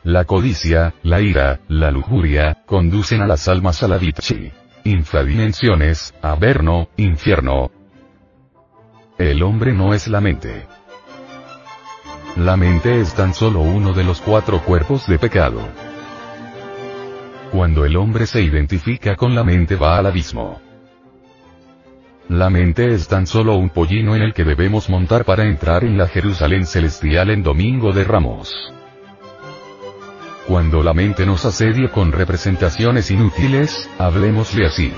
La 0.05 0.25
codicia, 0.25 0.93
la 1.01 1.19
ira, 1.19 1.61
la 1.67 1.89
lujuria, 1.89 2.61
conducen 2.67 3.23
a 3.23 3.27
las 3.27 3.47
almas 3.47 3.81
a 3.81 3.87
la 3.87 3.97
dichi. 3.97 4.51
Infradimensiones, 4.83 6.13
averno, 6.21 6.89
infierno. 6.95 7.71
El 9.17 9.41
hombre 9.41 9.73
no 9.73 9.95
es 9.95 10.07
la 10.07 10.21
mente. 10.21 10.67
La 12.37 12.55
mente 12.55 13.01
es 13.01 13.15
tan 13.15 13.33
solo 13.33 13.61
uno 13.61 13.93
de 13.93 14.03
los 14.03 14.21
cuatro 14.21 14.61
cuerpos 14.61 15.07
de 15.07 15.17
pecado. 15.17 15.67
Cuando 17.51 17.83
el 17.83 17.97
hombre 17.97 18.27
se 18.27 18.43
identifica 18.43 19.15
con 19.15 19.33
la 19.33 19.43
mente 19.43 19.75
va 19.75 19.97
al 19.97 20.05
abismo. 20.05 20.61
La 22.29 22.51
mente 22.51 22.93
es 22.93 23.07
tan 23.07 23.25
solo 23.25 23.55
un 23.55 23.71
pollino 23.71 24.15
en 24.15 24.21
el 24.21 24.35
que 24.35 24.43
debemos 24.43 24.87
montar 24.87 25.25
para 25.25 25.45
entrar 25.45 25.83
en 25.83 25.97
la 25.97 26.07
Jerusalén 26.07 26.67
celestial 26.67 27.31
en 27.31 27.41
Domingo 27.41 27.91
de 27.91 28.03
Ramos. 28.03 28.71
Cuando 30.47 30.83
la 30.83 30.93
mente 30.93 31.25
nos 31.25 31.43
asedia 31.43 31.89
con 31.89 32.11
representaciones 32.11 33.09
inútiles, 33.09 33.89
hablemosle 33.97 34.67
así. 34.67 34.93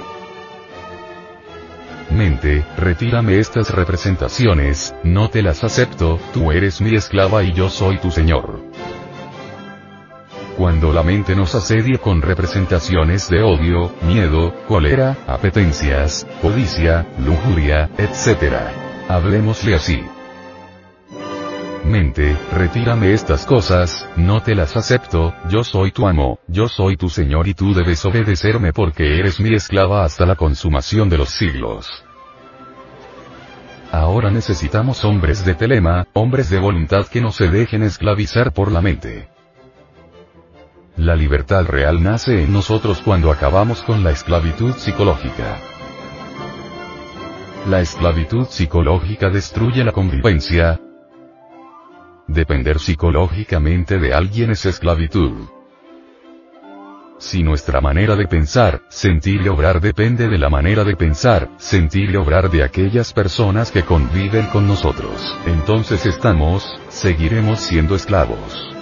Mente, 2.10 2.66
retírame 2.76 3.40
estas 3.40 3.70
representaciones, 3.70 4.94
no 5.04 5.30
te 5.30 5.42
las 5.42 5.64
acepto, 5.64 6.20
tú 6.34 6.52
eres 6.52 6.82
mi 6.82 6.96
esclava 6.96 7.44
y 7.44 7.54
yo 7.54 7.70
soy 7.70 7.98
tu 7.98 8.12
señor. 8.12 8.60
Cuando 10.58 10.92
la 10.92 11.04
mente 11.04 11.34
nos 11.34 11.56
asedia 11.56 11.98
con 11.98 12.22
representaciones 12.22 13.30
de 13.30 13.42
odio, 13.42 13.94
miedo, 14.02 14.54
cólera, 14.68 15.16
apetencias, 15.28 16.28
codicia, 16.42 17.06
lujuria, 17.24 17.90
etc. 17.98 18.54
Hablemosle 19.08 19.76
así. 19.76 20.04
Retírame 22.52 23.14
estas 23.14 23.46
cosas, 23.46 24.08
no 24.18 24.42
te 24.42 24.56
las 24.56 24.76
acepto, 24.76 25.34
yo 25.50 25.64
soy 25.64 25.92
tu 25.92 26.08
amo, 26.08 26.40
yo 26.48 26.68
soy 26.68 26.98
tu 26.98 27.08
señor 27.08 27.48
y 27.48 27.54
tú 27.54 27.74
debes 27.74 28.04
obedecerme 28.04 28.74
porque 28.74 29.20
eres 29.20 29.40
mi 29.40 29.54
esclava 29.54 30.04
hasta 30.04 30.26
la 30.26 30.36
consumación 30.36 31.08
de 31.10 31.18
los 31.18 31.30
siglos. 31.30 31.88
Ahora 33.92 34.30
necesitamos 34.32 35.06
hombres 35.06 35.46
de 35.46 35.54
telema, 35.54 36.08
hombres 36.14 36.50
de 36.50 36.60
voluntad 36.60 37.06
que 37.08 37.22
no 37.22 37.32
se 37.32 37.48
dejen 37.48 37.84
esclavizar 37.84 38.52
por 38.52 38.72
la 38.72 38.82
mente. 38.82 39.30
La 40.98 41.16
libertad 41.16 41.66
real 41.66 42.04
nace 42.04 42.44
en 42.44 42.52
nosotros 42.52 43.02
cuando 43.06 43.32
acabamos 43.32 43.82
con 43.84 44.04
la 44.04 44.12
esclavitud 44.12 44.74
psicológica. 44.74 45.58
La 47.68 47.82
esclavitud 47.82 48.48
psicológica 48.48 49.30
destruye 49.30 49.84
la 49.84 49.92
convivencia. 49.92 50.82
Depender 52.28 52.80
psicológicamente 52.80 54.00
de 54.00 54.14
alguien 54.14 54.52
es 54.52 54.66
esclavitud. 54.66 55.48
Si 57.20 57.42
nuestra 57.42 57.80
manera 57.82 58.16
de 58.16 58.28
pensar, 58.28 58.82
sentir 58.90 59.42
y 59.42 59.48
obrar 59.48 59.80
depende 59.80 60.28
de 60.28 60.38
la 60.38 60.50
manera 60.50 60.84
de 60.84 60.96
pensar, 60.96 61.50
sentir 61.58 62.12
y 62.12 62.16
obrar 62.16 62.52
de 62.52 62.64
aquellas 62.64 63.14
personas 63.14 63.72
que 63.72 63.84
conviven 63.84 64.46
con 64.48 64.68
nosotros, 64.68 65.36
entonces 65.46 66.06
estamos, 66.06 66.64
seguiremos 66.90 67.60
siendo 67.60 67.96
esclavos. 67.96 68.76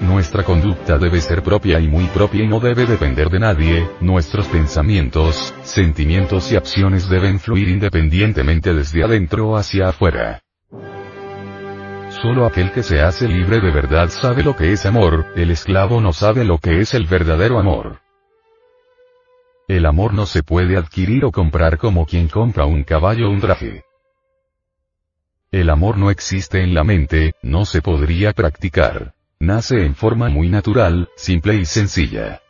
Nuestra 0.00 0.42
conducta 0.42 0.98
debe 0.98 1.20
ser 1.22 1.42
propia 1.42 1.80
y 1.80 1.88
muy 1.88 2.04
propia 2.06 2.44
y 2.44 2.48
no 2.48 2.60
debe 2.60 2.84
depender 2.84 3.30
de 3.30 3.38
nadie, 3.38 3.88
nuestros 4.00 4.46
pensamientos, 4.48 5.54
sentimientos 5.62 6.52
y 6.52 6.56
acciones 6.56 7.08
deben 7.08 7.40
fluir 7.40 7.68
independientemente 7.68 8.74
desde 8.74 9.04
adentro 9.04 9.56
hacia 9.56 9.88
afuera. 9.88 10.42
Solo 12.26 12.44
aquel 12.44 12.72
que 12.72 12.82
se 12.82 13.00
hace 13.00 13.28
libre 13.28 13.60
de 13.60 13.70
verdad 13.70 14.08
sabe 14.08 14.42
lo 14.42 14.56
que 14.56 14.72
es 14.72 14.84
amor, 14.84 15.26
el 15.36 15.52
esclavo 15.52 16.00
no 16.00 16.12
sabe 16.12 16.44
lo 16.44 16.58
que 16.58 16.80
es 16.80 16.92
el 16.92 17.06
verdadero 17.06 17.60
amor. 17.60 18.00
El 19.68 19.86
amor 19.86 20.12
no 20.12 20.26
se 20.26 20.42
puede 20.42 20.76
adquirir 20.76 21.24
o 21.24 21.30
comprar 21.30 21.78
como 21.78 22.04
quien 22.04 22.26
compra 22.26 22.64
un 22.64 22.82
caballo 22.82 23.28
o 23.28 23.30
un 23.30 23.40
traje. 23.40 23.84
El 25.52 25.70
amor 25.70 25.98
no 25.98 26.10
existe 26.10 26.64
en 26.64 26.74
la 26.74 26.82
mente, 26.82 27.34
no 27.42 27.64
se 27.64 27.80
podría 27.80 28.32
practicar. 28.32 29.14
Nace 29.38 29.86
en 29.86 29.94
forma 29.94 30.28
muy 30.28 30.48
natural, 30.48 31.08
simple 31.14 31.54
y 31.54 31.64
sencilla. 31.64 32.42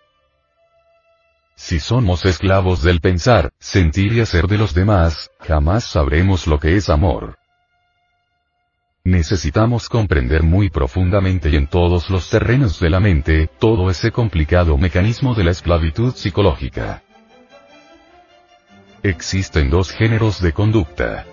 Si 1.55 1.81
somos 1.81 2.25
esclavos 2.25 2.83
del 2.83 3.03
pensar, 3.03 3.53
sentir 3.59 4.15
y 4.15 4.21
hacer 4.21 4.47
de 4.47 4.57
los 4.57 4.73
demás, 4.73 5.31
jamás 5.41 5.85
sabremos 5.85 6.47
lo 6.47 6.59
que 6.59 6.77
es 6.77 6.89
amor. 6.89 7.37
Necesitamos 9.07 9.89
comprender 9.89 10.43
muy 10.43 10.69
profundamente 10.69 11.49
y 11.49 11.55
en 11.55 11.69
todos 11.69 12.11
los 12.11 12.29
terrenos 12.29 12.81
de 12.81 12.91
la 12.91 12.99
mente, 12.99 13.49
todo 13.61 13.89
ese 13.89 14.11
complicado 14.11 14.77
mecanismo 14.77 15.33
de 15.33 15.45
la 15.45 15.53
esclavitud 15.53 16.13
psicológica. 16.13 17.05
Existen 19.05 19.71
dos 19.71 19.93
géneros 19.93 20.43
de 20.43 20.53
conducta. 20.53 21.25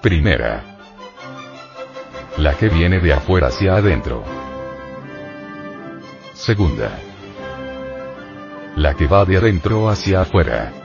Primera, 0.00 0.64
la 2.38 2.54
que 2.54 2.70
viene 2.70 2.98
de 2.98 3.12
afuera 3.12 3.48
hacia 3.48 3.74
adentro. 3.74 4.24
Segunda. 6.32 6.98
La 8.76 8.94
que 8.94 9.06
va 9.06 9.26
de 9.26 9.36
adentro 9.36 9.90
hacia 9.90 10.22
afuera. 10.22 10.81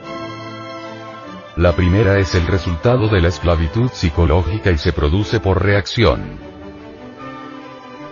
La 1.58 1.76
primera 1.76 2.20
es 2.20 2.36
el 2.36 2.46
resultado 2.46 3.08
de 3.08 3.20
la 3.20 3.30
esclavitud 3.30 3.90
psicológica 3.92 4.70
y 4.70 4.78
se 4.78 4.94
produce 4.94 5.40
por 5.40 5.64
reacción. 5.64 6.38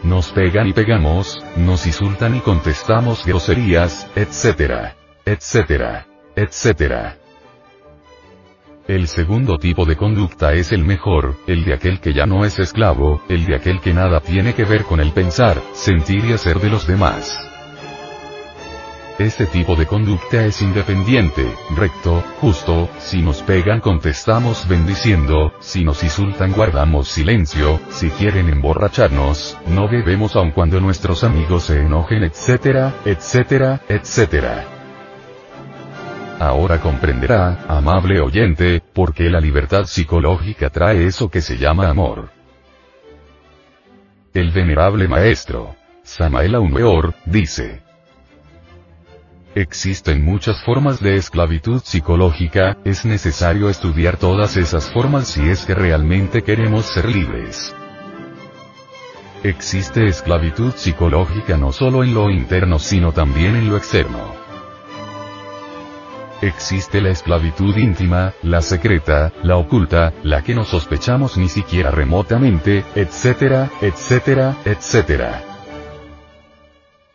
Nos 0.02 0.32
pegan 0.32 0.68
y 0.68 0.74
pegamos, 0.74 1.44
nos 1.56 1.86
insultan 1.86 2.36
y 2.36 2.40
contestamos 2.40 3.24
groserías, 3.24 4.10
etc. 4.16 4.96
etc. 5.26 6.06
etc. 6.36 6.94
El 8.88 9.08
segundo 9.08 9.60
tipo 9.60 9.86
de 9.86 9.96
conducta 9.96 10.54
es 10.54 10.72
el 10.72 10.84
mejor, 10.84 11.36
el 11.46 11.66
de 11.66 11.76
aquel 11.76 12.00
que 12.00 12.14
ya 12.14 12.26
no 12.26 12.46
es 12.46 12.58
esclavo, 12.58 13.22
el 13.30 13.46
de 13.46 13.58
aquel 13.58 13.80
que 13.80 13.94
nada 13.94 14.22
tiene 14.22 14.56
que 14.56 14.66
ver 14.66 14.86
con 14.86 15.00
el 15.00 15.12
pensar, 15.12 15.62
sentir 15.74 16.26
y 16.26 16.34
hacer 16.34 16.60
de 16.60 16.72
los 16.72 16.88
demás. 16.88 17.55
Este 19.18 19.46
tipo 19.46 19.78
de 19.78 19.86
conducta 19.86 20.46
es 20.46 20.62
independiente, 20.62 21.50
recto, 21.74 22.22
justo, 22.42 22.90
si 22.98 23.22
nos 23.22 23.42
pegan 23.44 23.80
contestamos 23.80 24.68
bendiciendo, 24.68 25.54
si 25.62 25.86
nos 25.86 26.04
insultan 26.04 26.52
guardamos 26.52 27.08
silencio, 27.08 27.80
si 27.92 28.10
quieren 28.10 28.50
emborracharnos, 28.50 29.58
no 29.68 29.88
bebemos 29.88 30.36
aun 30.36 30.52
cuando 30.52 30.82
nuestros 30.82 31.24
amigos 31.24 31.64
se 31.64 31.80
enojen 31.80 32.26
etcétera, 32.26 32.94
etcétera, 33.06 33.82
etcétera. 33.88 34.66
Ahora 36.38 36.82
comprenderá, 36.82 37.64
amable 37.70 38.20
oyente, 38.20 38.82
por 38.94 39.14
qué 39.14 39.30
la 39.30 39.40
libertad 39.40 39.86
psicológica 39.86 40.70
trae 40.70 41.06
eso 41.06 41.30
que 41.30 41.40
se 41.40 41.58
llama 41.58 41.88
amor. 41.88 42.32
El 44.34 44.52
venerable 44.52 45.08
maestro, 45.08 45.74
Samael 46.04 46.56
Aumeor, 46.56 47.14
dice. 47.26 47.85
Existen 49.56 50.26
muchas 50.26 50.62
formas 50.66 51.00
de 51.00 51.16
esclavitud 51.16 51.82
psicológica, 51.82 52.76
es 52.84 53.06
necesario 53.06 53.70
estudiar 53.70 54.18
todas 54.18 54.58
esas 54.58 54.92
formas 54.92 55.30
si 55.30 55.48
es 55.48 55.66
que 55.66 55.74
realmente 55.74 56.44
queremos 56.44 56.88
ser 56.88 57.08
libres. 57.08 57.74
Existe 59.44 60.08
esclavitud 60.08 60.74
psicológica 60.74 61.56
no 61.56 61.72
solo 61.72 62.04
en 62.04 62.14
lo 62.14 62.30
interno 62.30 62.80
sino 62.80 63.14
también 63.14 63.56
en 63.56 63.70
lo 63.70 63.78
externo. 63.78 64.36
Existe 66.42 67.00
la 67.00 67.12
esclavitud 67.12 67.78
íntima, 67.78 68.34
la 68.44 68.62
secreta, 68.62 69.32
la 69.42 69.56
oculta, 69.56 70.12
la 70.22 70.44
que 70.44 70.54
no 70.54 70.66
sospechamos 70.66 71.38
ni 71.38 71.48
siquiera 71.48 71.92
remotamente, 71.92 72.84
etcétera, 72.94 73.72
etcétera, 73.80 74.58
etcétera. 74.66 75.55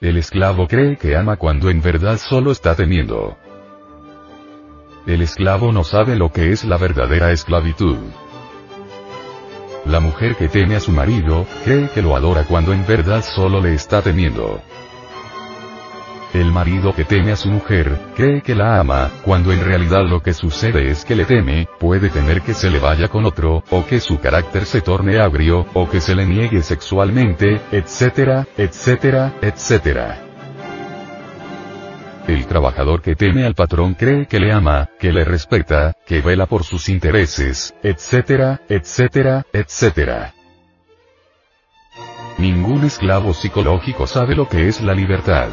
El 0.01 0.16
esclavo 0.16 0.66
cree 0.66 0.96
que 0.96 1.14
ama 1.14 1.36
cuando 1.36 1.68
en 1.68 1.82
verdad 1.82 2.16
solo 2.16 2.53
está 2.53 2.74
temiendo. 2.74 3.36
El 5.07 5.20
esclavo 5.20 5.72
no 5.72 5.84
sabe 5.84 6.16
lo 6.16 6.32
que 6.32 6.53
es 6.53 6.64
la 6.64 6.78
verdadera 6.78 7.32
esclavitud. 7.32 7.98
La 9.84 10.01
mujer 10.01 10.36
que 10.36 10.48
teme 10.48 10.76
a 10.76 10.80
su 10.80 10.90
marido, 10.90 11.46
cree 11.64 11.90
que 11.90 12.01
lo 12.01 12.16
adora 12.16 12.44
cuando 12.44 12.72
en 12.72 12.86
verdad 12.86 13.22
solo 13.22 13.61
le 13.61 13.74
está 13.74 14.01
temiendo. 14.01 14.62
El 16.33 16.53
marido 16.53 16.95
que 16.95 17.05
teme 17.05 17.33
a 17.33 17.37
su 17.37 17.49
mujer, 17.49 17.99
cree 18.14 18.41
que 18.41 18.55
la 18.55 18.78
ama, 18.78 19.11
cuando 19.24 19.53
en 19.53 19.64
realidad 19.64 20.05
lo 20.09 20.22
que 20.22 20.33
sucede 20.33 20.89
es 20.89 21.05
que 21.05 21.16
le 21.16 21.24
teme, 21.24 21.68
puede 21.81 22.09
temer 22.09 22.43
que 22.43 22.55
se 22.55 22.70
le 22.70 22.78
vaya 22.78 23.09
con 23.09 23.24
otro, 23.24 23.64
o 23.68 23.85
que 23.85 23.99
su 23.99 24.20
carácter 24.20 24.64
se 24.64 24.81
torne 24.81 25.18
agrio, 25.18 25.66
o 25.74 25.91
que 25.91 26.01
se 26.01 26.14
le 26.14 26.26
niegue 26.26 26.62
sexualmente, 26.62 27.61
etcétera, 27.72 28.47
etcétera, 28.57 29.33
etcétera. 29.43 30.18
El 32.28 32.47
trabajador 32.47 33.03
que 33.03 33.16
teme 33.16 33.45
al 33.45 33.57
patrón 33.57 33.95
cree 33.95 34.26
que 34.26 34.39
le 34.39 34.53
ama, 34.53 34.89
que 35.01 35.12
le 35.12 35.24
respeta, 35.24 35.95
que 36.07 36.20
vela 36.20 36.47
por 36.47 36.62
sus 36.62 36.89
intereses, 36.89 37.74
etcétera, 37.83 38.61
etcétera, 38.68 39.45
etcétera. 39.53 40.33
Ningún 42.39 42.85
esclavo 42.85 43.35
psicológico 43.35 44.07
sabe 44.07 44.37
lo 44.37 44.49
que 44.49 44.68
es 44.68 44.81
la 44.81 44.95
libertad. 44.95 45.49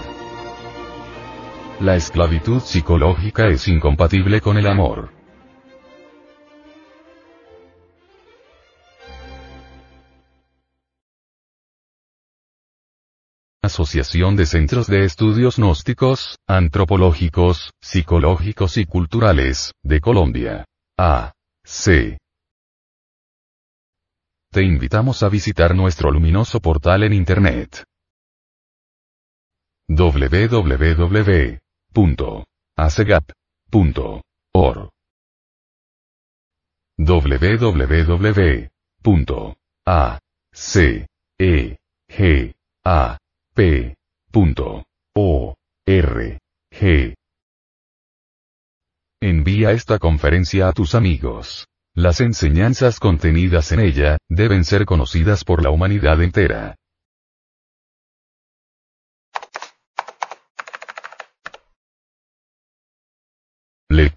La 1.80 1.96
esclavitud 1.96 2.60
psicológica 2.60 3.48
es 3.50 3.68
incompatible 3.68 4.42
con 4.42 4.58
el 4.58 4.66
amor. 4.66 5.12
Asociación 13.62 14.36
de 14.36 14.48
Centros 14.48 14.88
de 14.88 15.04
Estudios 15.04 15.58
Gnósticos, 15.58 16.40
Antropológicos, 16.48 17.70
Psicológicos 17.80 18.78
y 18.78 18.86
Culturales, 18.86 19.74
de 19.84 20.02
Colombia. 20.02 20.66
A. 20.98 21.34
C. 21.64 22.18
Te 24.52 24.64
invitamos 24.64 25.22
a 25.22 25.30
visitar 25.30 25.76
nuestro 25.76 26.10
luminoso 26.10 26.60
portal 26.60 27.04
en 27.04 27.14
Internet. 27.14 27.84
www.acegap.org 29.88 31.67
www.acegap 31.98 33.32
P. 43.56 43.96
O. 45.16 45.56
R. 45.88 46.40
G. 46.72 47.16
Envía 49.20 49.72
esta 49.72 49.98
conferencia 49.98 50.68
a 50.68 50.74
tus 50.74 50.94
amigos. 50.94 51.68
Las 51.96 52.22
enseñanzas 52.22 53.00
contenidas 53.00 53.72
en 53.72 53.80
ella, 53.80 54.20
deben 54.30 54.64
ser 54.64 54.86
conocidas 54.86 55.44
por 55.44 55.64
la 55.64 55.72
humanidad 55.72 56.22
entera. 56.22 56.76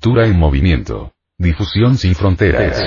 Lectura 0.03 0.27
en 0.27 0.39
movimiento. 0.39 1.13
Difusión 1.37 1.99
sin 1.99 2.15
fronteras. 2.15 2.83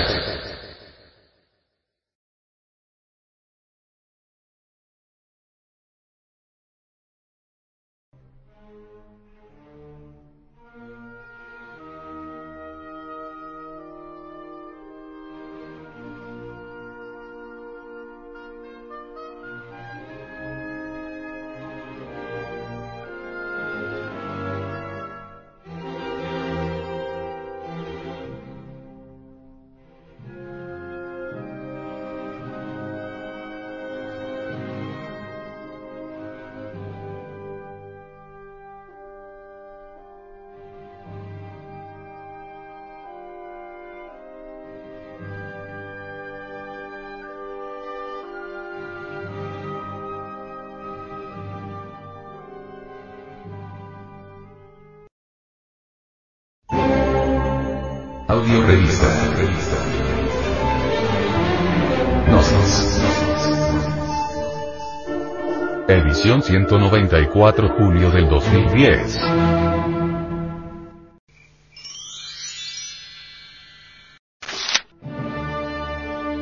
Edición 66.24 66.42
194 66.42 67.68
julio 67.76 68.10
del 68.10 68.30
2010. 68.30 69.18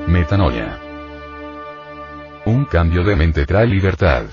Metanoia. 0.07 0.79
Un 2.47 2.65
cambio 2.67 3.03
de 3.03 3.17
mente 3.17 3.45
trae 3.45 3.67
libertad. 3.67 4.27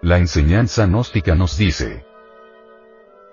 La 0.00 0.16
enseñanza 0.16 0.86
gnóstica 0.86 1.34
nos 1.34 1.58
dice, 1.58 2.06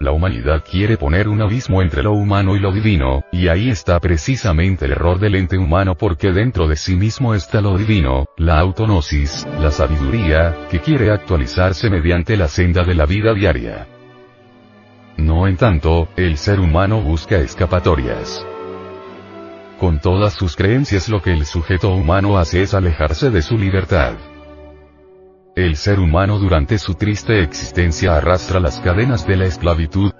la 0.02 0.12
humanidad 0.12 0.64
quiere 0.70 0.98
poner 0.98 1.30
un 1.30 1.42
abismo 1.42 1.82
entre 1.82 2.04
lo 2.04 2.14
humano 2.14 2.56
y 2.56 2.60
lo 2.60 2.72
divino, 2.72 3.24
y 3.32 3.48
ahí 3.48 3.70
está 3.70 4.00
precisamente 4.00 4.86
el 4.86 4.92
error 4.92 5.20
del 5.20 5.36
ente 5.36 5.58
humano 5.58 5.96
porque 5.96 6.32
dentro 6.32 6.68
de 6.68 6.76
sí 6.76 6.96
mismo 6.96 7.36
está 7.36 7.62
lo 7.62 7.78
divino, 7.78 8.26
la 8.38 8.60
autonosis, 8.60 9.48
la 9.60 9.72
sabiduría, 9.72 10.68
que 10.70 10.80
quiere 10.80 11.12
actualizarse 11.12 11.90
mediante 11.90 12.36
la 12.36 12.48
senda 12.48 12.84
de 12.84 12.96
la 12.96 13.06
vida 13.06 13.34
diaria. 13.34 13.88
No 15.18 15.48
en 15.48 15.58
tanto, 15.58 16.10
el 16.16 16.38
ser 16.38 16.60
humano 16.60 17.02
busca 17.02 17.38
escapatorias. 17.38 18.46
Con 19.80 20.00
todas 20.00 20.34
sus 20.34 20.56
creencias 20.56 21.10
lo 21.10 21.22
que 21.22 21.34
el 21.34 21.46
sujeto 21.46 21.94
humano 21.94 22.38
hace 22.38 22.64
es 22.64 22.74
alejarse 22.74 23.30
de 23.30 23.42
su 23.42 23.58
libertad. 23.58 24.14
El 25.56 25.76
ser 25.76 26.00
humano 26.00 26.40
durante 26.40 26.78
su 26.78 26.94
triste 26.94 27.44
existencia 27.44 28.16
arrastra 28.16 28.62
las 28.62 28.80
cadenas 28.80 29.28
de 29.28 29.36
la 29.36 29.46
esclavitud 29.46 30.14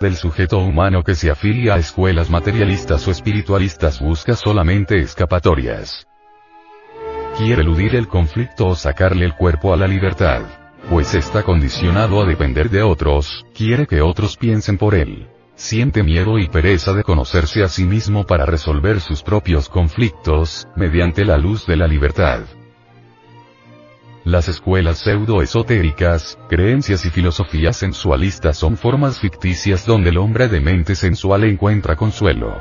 del 0.00 0.16
sujeto 0.16 0.58
humano 0.58 1.04
que 1.04 1.14
se 1.14 1.30
afilia 1.30 1.74
a 1.74 1.78
escuelas 1.78 2.28
materialistas 2.28 3.06
o 3.06 3.12
espiritualistas 3.12 4.00
busca 4.00 4.34
solamente 4.34 4.98
escapatorias. 4.98 6.08
Quiere 7.38 7.62
eludir 7.62 7.94
el 7.94 8.08
conflicto 8.08 8.66
o 8.66 8.74
sacarle 8.74 9.24
el 9.24 9.36
cuerpo 9.36 9.72
a 9.72 9.76
la 9.76 9.86
libertad. 9.86 10.42
Pues 10.90 11.14
está 11.14 11.44
condicionado 11.44 12.20
a 12.20 12.26
depender 12.26 12.68
de 12.68 12.82
otros, 12.82 13.46
quiere 13.54 13.86
que 13.86 14.00
otros 14.00 14.36
piensen 14.36 14.76
por 14.76 14.96
él. 14.96 15.28
Siente 15.54 16.02
miedo 16.02 16.36
y 16.40 16.48
pereza 16.48 16.92
de 16.94 17.04
conocerse 17.04 17.62
a 17.62 17.68
sí 17.68 17.84
mismo 17.84 18.26
para 18.26 18.44
resolver 18.44 19.00
sus 19.00 19.22
propios 19.22 19.68
conflictos, 19.68 20.66
mediante 20.74 21.24
la 21.24 21.38
luz 21.38 21.64
de 21.64 21.76
la 21.76 21.86
libertad. 21.86 22.40
Las 24.24 24.46
escuelas 24.46 24.98
pseudo-esotéricas, 24.98 26.38
creencias 26.48 27.04
y 27.04 27.10
filosofías 27.10 27.76
sensualistas 27.76 28.56
son 28.56 28.76
formas 28.76 29.18
ficticias 29.18 29.84
donde 29.84 30.10
el 30.10 30.18
hombre 30.18 30.46
de 30.46 30.60
mente 30.60 30.94
sensual 30.94 31.42
encuentra 31.42 31.96
consuelo. 31.96 32.56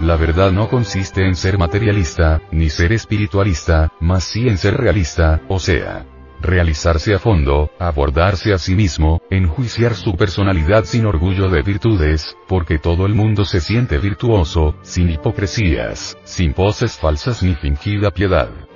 La 0.00 0.16
verdad 0.16 0.52
no 0.52 0.68
consiste 0.68 1.26
en 1.26 1.34
ser 1.34 1.58
materialista, 1.58 2.40
ni 2.52 2.70
ser 2.70 2.92
espiritualista, 2.92 3.92
mas 3.98 4.22
sí 4.22 4.46
en 4.48 4.58
ser 4.58 4.76
realista, 4.76 5.42
o 5.48 5.58
sea, 5.58 6.06
realizarse 6.40 7.12
a 7.12 7.18
fondo, 7.18 7.72
abordarse 7.80 8.54
a 8.54 8.58
sí 8.58 8.76
mismo, 8.76 9.20
enjuiciar 9.28 9.96
su 9.96 10.14
personalidad 10.14 10.84
sin 10.84 11.04
orgullo 11.04 11.48
de 11.48 11.62
virtudes, 11.62 12.36
porque 12.46 12.78
todo 12.78 13.06
el 13.06 13.14
mundo 13.14 13.44
se 13.44 13.60
siente 13.60 13.98
virtuoso, 13.98 14.76
sin 14.82 15.10
hipocresías, 15.10 16.16
sin 16.22 16.54
poses 16.54 16.96
falsas 16.96 17.42
ni 17.42 17.56
fingida 17.56 18.12
piedad 18.12 18.69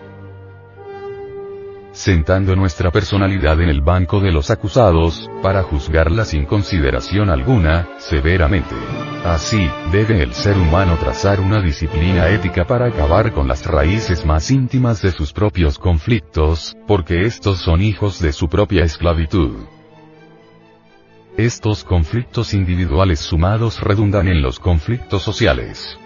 sentando 1.95 2.55
nuestra 2.57 2.91
personalidad 2.91 3.61
en 3.63 3.71
el 3.71 3.81
banco 3.81 4.21
de 4.21 4.33
los 4.33 4.51
acusados, 4.51 5.31
para 5.43 5.63
juzgarla 5.63 6.25
sin 6.25 6.45
consideración 6.45 7.31
alguna, 7.31 7.89
severamente. 7.99 8.75
Así, 9.25 9.71
debe 9.91 10.23
el 10.23 10.35
ser 10.35 10.59
humano 10.59 10.99
trazar 10.99 11.41
una 11.41 11.63
disciplina 11.63 12.29
ética 12.29 12.67
para 12.67 12.87
acabar 12.87 13.33
con 13.33 13.49
las 13.49 13.65
raíces 13.65 14.27
más 14.27 14.51
íntimas 14.51 15.01
de 15.01 15.13
sus 15.13 15.33
propios 15.33 15.79
conflictos, 15.79 16.77
porque 16.87 17.23
estos 17.25 17.61
son 17.61 17.81
hijos 17.81 18.21
de 18.21 18.33
su 18.33 18.49
propia 18.49 18.85
esclavitud. 18.85 19.65
Estos 21.39 21.85
conflictos 21.85 22.55
individuales 22.55 23.21
sumados 23.21 23.81
redundan 23.81 24.29
en 24.29 24.43
los 24.43 24.61
conflictos 24.61 25.23
sociales. 25.23 25.99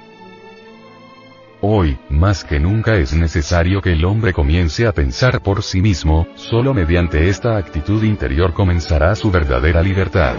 Hoy, 1.60 1.98
más 2.08 2.44
que 2.44 2.60
nunca 2.60 2.96
es 2.96 3.12
necesario 3.12 3.80
que 3.82 3.92
el 3.92 4.04
hombre 4.04 4.32
comience 4.32 4.86
a 4.86 4.92
pensar 4.92 5.42
por 5.42 5.64
sí 5.64 5.80
mismo, 5.82 6.28
solo 6.36 6.72
mediante 6.72 7.28
esta 7.28 7.56
actitud 7.56 8.04
interior 8.04 8.52
comenzará 8.52 9.16
su 9.16 9.32
verdadera 9.32 9.82
libertad. 9.82 10.36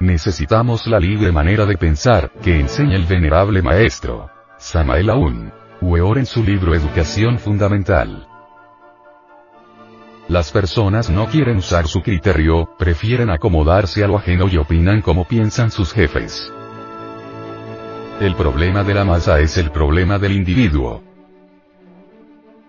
Necesitamos 0.00 0.88
la 0.88 0.98
libre 0.98 1.30
manera 1.30 1.66
de 1.66 1.76
pensar, 1.76 2.32
que 2.42 2.58
enseña 2.58 2.96
el 2.96 3.04
venerable 3.04 3.62
maestro. 3.62 4.28
Samael 4.58 5.08
Aun. 5.10 5.52
Weor 5.80 6.18
en 6.18 6.26
su 6.26 6.42
libro 6.42 6.74
Educación 6.74 7.38
Fundamental. 7.38 8.26
Las 10.26 10.50
personas 10.50 11.08
no 11.10 11.26
quieren 11.26 11.58
usar 11.58 11.86
su 11.86 12.02
criterio, 12.02 12.74
prefieren 12.76 13.30
acomodarse 13.30 14.02
a 14.02 14.08
lo 14.08 14.18
ajeno 14.18 14.48
y 14.48 14.56
opinan 14.56 15.00
como 15.00 15.26
piensan 15.26 15.70
sus 15.70 15.92
jefes. 15.92 16.52
El 18.20 18.34
problema 18.34 18.82
de 18.82 18.94
la 18.94 19.04
masa 19.04 19.38
es 19.38 19.56
el 19.58 19.70
problema 19.70 20.18
del 20.18 20.32
individuo. 20.32 21.07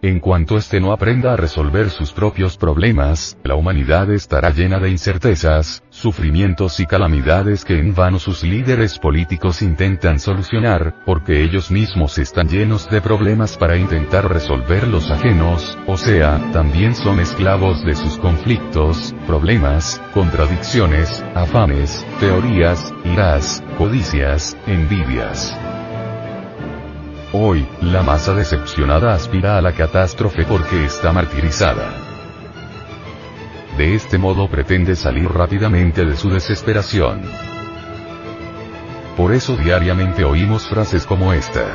En 0.02 0.22
cuanto 0.22 0.56
éste 0.56 0.80
no 0.80 0.94
aprenda 0.94 1.34
a 1.34 1.36
resolver 1.36 1.90
sus 1.90 2.14
propios 2.14 2.56
problemas, 2.56 3.38
la 3.44 3.56
humanidad 3.56 4.10
estará 4.12 4.50
llena 4.52 4.80
de 4.80 4.90
incertezas, 4.90 5.84
sufrimientos 5.90 6.80
y 6.80 6.86
calamidades 6.86 7.66
que 7.66 7.78
en 7.78 7.94
vano 7.94 8.18
sus 8.18 8.44
líderes 8.44 8.98
políticos 8.98 9.62
intentan 9.62 10.22
solucionar, 10.22 11.04
porque 11.06 11.44
ellos 11.44 11.70
mismos 11.70 12.18
están 12.18 12.48
llenos 12.48 12.90
de 12.90 13.02
problemas 13.02 13.58
para 13.58 13.76
intentar 13.76 14.32
resolver 14.32 14.88
los 14.88 15.12
ajenos, 15.12 15.78
o 15.86 15.98
sea, 15.98 16.50
también 16.54 16.96
son 16.96 17.20
esclavos 17.20 17.84
de 17.84 17.98
sus 17.98 18.18
conflictos, 18.20 19.14
problemas, 19.28 20.02
contradicciones, 20.14 21.26
afanes, 21.36 22.06
teorías, 22.22 22.94
iras, 23.04 23.62
codicias, 23.78 24.56
envidias. 24.66 25.58
Hoy, 27.32 27.68
la 27.82 28.02
masa 28.02 28.34
decepcionada 28.34 29.14
aspira 29.14 29.60
a 29.60 29.62
la 29.62 29.74
catástrofe 29.74 30.46
porque 30.46 30.86
está 30.86 31.14
martirizada. 31.14 31.94
De 33.78 33.94
este 33.94 34.18
modo 34.18 34.50
pretende 34.50 34.96
salir 34.96 35.30
rápidamente 35.30 36.06
de 36.06 36.18
su 36.18 36.32
desesperación. 36.32 37.22
Por 39.16 39.32
eso 39.32 39.56
diariamente 39.56 40.24
oímos 40.24 40.68
frases 40.68 41.06
como 41.06 41.32
esta. 41.32 41.66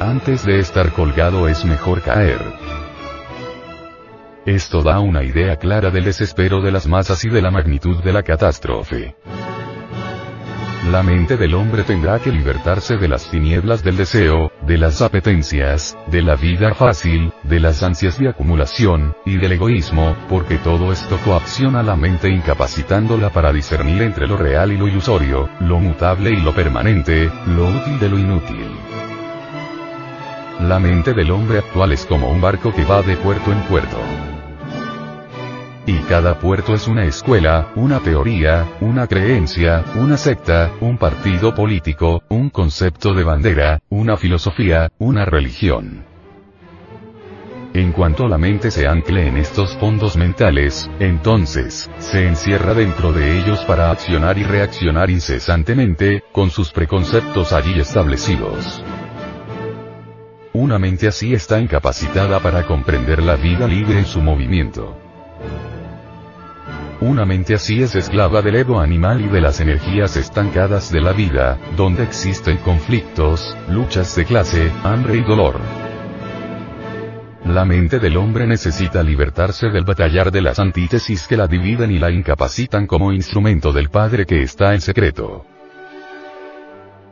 Antes 0.00 0.44
de 0.44 0.58
estar 0.58 0.90
colgado 0.92 1.46
es 1.46 1.64
mejor 1.64 2.02
caer. 2.02 2.40
Esto 4.44 4.82
da 4.82 4.98
una 4.98 5.22
idea 5.22 5.56
clara 5.56 5.90
del 5.90 6.04
desespero 6.04 6.60
de 6.60 6.72
las 6.72 6.88
masas 6.88 7.24
y 7.24 7.28
de 7.28 7.42
la 7.42 7.52
magnitud 7.52 8.02
de 8.02 8.12
la 8.12 8.24
catástrofe. 8.24 9.14
La 10.86 11.02
mente 11.02 11.36
del 11.36 11.54
hombre 11.54 11.82
tendrá 11.82 12.18
que 12.20 12.30
libertarse 12.30 12.96
de 12.96 13.08
las 13.08 13.30
tinieblas 13.30 13.82
del 13.82 13.96
deseo, 13.96 14.52
de 14.62 14.78
las 14.78 15.02
apetencias, 15.02 15.98
de 16.06 16.22
la 16.22 16.36
vida 16.36 16.72
fácil, 16.72 17.32
de 17.42 17.60
las 17.60 17.82
ansias 17.82 18.18
de 18.18 18.28
acumulación, 18.28 19.14
y 19.26 19.36
del 19.36 19.52
egoísmo, 19.52 20.16
porque 20.28 20.56
todo 20.56 20.92
esto 20.92 21.18
coacciona 21.24 21.82
la 21.82 21.96
mente 21.96 22.30
incapacitándola 22.30 23.30
para 23.30 23.52
discernir 23.52 24.02
entre 24.02 24.26
lo 24.26 24.36
real 24.36 24.72
y 24.72 24.78
lo 24.78 24.86
ilusorio, 24.86 25.50
lo 25.60 25.78
mutable 25.78 26.30
y 26.30 26.40
lo 26.40 26.54
permanente, 26.54 27.30
lo 27.46 27.66
útil 27.68 27.98
de 27.98 28.08
lo 28.08 28.18
inútil. 28.18 28.66
La 30.60 30.78
mente 30.78 31.12
del 31.12 31.32
hombre 31.32 31.58
actual 31.58 31.92
es 31.92 32.06
como 32.06 32.30
un 32.30 32.40
barco 32.40 32.72
que 32.72 32.84
va 32.84 33.02
de 33.02 33.16
puerto 33.16 33.52
en 33.52 33.60
puerto. 33.62 33.98
Y 35.88 36.00
cada 36.00 36.38
puerto 36.38 36.74
es 36.74 36.86
una 36.86 37.06
escuela, 37.06 37.72
una 37.74 38.00
teoría, 38.00 38.68
una 38.82 39.06
creencia, 39.06 39.86
una 39.94 40.18
secta, 40.18 40.70
un 40.82 40.98
partido 40.98 41.54
político, 41.54 42.22
un 42.28 42.50
concepto 42.50 43.14
de 43.14 43.24
bandera, 43.24 43.80
una 43.88 44.18
filosofía, 44.18 44.92
una 44.98 45.24
religión. 45.24 46.04
En 47.72 47.92
cuanto 47.92 48.28
la 48.28 48.36
mente 48.36 48.70
se 48.70 48.86
ancle 48.86 49.28
en 49.28 49.38
estos 49.38 49.78
fondos 49.78 50.18
mentales, 50.18 50.90
entonces, 51.00 51.90
se 51.96 52.28
encierra 52.28 52.74
dentro 52.74 53.14
de 53.14 53.38
ellos 53.38 53.60
para 53.60 53.90
accionar 53.90 54.36
y 54.36 54.42
reaccionar 54.42 55.08
incesantemente, 55.08 56.22
con 56.32 56.50
sus 56.50 56.70
preconceptos 56.70 57.54
allí 57.54 57.80
establecidos. 57.80 58.84
Una 60.52 60.78
mente 60.78 61.08
así 61.08 61.32
está 61.32 61.58
incapacitada 61.58 62.40
para 62.40 62.66
comprender 62.66 63.22
la 63.22 63.36
vida 63.36 63.66
libre 63.66 63.98
en 63.98 64.04
su 64.04 64.20
movimiento. 64.20 65.08
Una 67.00 67.24
mente 67.24 67.54
así 67.54 67.80
es 67.80 67.94
esclava 67.94 68.42
del 68.42 68.56
ego 68.56 68.80
animal 68.80 69.20
y 69.20 69.28
de 69.28 69.40
las 69.40 69.60
energías 69.60 70.16
estancadas 70.16 70.90
de 70.90 71.00
la 71.00 71.12
vida, 71.12 71.56
donde 71.76 72.02
existen 72.02 72.56
conflictos, 72.58 73.56
luchas 73.68 74.16
de 74.16 74.24
clase, 74.24 74.72
hambre 74.82 75.18
y 75.18 75.22
dolor. 75.22 75.60
La 77.44 77.64
mente 77.64 78.00
del 78.00 78.16
hombre 78.16 78.48
necesita 78.48 79.04
libertarse 79.04 79.68
del 79.68 79.84
batallar 79.84 80.32
de 80.32 80.42
las 80.42 80.58
antítesis 80.58 81.28
que 81.28 81.36
la 81.36 81.46
dividen 81.46 81.92
y 81.92 82.00
la 82.00 82.10
incapacitan 82.10 82.88
como 82.88 83.12
instrumento 83.12 83.72
del 83.72 83.90
Padre 83.90 84.26
que 84.26 84.42
está 84.42 84.74
en 84.74 84.80
secreto. 84.80 85.46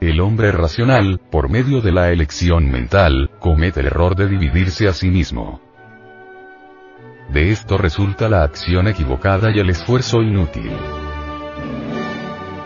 El 0.00 0.20
hombre 0.20 0.50
racional, 0.50 1.20
por 1.30 1.48
medio 1.48 1.80
de 1.80 1.92
la 1.92 2.10
elección 2.10 2.70
mental, 2.70 3.30
comete 3.38 3.80
el 3.80 3.86
error 3.86 4.16
de 4.16 4.28
dividirse 4.28 4.88
a 4.88 4.92
sí 4.92 5.10
mismo. 5.10 5.65
De 7.28 7.50
esto 7.50 7.76
resulta 7.76 8.28
la 8.28 8.44
acción 8.44 8.88
equivocada 8.88 9.50
y 9.50 9.58
el 9.58 9.70
esfuerzo 9.70 10.22
inútil. 10.22 10.70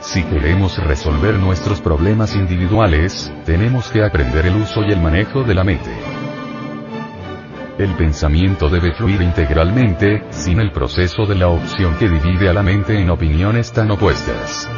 Si 0.01 0.23
queremos 0.25 0.79
resolver 0.79 1.35
nuestros 1.35 1.81
problemas 1.81 2.35
individuales, 2.35 3.33
tenemos 3.45 3.89
que 3.89 4.03
aprender 4.03 4.47
el 4.47 4.57
uso 4.57 4.83
y 4.83 4.93
el 4.93 5.01
manejo 5.01 5.43
de 5.45 5.55
la 5.55 5.65
mente. 5.65 5.91
El 7.79 7.95
pensamiento 7.95 8.69
debe 8.69 8.93
fluir 8.93 9.23
integralmente, 9.23 10.25
sin 10.31 10.61
el 10.61 10.71
proceso 10.73 11.25
de 11.25 11.35
la 11.35 11.49
opción 11.49 11.97
que 11.97 12.09
divide 12.09 12.51
a 12.51 12.53
la 12.53 12.63
mente 12.63 12.99
en 12.99 13.09
opiniones 13.09 13.73
tan 13.73 13.91
opuestas. 13.91 14.69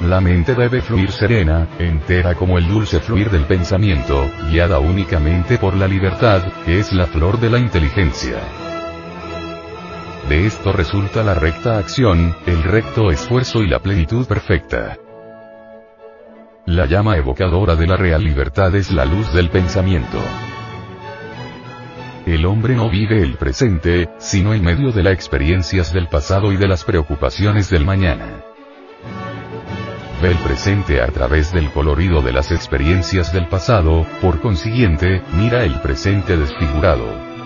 La 0.00 0.20
mente 0.20 0.54
debe 0.54 0.80
fluir 0.80 1.10
serena, 1.10 1.66
entera 1.76 2.36
como 2.36 2.56
el 2.56 2.68
dulce 2.68 3.00
fluir 3.00 3.30
del 3.30 3.46
pensamiento, 3.46 4.30
guiada 4.48 4.78
únicamente 4.78 5.58
por 5.58 5.74
la 5.74 5.88
libertad, 5.88 6.44
que 6.64 6.78
es 6.78 6.92
la 6.92 7.06
flor 7.06 7.40
de 7.40 7.50
la 7.50 7.58
inteligencia. 7.58 8.36
De 10.28 10.46
esto 10.46 10.72
resulta 10.72 11.24
la 11.24 11.34
recta 11.34 11.78
acción, 11.78 12.36
el 12.46 12.62
recto 12.62 13.10
esfuerzo 13.10 13.60
y 13.60 13.66
la 13.66 13.80
plenitud 13.80 14.24
perfecta. 14.26 14.96
La 16.64 16.86
llama 16.86 17.16
evocadora 17.16 17.74
de 17.74 17.88
la 17.88 17.96
real 17.96 18.22
libertad 18.22 18.76
es 18.76 18.92
la 18.92 19.04
luz 19.04 19.32
del 19.32 19.50
pensamiento. 19.50 20.18
El 22.24 22.46
hombre 22.46 22.76
no 22.76 22.88
vive 22.88 23.20
el 23.20 23.34
presente, 23.34 24.10
sino 24.18 24.54
en 24.54 24.62
medio 24.62 24.92
de 24.92 25.02
las 25.02 25.14
experiencias 25.14 25.92
del 25.92 26.06
pasado 26.06 26.52
y 26.52 26.56
de 26.56 26.68
las 26.68 26.84
preocupaciones 26.84 27.68
del 27.68 27.84
mañana 27.84 28.44
ve 30.20 30.30
el 30.32 30.38
presente 30.38 31.00
a 31.00 31.08
través 31.08 31.52
del 31.52 31.70
colorido 31.70 32.22
de 32.22 32.32
las 32.32 32.50
experiencias 32.50 33.32
del 33.32 33.46
pasado, 33.48 34.06
por 34.20 34.40
consiguiente, 34.40 35.22
mira 35.32 35.64
el 35.64 35.80
presente 35.80 36.36
desfigurado. 36.36 37.37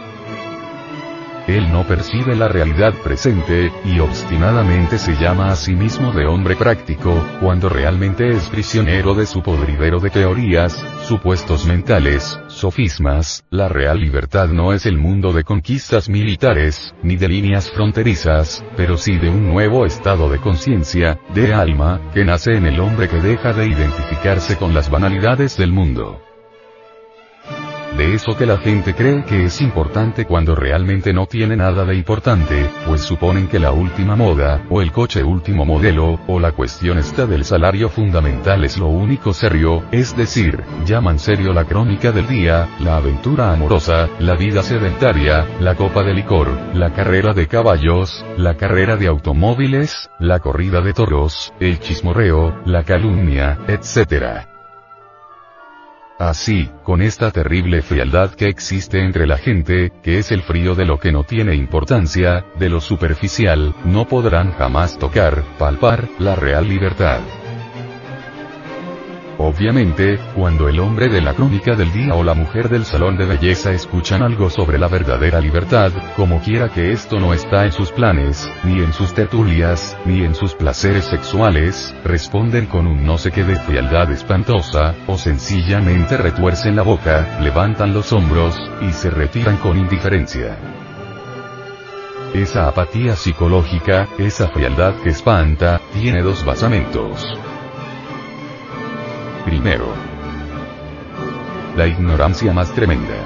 Él 1.53 1.71
no 1.71 1.87
percibe 1.87 2.35
la 2.35 2.49
realidad 2.49 2.95
presente, 3.05 3.71
y 3.85 3.99
obstinadamente 3.99 4.97
se 4.97 5.15
llama 5.17 5.49
a 5.49 5.57
sí 5.57 5.75
mismo 5.75 6.11
de 6.11 6.25
hombre 6.25 6.57
práctico, 6.57 7.23
cuando 7.41 7.69
realmente 7.69 8.31
es 8.31 8.49
prisionero 8.49 9.15
de 9.15 9.27
su 9.27 9.43
podridero 9.43 10.01
de 10.01 10.09
teorías, 10.09 10.83
supuestos 11.07 11.67
mentales, 11.67 12.41
sofismas, 12.49 13.45
la 13.51 13.69
real 13.69 14.01
libertad 14.01 14.49
no 14.49 14.73
es 14.73 14.87
el 14.87 14.97
mundo 14.97 15.35
de 15.35 15.45
conquistas 15.45 16.09
militares, 16.09 16.95
ni 17.03 17.17
de 17.17 17.29
líneas 17.29 17.71
fronterizas, 17.71 18.65
pero 18.75 18.97
sí 18.97 19.19
de 19.19 19.29
un 19.29 19.47
nuevo 19.47 19.85
estado 19.85 20.31
de 20.31 20.39
conciencia, 20.39 21.19
de 21.35 21.53
alma, 21.53 22.01
que 22.15 22.25
nace 22.25 22.57
en 22.57 22.65
el 22.65 22.81
hombre 22.81 23.11
que 23.11 23.21
deja 23.21 23.53
de 23.53 23.67
identificarse 23.67 24.57
con 24.57 24.73
las 24.73 24.89
banalidades 24.89 25.59
del 25.59 25.71
mundo 25.71 26.19
de 27.97 28.15
eso 28.15 28.37
que 28.37 28.47
la 28.47 28.59
gente 28.59 28.95
cree 28.95 29.25
que 29.25 29.45
es 29.45 29.61
importante 29.61 30.25
cuando 30.25 30.55
realmente 30.55 31.13
no 31.13 31.27
tiene 31.27 31.57
nada 31.57 31.85
de 31.85 31.95
importante, 31.95 32.71
pues 32.87 33.03
suponen 33.03 33.49
que 33.49 33.59
la 33.59 33.73
última 33.73 34.17
moda, 34.17 34.65
o 34.71 34.81
el 34.81 34.93
coche 34.93 35.23
último 35.23 35.65
modelo, 35.65 36.21
o 36.27 36.41
la 36.41 36.53
cuestión 36.53 36.99
esta 36.99 37.27
del 37.27 37.45
salario 37.45 37.89
fundamental 37.89 38.65
es 38.65 38.79
lo 38.79 38.89
único 38.89 39.33
serio, 39.33 39.85
es 39.93 40.17
decir, 40.17 40.63
llaman 40.87 41.19
serio 41.19 41.53
la 41.53 41.65
crónica 41.65 42.13
del 42.13 42.27
día, 42.27 42.69
la 42.81 42.97
aventura 42.97 43.53
amorosa, 43.53 44.09
la 44.19 44.35
vida 44.35 44.63
sedentaria, 44.63 45.47
la 45.61 45.75
copa 45.75 46.03
de 46.03 46.15
licor, 46.15 46.49
la 46.75 46.93
carrera 46.93 47.35
de 47.35 47.47
caballos, 47.47 48.25
la 48.37 48.57
carrera 48.57 48.97
de 48.97 49.09
automóviles, 49.09 50.11
la 50.19 50.41
corrida 50.41 50.81
de 50.81 50.93
toros, 50.93 51.53
el 51.61 51.81
chismorreo, 51.81 52.61
la 52.65 52.85
calumnia, 52.85 53.59
etc. 53.69 54.52
Así, 56.23 56.71
con 56.85 57.03
esta 57.03 57.33
terrible 57.33 57.83
frialdad 57.83 58.31
que 58.31 58.47
existe 58.47 59.01
entre 59.01 59.27
la 59.27 59.39
gente, 59.39 59.91
que 60.05 60.19
es 60.19 60.31
el 60.31 60.43
frío 60.43 60.77
de 60.77 60.85
lo 60.85 61.01
que 61.01 61.11
no 61.11 61.25
tiene 61.25 61.57
importancia, 61.57 62.45
de 62.61 62.69
lo 62.69 62.81
superficial, 62.81 63.75
no 63.85 64.07
podrán 64.07 64.53
jamás 64.53 65.01
tocar, 65.01 65.43
palpar, 65.59 66.09
la 66.21 66.37
real 66.37 66.69
libertad. 66.69 67.19
Obviamente, 69.45 70.21
cuando 70.37 70.69
el 70.69 70.79
hombre 70.79 71.09
de 71.09 71.21
la 71.21 71.35
crónica 71.35 71.75
del 71.75 71.93
día 71.93 72.15
o 72.15 72.23
la 72.23 72.33
mujer 72.33 72.69
del 72.69 72.85
salón 72.85 73.17
de 73.17 73.27
belleza 73.27 73.73
escuchan 73.73 74.23
algo 74.23 74.49
sobre 74.51 74.79
la 74.79 74.87
verdadera 74.87 75.41
libertad, 75.41 75.91
como 76.15 76.41
quiera 76.41 76.69
que 76.69 76.93
esto 76.93 77.19
no 77.19 77.35
está 77.35 77.65
en 77.65 77.73
sus 77.73 77.91
planes, 77.91 78.49
ni 78.63 78.81
en 78.81 78.93
sus 78.93 79.13
tertulias, 79.15 79.99
ni 80.05 80.23
en 80.23 80.37
sus 80.37 80.55
placeres 80.55 81.07
sexuales, 81.07 81.93
responden 82.05 82.67
con 82.67 82.87
un 82.87 83.05
no 83.05 83.19
sé 83.19 83.33
qué 83.33 83.43
de 83.43 83.57
frialdad 83.57 84.13
espantosa, 84.13 84.95
o 85.09 85.19
sencillamente 85.19 86.17
retuercen 86.17 86.77
la 86.77 86.83
boca, 86.83 87.41
levantan 87.41 87.93
los 87.93 88.13
hombros, 88.13 88.57
y 88.81 88.93
se 88.93 89.11
retiran 89.11 89.57
con 89.57 89.77
indiferencia. 89.77 90.57
Esa 92.33 92.69
apatía 92.69 93.17
psicológica, 93.17 94.07
esa 94.19 94.47
frialdad 94.51 94.95
que 95.03 95.09
espanta, 95.09 95.81
tiene 95.93 96.23
dos 96.23 96.45
basamentos. 96.45 97.27
Primero. 99.45 99.93
La 101.77 101.89
ignorancia 101.89 102.53
más 102.53 102.73
tremenda. 102.75 103.17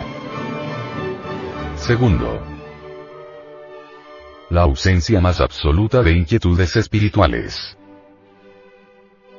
Segundo. 1.77 2.41
La 4.49 4.63
ausencia 4.63 5.21
más 5.21 5.43
absoluta 5.43 6.03
de 6.03 6.13
inquietudes 6.13 6.75
espirituales. 6.77 7.77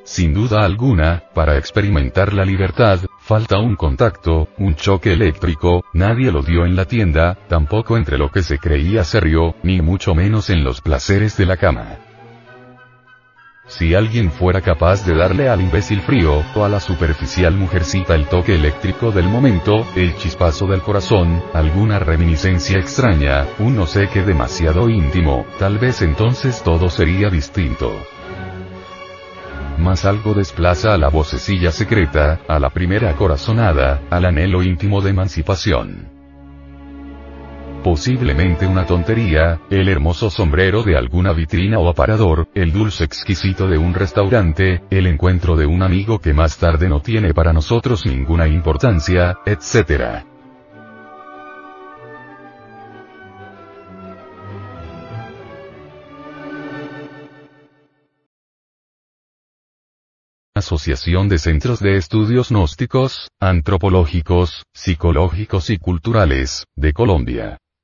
Sin 0.04 0.36
duda 0.36 0.64
alguna, 0.64 1.24
para 1.34 1.58
experimentar 1.58 2.32
la 2.34 2.46
libertad, 2.46 3.00
falta 3.20 3.58
un 3.58 3.76
contacto, 3.76 4.50
un 4.58 4.76
choque 4.76 5.14
eléctrico, 5.14 5.84
nadie 5.94 6.32
lo 6.32 6.44
dio 6.44 6.66
en 6.66 6.76
la 6.76 6.86
tienda, 6.86 7.40
tampoco 7.50 7.98
entre 7.98 8.20
lo 8.20 8.32
que 8.32 8.44
se 8.44 8.60
creía 8.60 9.04
serio, 9.04 9.56
ni 9.64 9.82
mucho 9.82 10.14
menos 10.14 10.50
en 10.52 10.64
los 10.64 10.82
placeres 10.82 11.36
de 11.38 11.46
la 11.48 11.58
cama. 11.58 12.07
Si 13.68 13.93
alguien 13.93 14.32
fuera 14.32 14.61
capaz 14.61 15.05
de 15.05 15.13
darle 15.13 15.49
al 15.49 15.59
imbécil 15.59 16.01
frío, 16.01 16.41
o 16.55 16.63
a 16.63 16.70
la 16.70 16.80
superficial 16.80 17.53
mujercita 17.53 18.15
el 18.15 18.28
toque 18.28 18.55
eléctrico 18.55 19.11
del 19.11 19.28
momento, 19.28 19.86
el 19.95 20.15
chispazo 20.15 20.68
del 20.68 20.82
corazón, 20.82 21.43
alguna 21.53 21.99
reminiscencia 21.99 22.80
extraña, 22.80 23.45
un 23.59 23.76
no 23.76 23.86
sé 23.86 24.07
qué 24.07 24.24
demasiado 24.24 24.89
íntimo, 24.89 25.45
tal 25.59 25.80
vez 25.80 26.01
entonces 26.01 26.63
todo 26.63 26.89
sería 26.89 27.30
distinto. 27.30 27.91
Más 29.78 30.05
algo 30.05 30.34
desplaza 30.34 30.93
a 30.93 30.97
la 30.97 31.09
vocecilla 31.09 31.72
secreta, 31.72 32.39
a 32.47 32.59
la 32.59 32.70
primera 32.70 33.13
corazonada, 33.15 34.01
al 34.09 34.26
anhelo 34.26 34.63
íntimo 34.63 35.01
de 35.01 35.09
emancipación 35.09 36.16
posiblemente 37.84 38.68
una 38.68 38.86
tontería, 38.86 39.60
el 39.70 39.90
hermoso 39.90 40.30
sombrero 40.30 40.84
de 40.84 40.98
alguna 40.98 41.34
vitrina 41.34 41.80
o 41.80 41.90
aparador, 41.90 42.48
el 42.54 42.72
dulce 42.72 43.04
exquisito 43.04 43.68
de 43.68 43.78
un 43.78 43.94
restaurante, 43.94 44.82
el 44.90 45.08
encuentro 45.08 45.56
de 45.56 45.66
un 45.66 45.84
amigo 45.84 46.20
que 46.20 46.34
más 46.34 46.58
tarde 46.58 46.90
no 46.90 47.02
tiene 47.02 47.34
para 47.34 47.54
nosotros 47.54 48.06
ninguna 48.06 48.48
importancia, 48.48 49.38
etc. 49.46 50.26
Asociación 60.58 61.30
de 61.30 61.38
Centros 61.38 61.80
de 61.80 61.98
Estudios 61.98 62.50
Gnósticos, 62.50 63.30
Antropológicos, 63.40 64.64
Psicológicos 64.74 65.70
y 65.70 65.78
Culturales, 65.78 66.66
de 66.76 66.94
Colombia. 66.94 67.60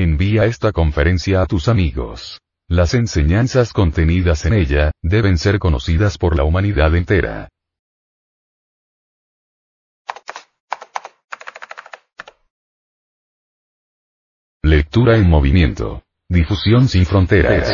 Envía 0.00 0.44
esta 0.44 0.70
conferencia 0.70 1.42
a 1.42 1.46
tus 1.46 1.66
amigos. 1.66 2.40
Las 2.68 2.94
enseñanzas 2.94 3.72
contenidas 3.72 4.46
en 4.46 4.52
ella, 4.52 4.92
deben 5.02 5.38
ser 5.38 5.58
conocidas 5.58 6.18
por 6.18 6.36
la 6.36 6.44
humanidad 6.44 6.94
entera. 6.94 7.48
Lectura 14.62 15.16
en 15.16 15.28
movimiento. 15.28 16.04
Difusión 16.28 16.86
sin 16.86 17.04
fronteras. 17.04 17.68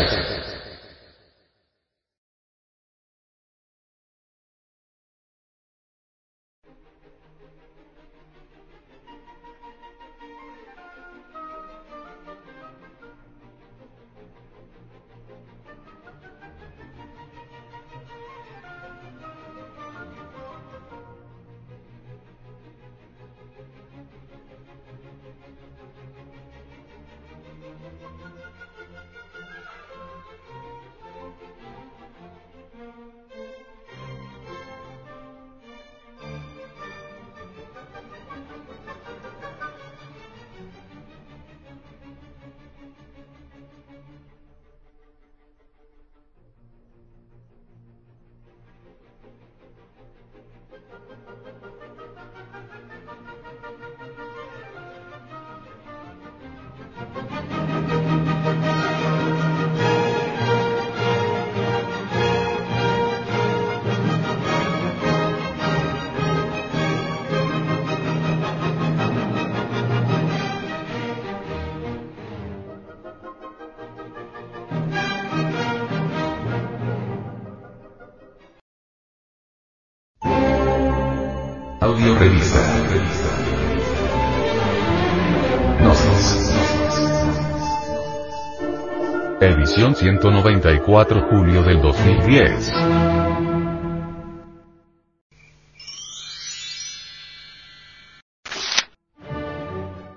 194 90.05 91.29
julio 91.31 91.63
del 91.63 91.81
2010. 91.81 92.73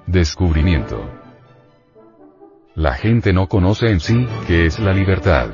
Descubrimiento. 0.07 1.09
La 2.75 2.95
gente 2.95 3.31
no 3.31 3.47
conoce 3.47 3.89
en 3.89 4.01
sí 4.01 4.27
qué 4.45 4.65
es 4.65 4.77
la 4.79 4.91
libertad. 4.91 5.51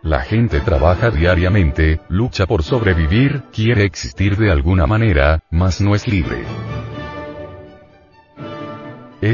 La 0.00 0.20
gente 0.20 0.60
trabaja 0.60 1.10
diariamente, 1.10 2.00
lucha 2.08 2.46
por 2.46 2.62
sobrevivir, 2.62 3.42
quiere 3.52 3.84
existir 3.84 4.38
de 4.38 4.50
alguna 4.50 4.86
manera, 4.86 5.40
mas 5.50 5.82
no 5.82 5.94
es 5.94 6.08
libre. 6.08 6.63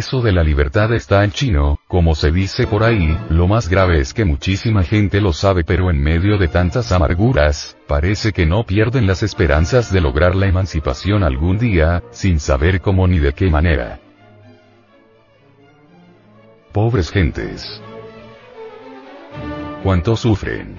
Eso 0.00 0.22
de 0.22 0.32
la 0.32 0.42
libertad 0.42 0.94
está 0.94 1.22
en 1.24 1.30
chino, 1.30 1.78
como 1.86 2.14
se 2.14 2.32
dice 2.32 2.66
por 2.66 2.84
ahí, 2.84 3.14
lo 3.28 3.46
más 3.46 3.68
grave 3.68 4.00
es 4.00 4.14
que 4.14 4.24
muchísima 4.24 4.82
gente 4.82 5.20
lo 5.20 5.34
sabe 5.34 5.62
pero 5.62 5.90
en 5.90 6.02
medio 6.02 6.38
de 6.38 6.48
tantas 6.48 6.90
amarguras, 6.90 7.76
parece 7.86 8.32
que 8.32 8.46
no 8.46 8.64
pierden 8.64 9.06
las 9.06 9.22
esperanzas 9.22 9.92
de 9.92 10.00
lograr 10.00 10.34
la 10.34 10.46
emancipación 10.46 11.22
algún 11.22 11.58
día, 11.58 12.02
sin 12.12 12.40
saber 12.40 12.80
cómo 12.80 13.06
ni 13.06 13.18
de 13.18 13.34
qué 13.34 13.50
manera. 13.50 14.00
Pobres 16.72 17.10
gentes. 17.10 17.82
Cuánto 19.82 20.16
sufren. 20.16 20.76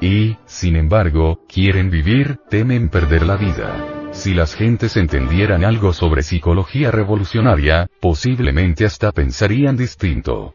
Y, 0.00 0.36
sin 0.46 0.74
embargo, 0.74 1.44
quieren 1.48 1.90
vivir, 1.90 2.40
temen 2.50 2.88
perder 2.88 3.24
la 3.24 3.36
vida. 3.36 3.97
Si 4.10 4.34
las 4.34 4.54
gentes 4.54 4.96
entendieran 4.96 5.64
algo 5.64 5.92
sobre 5.92 6.22
psicología 6.22 6.90
revolucionaria, 6.90 7.88
posiblemente 8.00 8.84
hasta 8.84 9.12
pensarían 9.12 9.76
distinto. 9.76 10.54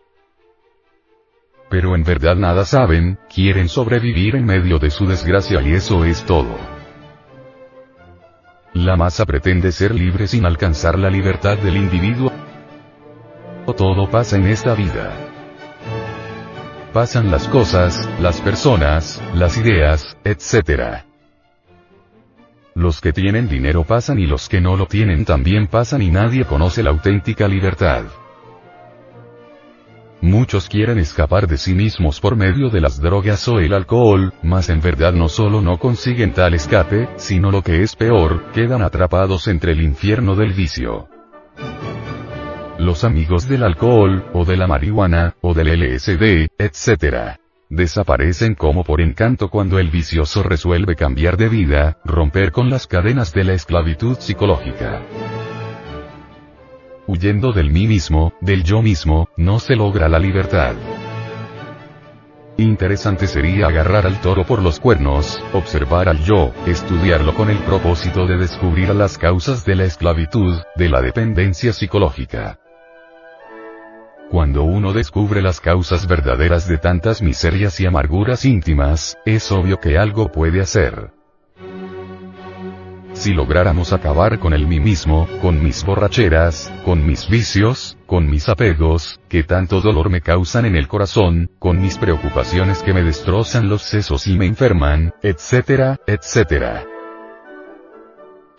Pero 1.70 1.96
en 1.96 2.04
verdad 2.04 2.36
nada 2.36 2.66
saben, 2.66 3.18
quieren 3.34 3.70
sobrevivir 3.70 4.36
en 4.36 4.46
medio 4.46 4.80
de 4.80 4.90
su 4.90 5.08
desgracia 5.08 5.62
y 5.62 5.74
eso 5.74 6.06
es 6.06 6.24
todo. 6.24 6.58
La 8.74 8.96
masa 8.96 9.26
pretende 9.26 9.72
ser 9.72 9.94
libre 9.94 10.28
sin 10.28 10.46
alcanzar 10.46 10.98
la 10.98 11.10
libertad 11.10 11.58
del 11.58 11.78
individuo. 11.78 12.32
Todo 13.78 14.10
pasa 14.10 14.36
en 14.36 14.48
esta 14.48 14.74
vida. 14.74 15.12
Pasan 16.92 17.32
las 17.32 17.48
cosas, 17.48 18.10
las 18.20 18.42
personas, 18.42 19.22
las 19.34 19.58
ideas, 19.58 20.18
etc. 20.24 21.13
Los 22.76 23.02
que 23.02 23.14
tienen 23.14 23.48
dinero 23.48 23.84
pasan 23.84 24.18
y 24.20 24.26
los 24.26 24.50
que 24.50 24.60
no 24.60 24.76
lo 24.76 24.88
tienen 24.88 25.26
también 25.26 25.68
pasan 25.68 26.02
y 26.02 26.10
nadie 26.10 26.46
conoce 26.46 26.82
la 26.82 26.90
auténtica 26.90 27.48
libertad. 27.48 28.06
Muchos 30.22 30.70
quieren 30.70 30.98
escapar 31.00 31.48
de 31.48 31.58
sí 31.58 31.76
mismos 31.76 32.20
por 32.20 32.36
medio 32.36 32.70
de 32.70 32.82
las 32.82 33.00
drogas 33.00 33.48
o 33.48 33.60
el 33.60 33.74
alcohol, 33.74 34.34
mas 34.42 34.70
en 34.70 34.82
verdad 34.82 35.14
no 35.14 35.28
solo 35.28 35.62
no 35.62 35.78
consiguen 35.78 36.34
tal 36.34 36.54
escape, 36.54 37.10
sino 37.18 37.52
lo 37.52 37.62
que 37.62 37.84
es 37.84 37.96
peor, 37.96 38.52
quedan 38.54 38.82
atrapados 38.82 39.48
entre 39.48 39.74
el 39.74 39.82
infierno 39.82 40.36
del 40.36 40.54
vicio. 40.54 41.10
Los 42.80 43.04
amigos 43.04 43.48
del 43.48 43.64
alcohol, 43.64 44.26
o 44.34 44.46
de 44.46 44.58
la 44.58 44.66
marihuana, 44.66 45.36
o 45.42 45.54
del 45.54 45.68
LSD, 45.78 46.48
etc 46.58 47.43
desaparecen 47.76 48.56
como 48.56 48.84
por 48.84 49.02
encanto 49.02 49.50
cuando 49.50 49.80
el 49.80 49.90
vicioso 49.90 50.44
resuelve 50.44 50.96
cambiar 50.96 51.38
de 51.38 51.50
vida, 51.50 51.98
romper 52.06 52.52
con 52.52 52.70
las 52.70 52.88
cadenas 52.88 53.34
de 53.34 53.44
la 53.44 53.54
esclavitud 53.54 54.18
psicológica. 54.20 55.02
Huyendo 57.08 57.52
del 57.52 57.72
mí 57.72 57.88
mismo, 57.88 58.34
del 58.42 58.64
yo 58.64 58.82
mismo, 58.82 59.28
no 59.36 59.60
se 59.60 59.76
logra 59.76 60.08
la 60.08 60.20
libertad. 60.20 60.76
Interesante 62.58 63.28
sería 63.28 63.68
agarrar 63.68 64.06
al 64.06 64.22
toro 64.22 64.46
por 64.46 64.62
los 64.62 64.80
cuernos, 64.80 65.44
observar 65.54 66.08
al 66.08 66.20
yo, 66.24 66.54
estudiarlo 66.68 67.34
con 67.34 67.50
el 67.50 67.58
propósito 67.58 68.28
de 68.28 68.38
descubrir 68.38 68.90
las 68.90 69.18
causas 69.18 69.66
de 69.66 69.76
la 69.76 69.86
esclavitud, 69.86 70.62
de 70.76 70.90
la 70.90 71.02
dependencia 71.02 71.74
psicológica. 71.74 72.60
Cuando 74.34 74.64
uno 74.64 74.94
descubre 74.94 75.44
las 75.44 75.62
causas 75.62 76.08
verdaderas 76.08 76.68
de 76.68 76.80
tantas 76.80 77.22
miserias 77.22 77.80
y 77.80 77.86
amarguras 77.86 78.46
íntimas, 78.46 79.16
es 79.28 79.52
obvio 79.52 79.80
que 79.80 80.00
algo 80.00 80.32
puede 80.32 80.60
hacer. 80.60 81.12
Si 83.14 83.32
lográramos 83.32 83.94
acabar 83.94 84.40
con 84.40 84.54
el 84.54 84.66
mí 84.66 84.80
mismo, 84.80 85.28
con 85.40 85.64
mis 85.64 85.86
borracheras, 85.86 86.74
con 86.84 87.06
mis 87.06 87.30
vicios, 87.30 87.96
con 88.08 88.28
mis 88.28 88.50
apegos, 88.50 89.20
que 89.30 89.44
tanto 89.44 89.82
dolor 89.82 90.10
me 90.10 90.22
causan 90.22 90.66
en 90.66 90.78
el 90.78 90.88
corazón, 90.88 91.52
con 91.60 91.80
mis 91.80 92.00
preocupaciones 92.00 92.82
que 92.82 92.96
me 92.96 93.04
destrozan 93.04 93.70
los 93.70 93.84
sesos 93.84 94.26
y 94.26 94.36
me 94.36 94.48
enferman, 94.48 95.14
etcétera, 95.22 96.00
etcétera. 96.08 96.88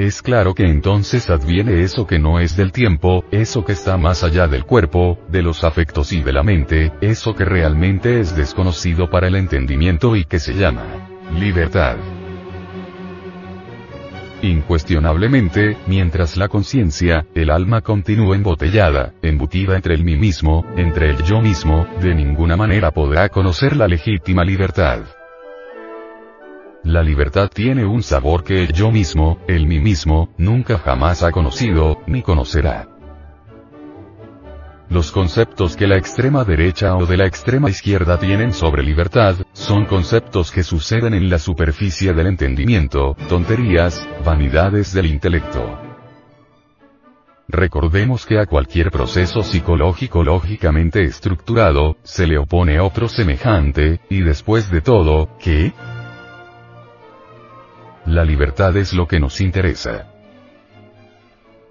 Es 0.05 0.21
claro 0.21 0.55
que 0.55 0.67
entonces 0.67 1.31
adviene 1.31 1.81
eso 1.81 2.07
que 2.07 2.19
no 2.19 2.39
es 2.39 2.59
del 2.59 2.73
tiempo, 2.73 3.25
eso 3.31 3.65
que 3.65 3.73
está 3.73 3.97
más 3.97 4.23
allá 4.23 4.47
del 4.47 4.67
cuerpo, 4.67 5.19
de 5.31 5.41
los 5.41 5.65
afectos 5.65 6.13
y 6.13 6.23
de 6.23 6.31
la 6.31 6.43
mente, 6.43 6.93
eso 7.01 7.35
que 7.35 7.47
realmente 7.47 8.21
es 8.21 8.37
desconocido 8.37 9.09
para 9.09 9.29
el 9.29 9.35
entendimiento 9.35 10.15
y 10.15 10.27
que 10.27 10.41
se 10.41 10.53
llama 10.53 10.85
libertad. 11.39 11.97
Incuestionablemente, 14.43 15.79
mientras 15.87 16.37
la 16.37 16.49
conciencia, 16.49 17.25
el 17.35 17.49
alma 17.49 17.81
continúe 17.81 18.35
embotellada, 18.35 19.15
embutida 19.23 19.75
entre 19.75 19.95
el 19.95 20.05
mí 20.05 20.17
mismo, 20.17 20.67
entre 20.77 21.09
el 21.09 21.23
yo 21.23 21.41
mismo, 21.41 21.87
de 22.03 22.15
ninguna 22.15 22.59
manera 22.59 22.91
podrá 22.91 23.31
conocer 23.31 23.75
la 23.75 23.89
legítima 23.89 24.45
libertad. 24.45 25.01
La 26.85 27.03
libertad 27.03 27.49
tiene 27.49 27.87
un 27.87 28.03
sabor 28.03 28.45
que 28.45 28.63
el 28.63 28.75
yo 28.75 28.91
mismo, 28.91 29.39
el 29.49 29.67
mí 29.67 29.81
mismo, 29.81 30.29
nunca 30.37 30.77
jamás 30.77 31.23
ha 31.23 31.31
conocido, 31.31 32.03
ni 32.07 32.21
conocerá. 32.21 32.89
Los 34.91 35.11
conceptos 35.11 35.77
que 35.77 35.87
la 35.87 35.97
extrema 35.97 36.45
derecha 36.45 36.95
o 36.97 37.07
de 37.07 37.17
la 37.17 37.27
extrema 37.27 37.71
izquierda 37.71 38.19
tienen 38.19 38.53
sobre 38.53 38.83
libertad, 38.83 39.37
son 39.55 39.87
conceptos 39.87 40.51
que 40.53 40.63
suceden 40.63 41.15
en 41.15 41.31
la 41.31 41.39
superficie 41.39 42.13
del 42.13 42.27
entendimiento, 42.27 43.17
tonterías, 43.31 44.07
vanidades 44.23 44.93
del 44.93 45.07
intelecto. 45.07 45.81
Recordemos 47.49 48.27
que 48.27 48.39
a 48.39 48.45
cualquier 48.45 48.91
proceso 48.91 49.43
psicológico 49.43 50.23
lógicamente 50.23 51.03
estructurado, 51.03 51.97
se 52.03 52.27
le 52.27 52.37
opone 52.37 52.79
otro 52.79 53.09
semejante, 53.09 54.01
y 54.11 54.21
después 54.21 54.71
de 54.71 54.83
todo, 54.83 55.31
¿qué? 55.39 55.73
La 58.07 58.23
libertad 58.23 58.77
es 58.77 58.93
lo 58.93 59.09
que 59.09 59.19
nos 59.19 59.41
interesa. 59.41 60.11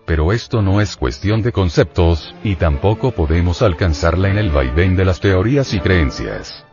Pero 0.05 0.33
esto 0.33 0.61
no 0.61 0.81
es 0.81 0.97
cuestión 0.97 1.43
de 1.43 1.51
conceptos, 1.51 2.35
y 2.43 2.55
tampoco 2.55 3.11
podemos 3.11 3.61
alcanzarla 3.61 4.29
en 4.29 4.37
el 4.37 4.49
vaivén 4.49 4.95
de 4.95 5.05
las 5.05 5.19
teorías 5.19 5.73
y 5.73 5.79
creencias. 5.79 6.65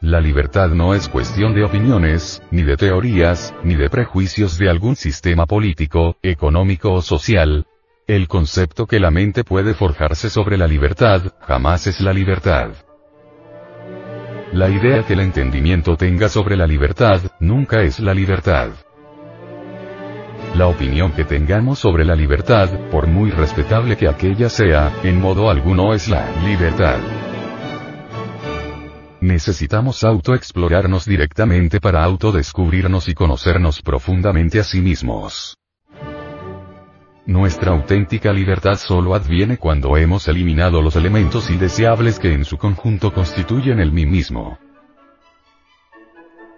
La 0.00 0.20
libertad 0.20 0.70
no 0.70 0.94
es 0.94 1.08
cuestión 1.08 1.54
de 1.54 1.62
opiniones, 1.62 2.42
ni 2.50 2.64
de 2.64 2.76
teorías, 2.76 3.54
ni 3.62 3.76
de 3.76 3.88
prejuicios 3.88 4.58
de 4.58 4.68
algún 4.68 4.96
sistema 4.96 5.46
político, 5.46 6.16
económico 6.22 6.92
o 6.92 7.02
social. 7.02 7.66
El 8.08 8.26
concepto 8.26 8.86
que 8.86 8.98
la 8.98 9.12
mente 9.12 9.44
puede 9.44 9.74
forjarse 9.74 10.28
sobre 10.28 10.58
la 10.58 10.66
libertad, 10.66 11.34
jamás 11.46 11.86
es 11.86 12.00
la 12.00 12.12
libertad. 12.12 12.72
La 14.52 14.68
idea 14.68 15.02
que 15.02 15.14
el 15.14 15.20
entendimiento 15.20 15.96
tenga 15.96 16.28
sobre 16.28 16.58
la 16.58 16.66
libertad, 16.66 17.22
nunca 17.40 17.80
es 17.80 17.98
la 18.00 18.12
libertad. 18.12 18.68
La 20.54 20.66
opinión 20.66 21.12
que 21.12 21.24
tengamos 21.24 21.78
sobre 21.78 22.04
la 22.04 22.14
libertad, 22.14 22.68
por 22.90 23.06
muy 23.06 23.30
respetable 23.30 23.96
que 23.96 24.08
aquella 24.08 24.50
sea, 24.50 24.92
en 25.04 25.18
modo 25.18 25.48
alguno 25.48 25.94
es 25.94 26.06
la 26.06 26.30
libertad. 26.44 26.98
Necesitamos 29.22 30.04
autoexplorarnos 30.04 31.06
directamente 31.06 31.80
para 31.80 32.04
autodescubrirnos 32.04 33.08
y 33.08 33.14
conocernos 33.14 33.80
profundamente 33.80 34.60
a 34.60 34.64
sí 34.64 34.82
mismos. 34.82 35.56
Nuestra 37.26 37.70
auténtica 37.70 38.32
libertad 38.32 38.74
solo 38.74 39.14
adviene 39.14 39.56
cuando 39.56 39.96
hemos 39.96 40.26
eliminado 40.26 40.82
los 40.82 40.96
elementos 40.96 41.50
indeseables 41.50 42.18
que 42.18 42.32
en 42.32 42.44
su 42.44 42.58
conjunto 42.58 43.12
constituyen 43.12 43.78
el 43.78 43.92
mí 43.92 44.06
mismo. 44.06 44.58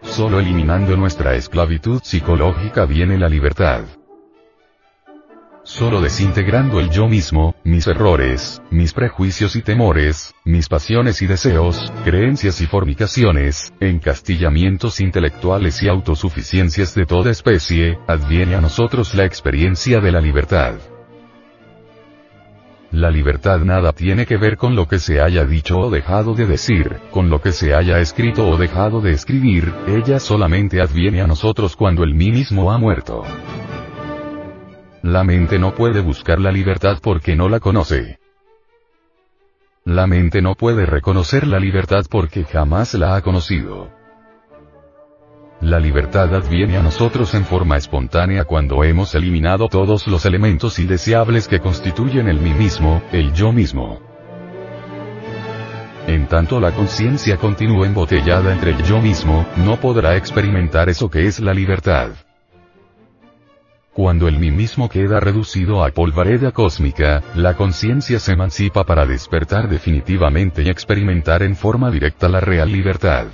Solo 0.01 0.41
eliminando 0.41 0.97
nuestra 0.97 1.35
esclavitud 1.35 2.01
psicológica 2.03 2.87
viene 2.87 3.19
la 3.19 3.29
libertad. 3.29 3.85
Solo 5.65 6.03
desintegrando 6.03 6.79
el 6.79 6.91
yo 6.91 7.09
mismo, 7.09 7.55
mis 7.65 7.87
errores, 7.87 8.61
mis 8.71 8.93
prejuicios 8.93 9.57
y 9.57 9.63
temores, 9.63 10.35
mis 10.45 10.69
pasiones 10.69 11.23
y 11.23 11.27
deseos, 11.27 11.91
creencias 12.05 12.61
y 12.61 12.67
fornicaciones, 12.67 13.73
encastillamientos 13.81 15.01
intelectuales 15.01 15.83
y 15.83 15.89
autosuficiencias 15.89 16.95
de 16.95 17.07
toda 17.07 17.31
especie, 17.31 17.99
adviene 18.07 18.57
a 18.57 18.61
nosotros 18.61 19.15
la 19.15 19.25
experiencia 19.25 20.01
de 20.01 20.13
la 20.13 20.21
libertad. 20.21 20.75
La 22.91 23.11
libertad 23.11 23.61
nada 23.61 23.93
tiene 23.93 24.27
que 24.27 24.37
ver 24.37 24.59
con 24.59 24.77
lo 24.77 24.87
que 24.87 24.99
se 24.99 25.23
haya 25.23 25.47
dicho 25.47 25.79
o 25.79 25.91
dejado 25.91 26.35
de 26.35 26.45
decir, 26.45 26.99
con 27.11 27.31
lo 27.31 27.41
que 27.41 27.53
se 27.53 27.75
haya 27.75 28.01
escrito 28.01 28.47
o 28.47 28.59
dejado 28.59 29.01
de 29.01 29.13
escribir, 29.13 29.73
ella 29.89 30.21
solamente 30.21 30.83
adviene 30.83 31.23
a 31.23 31.27
nosotros 31.27 31.75
cuando 31.75 32.05
el 32.05 32.13
mí 32.13 32.31
mismo 32.31 32.71
ha 32.71 32.77
muerto. 32.77 33.25
La 35.05 35.23
mente 35.23 35.59
no 35.59 35.75
puede 35.75 36.01
buscar 36.01 36.41
la 36.41 36.51
libertad 36.51 36.97
porque 37.03 37.37
no 37.37 37.51
la 37.51 37.61
conoce. 37.61 38.19
La 39.85 40.07
mente 40.07 40.41
no 40.41 40.55
puede 40.55 40.87
reconocer 40.87 41.47
la 41.47 41.61
libertad 41.61 42.07
porque 42.09 42.45
jamás 42.45 42.95
la 42.95 43.15
ha 43.15 43.21
conocido. 43.21 43.91
La 45.61 45.79
libertad 45.79 46.35
adviene 46.35 46.79
a 46.79 46.83
nosotros 46.83 47.35
en 47.35 47.45
forma 47.45 47.77
espontánea 47.77 48.45
cuando 48.45 48.83
hemos 48.83 49.15
eliminado 49.15 49.69
todos 49.69 50.07
los 50.07 50.25
elementos 50.25 50.79
indeseables 50.79 51.49
que 51.49 51.61
constituyen 51.61 52.27
el 52.27 52.41
mí 52.41 52.55
mismo, 52.55 53.03
el 53.13 53.35
yo 53.35 53.53
mismo. 53.53 54.01
En 56.07 56.29
tanto 56.29 56.59
la 56.61 56.73
conciencia 56.73 57.37
continúe 57.37 57.85
embotellada 57.85 58.55
entre 58.55 58.71
el 58.71 58.83
yo 58.85 59.03
mismo, 59.03 59.45
no 59.59 59.77
podrá 59.79 60.17
experimentar 60.17 60.89
eso 60.89 61.11
que 61.11 61.27
es 61.27 61.41
la 61.41 61.53
libertad. 61.53 62.24
Cuando 63.95 64.27
el 64.27 64.41
mí 64.41 64.51
mismo 64.51 64.89
queda 64.89 65.21
reducido 65.21 65.85
a 65.85 65.91
polvareda 65.91 66.51
cósmica, 66.51 67.23
la 67.37 67.55
conciencia 67.55 68.19
se 68.19 68.33
emancipa 68.33 68.83
para 68.83 69.07
despertar 69.07 69.69
definitivamente 69.69 70.65
y 70.65 70.69
experimentar 70.69 71.45
en 71.45 71.55
forma 71.55 71.93
directa 71.93 72.29
la 72.29 72.41
real 72.41 72.73
libertad. 72.73 73.29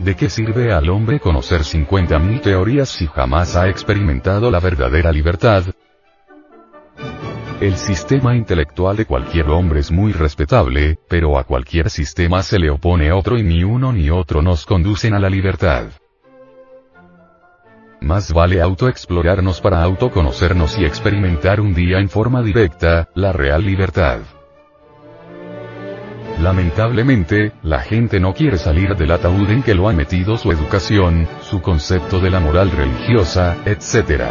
¿De 0.00 0.16
qué 0.16 0.28
sirve 0.28 0.72
al 0.72 0.90
hombre 0.90 1.20
conocer 1.20 1.60
50.000 1.60 2.40
teorías 2.40 2.88
si 2.88 3.06
jamás 3.06 3.54
ha 3.54 3.68
experimentado 3.68 4.50
la 4.50 4.58
verdadera 4.58 5.12
libertad? 5.12 5.62
El 7.60 7.76
sistema 7.76 8.34
intelectual 8.34 8.96
de 8.96 9.06
cualquier 9.06 9.48
hombre 9.50 9.78
es 9.78 9.92
muy 9.92 10.12
respetable, 10.12 10.98
pero 11.08 11.38
a 11.38 11.44
cualquier 11.44 11.88
sistema 11.88 12.42
se 12.42 12.58
le 12.58 12.70
opone 12.70 13.12
otro 13.12 13.38
y 13.38 13.44
ni 13.44 13.62
uno 13.62 13.92
ni 13.92 14.10
otro 14.10 14.42
nos 14.42 14.66
conducen 14.66 15.14
a 15.14 15.20
la 15.20 15.30
libertad. 15.30 15.90
Más 18.00 18.32
vale 18.32 18.62
autoexplorarnos 18.62 19.60
para 19.60 19.82
autoconocernos 19.82 20.78
y 20.78 20.86
experimentar 20.86 21.60
un 21.60 21.74
día 21.74 21.98
en 21.98 22.08
forma 22.08 22.42
directa, 22.42 23.08
la 23.14 23.32
real 23.32 23.64
libertad. 23.64 24.20
Lamentablemente, 26.40 27.52
la 27.62 27.80
gente 27.80 28.18
no 28.18 28.32
quiere 28.32 28.56
salir 28.56 28.96
del 28.96 29.10
ataúd 29.10 29.50
en 29.50 29.62
que 29.62 29.74
lo 29.74 29.90
ha 29.90 29.92
metido 29.92 30.38
su 30.38 30.50
educación, 30.50 31.28
su 31.42 31.60
concepto 31.60 32.18
de 32.20 32.30
la 32.30 32.40
moral 32.40 32.70
religiosa, 32.70 33.58
etc. 33.66 34.24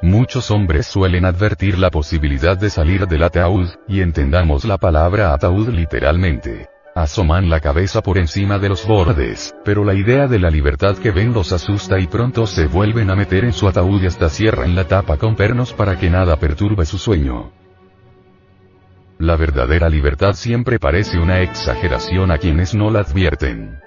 Muchos 0.00 0.50
hombres 0.50 0.86
suelen 0.86 1.26
advertir 1.26 1.78
la 1.78 1.90
posibilidad 1.90 2.56
de 2.56 2.70
salir 2.70 3.06
del 3.06 3.24
ataúd, 3.24 3.68
y 3.86 4.00
entendamos 4.00 4.64
la 4.64 4.78
palabra 4.78 5.34
ataúd 5.34 5.68
literalmente. 5.68 6.73
Asoman 6.94 7.50
la 7.50 7.58
cabeza 7.58 8.02
por 8.02 8.18
encima 8.18 8.60
de 8.60 8.68
los 8.68 8.86
bordes, 8.86 9.52
pero 9.64 9.84
la 9.84 9.94
idea 9.94 10.28
de 10.28 10.38
la 10.38 10.48
libertad 10.48 10.96
que 10.96 11.10
ven 11.10 11.32
los 11.32 11.50
asusta 11.50 11.98
y 11.98 12.06
pronto 12.06 12.46
se 12.46 12.66
vuelven 12.66 13.10
a 13.10 13.16
meter 13.16 13.44
en 13.44 13.52
su 13.52 13.66
ataúd 13.66 14.00
y 14.02 14.06
hasta 14.06 14.28
cierran 14.28 14.76
la 14.76 14.86
tapa 14.86 15.16
con 15.16 15.34
pernos 15.34 15.72
para 15.72 15.98
que 15.98 16.08
nada 16.08 16.36
perturbe 16.36 16.86
su 16.86 16.98
sueño. 16.98 17.50
La 19.18 19.34
verdadera 19.34 19.88
libertad 19.88 20.34
siempre 20.34 20.78
parece 20.78 21.18
una 21.18 21.40
exageración 21.40 22.30
a 22.30 22.38
quienes 22.38 22.76
no 22.76 22.92
la 22.92 23.00
advierten. 23.00 23.80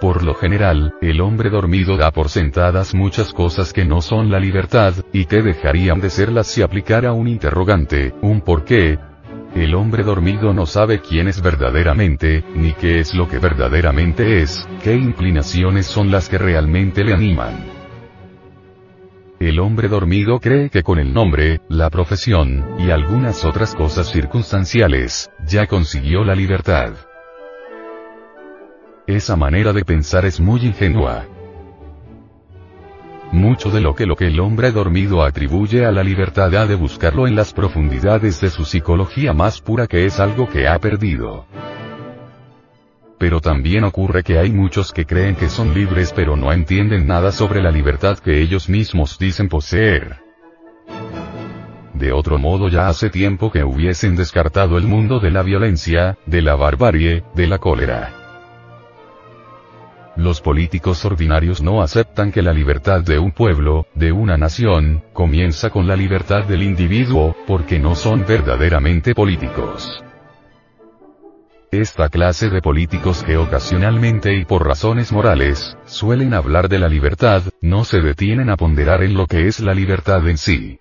Por 0.00 0.24
lo 0.24 0.34
general, 0.34 0.94
el 1.00 1.20
hombre 1.20 1.50
dormido 1.50 1.96
da 1.96 2.10
por 2.10 2.30
sentadas 2.30 2.94
muchas 2.94 3.32
cosas 3.32 3.72
que 3.72 3.84
no 3.84 4.02
son 4.02 4.30
la 4.30 4.40
libertad, 4.40 4.92
y 5.12 5.24
que 5.24 5.40
dejarían 5.40 6.00
de 6.00 6.10
serlas 6.10 6.48
si 6.48 6.62
aplicara 6.62 7.12
un 7.12 7.28
interrogante, 7.28 8.12
un 8.22 8.40
por 8.40 8.64
qué. 8.64 8.98
El 9.56 9.74
hombre 9.74 10.02
dormido 10.02 10.52
no 10.52 10.66
sabe 10.66 11.00
quién 11.00 11.28
es 11.28 11.40
verdaderamente, 11.40 12.44
ni 12.54 12.74
qué 12.74 13.00
es 13.00 13.14
lo 13.14 13.26
que 13.26 13.38
verdaderamente 13.38 14.42
es, 14.42 14.68
qué 14.82 14.94
inclinaciones 14.94 15.86
son 15.86 16.10
las 16.10 16.28
que 16.28 16.36
realmente 16.36 17.02
le 17.02 17.14
animan. 17.14 17.64
El 19.40 19.58
hombre 19.60 19.88
dormido 19.88 20.40
cree 20.40 20.68
que 20.68 20.82
con 20.82 20.98
el 20.98 21.14
nombre, 21.14 21.62
la 21.70 21.88
profesión, 21.88 22.66
y 22.78 22.90
algunas 22.90 23.46
otras 23.46 23.74
cosas 23.74 24.12
circunstanciales, 24.12 25.30
ya 25.46 25.66
consiguió 25.66 26.22
la 26.22 26.34
libertad. 26.34 26.92
Esa 29.06 29.36
manera 29.36 29.72
de 29.72 29.86
pensar 29.86 30.26
es 30.26 30.38
muy 30.38 30.66
ingenua. 30.66 31.24
Mucho 33.36 33.70
de 33.70 33.82
lo 33.82 33.94
que 33.94 34.06
lo 34.06 34.16
que 34.16 34.28
el 34.28 34.40
hombre 34.40 34.72
dormido 34.72 35.22
atribuye 35.22 35.84
a 35.84 35.92
la 35.92 36.02
libertad 36.02 36.54
ha 36.54 36.64
de 36.64 36.74
buscarlo 36.74 37.26
en 37.26 37.36
las 37.36 37.52
profundidades 37.52 38.40
de 38.40 38.48
su 38.48 38.64
psicología 38.64 39.34
más 39.34 39.60
pura 39.60 39.86
que 39.86 40.06
es 40.06 40.18
algo 40.20 40.48
que 40.48 40.66
ha 40.66 40.78
perdido. 40.78 41.44
Pero 43.18 43.42
también 43.42 43.84
ocurre 43.84 44.22
que 44.22 44.38
hay 44.38 44.50
muchos 44.50 44.90
que 44.90 45.04
creen 45.04 45.36
que 45.36 45.50
son 45.50 45.74
libres 45.74 46.14
pero 46.16 46.34
no 46.34 46.50
entienden 46.50 47.06
nada 47.06 47.30
sobre 47.30 47.60
la 47.60 47.70
libertad 47.70 48.18
que 48.18 48.40
ellos 48.40 48.70
mismos 48.70 49.18
dicen 49.18 49.50
poseer. 49.50 50.16
De 51.92 52.12
otro 52.12 52.38
modo 52.38 52.70
ya 52.70 52.88
hace 52.88 53.10
tiempo 53.10 53.52
que 53.52 53.64
hubiesen 53.64 54.16
descartado 54.16 54.78
el 54.78 54.84
mundo 54.84 55.20
de 55.20 55.30
la 55.30 55.42
violencia, 55.42 56.16
de 56.24 56.40
la 56.40 56.54
barbarie, 56.54 57.22
de 57.34 57.46
la 57.46 57.58
cólera. 57.58 58.25
Los 60.16 60.40
políticos 60.40 61.04
ordinarios 61.04 61.60
no 61.62 61.82
aceptan 61.82 62.32
que 62.32 62.40
la 62.40 62.54
libertad 62.54 63.02
de 63.02 63.18
un 63.18 63.32
pueblo, 63.32 63.86
de 63.94 64.12
una 64.12 64.38
nación, 64.38 65.04
comienza 65.12 65.68
con 65.68 65.86
la 65.86 65.94
libertad 65.94 66.44
del 66.44 66.62
individuo, 66.62 67.36
porque 67.46 67.78
no 67.78 67.94
son 67.94 68.24
verdaderamente 68.26 69.14
políticos. 69.14 70.02
Esta 71.70 72.08
clase 72.08 72.48
de 72.48 72.62
políticos 72.62 73.22
que 73.24 73.36
ocasionalmente 73.36 74.34
y 74.34 74.46
por 74.46 74.66
razones 74.66 75.12
morales, 75.12 75.76
suelen 75.84 76.32
hablar 76.32 76.70
de 76.70 76.78
la 76.78 76.88
libertad, 76.88 77.42
no 77.60 77.84
se 77.84 78.00
detienen 78.00 78.48
a 78.48 78.56
ponderar 78.56 79.02
en 79.02 79.12
lo 79.12 79.26
que 79.26 79.48
es 79.48 79.60
la 79.60 79.74
libertad 79.74 80.26
en 80.26 80.38
sí. 80.38 80.78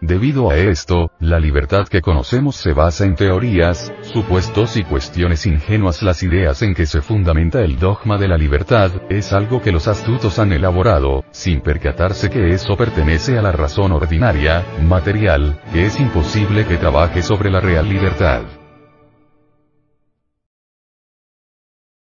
Debido 0.00 0.50
a 0.50 0.56
esto, 0.56 1.10
la 1.20 1.38
libertad 1.38 1.86
que 1.86 2.00
conocemos 2.00 2.56
se 2.56 2.72
basa 2.72 3.04
en 3.04 3.16
teorías, 3.16 3.92
supuestos 4.00 4.78
y 4.78 4.82
cuestiones 4.82 5.44
ingenuas. 5.44 6.02
Las 6.02 6.22
ideas 6.22 6.62
en 6.62 6.74
que 6.74 6.86
se 6.86 7.02
fundamenta 7.02 7.60
el 7.60 7.78
dogma 7.78 8.16
de 8.16 8.26
la 8.26 8.38
libertad, 8.38 8.90
es 9.10 9.34
algo 9.34 9.60
que 9.60 9.72
los 9.72 9.88
astutos 9.88 10.38
han 10.38 10.52
elaborado, 10.52 11.24
sin 11.32 11.60
percatarse 11.60 12.30
que 12.30 12.48
eso 12.48 12.78
pertenece 12.78 13.38
a 13.38 13.42
la 13.42 13.52
razón 13.52 13.92
ordinaria, 13.92 14.64
material, 14.82 15.60
que 15.70 15.84
es 15.84 16.00
imposible 16.00 16.66
que 16.66 16.78
trabaje 16.78 17.22
sobre 17.22 17.50
la 17.50 17.60
real 17.60 17.86
libertad. 17.86 18.44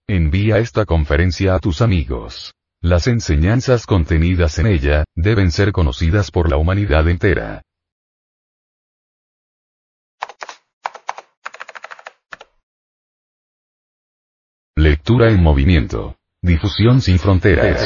Envía 0.09 0.59
esta 0.59 0.85
conferencia 0.85 1.57
a 1.57 1.59
tus 1.59 1.83
amigos. 1.83 2.55
Las 2.81 3.09
enseñanzas 3.09 3.87
contenidas 3.87 4.57
en 4.61 4.69
ella, 4.69 5.05
deben 5.17 5.51
ser 5.51 5.73
conocidas 5.73 6.31
por 6.31 6.49
la 6.49 6.57
humanidad 6.59 7.09
entera. 7.09 7.63
Lectura 14.77 15.33
en 15.33 15.43
movimiento. 15.43 16.15
Difusión 16.41 17.01
sin 17.01 17.19
fronteras. 17.19 17.85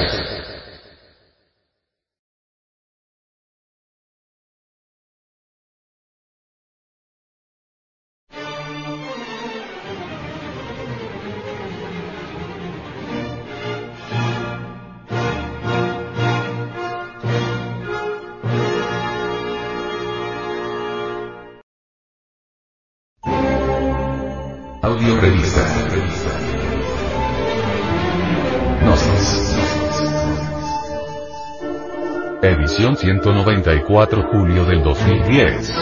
Edición 32.80 32.96
194 32.96 34.22
julio 34.32 34.64
del 34.64 34.82
2010. 34.82 35.72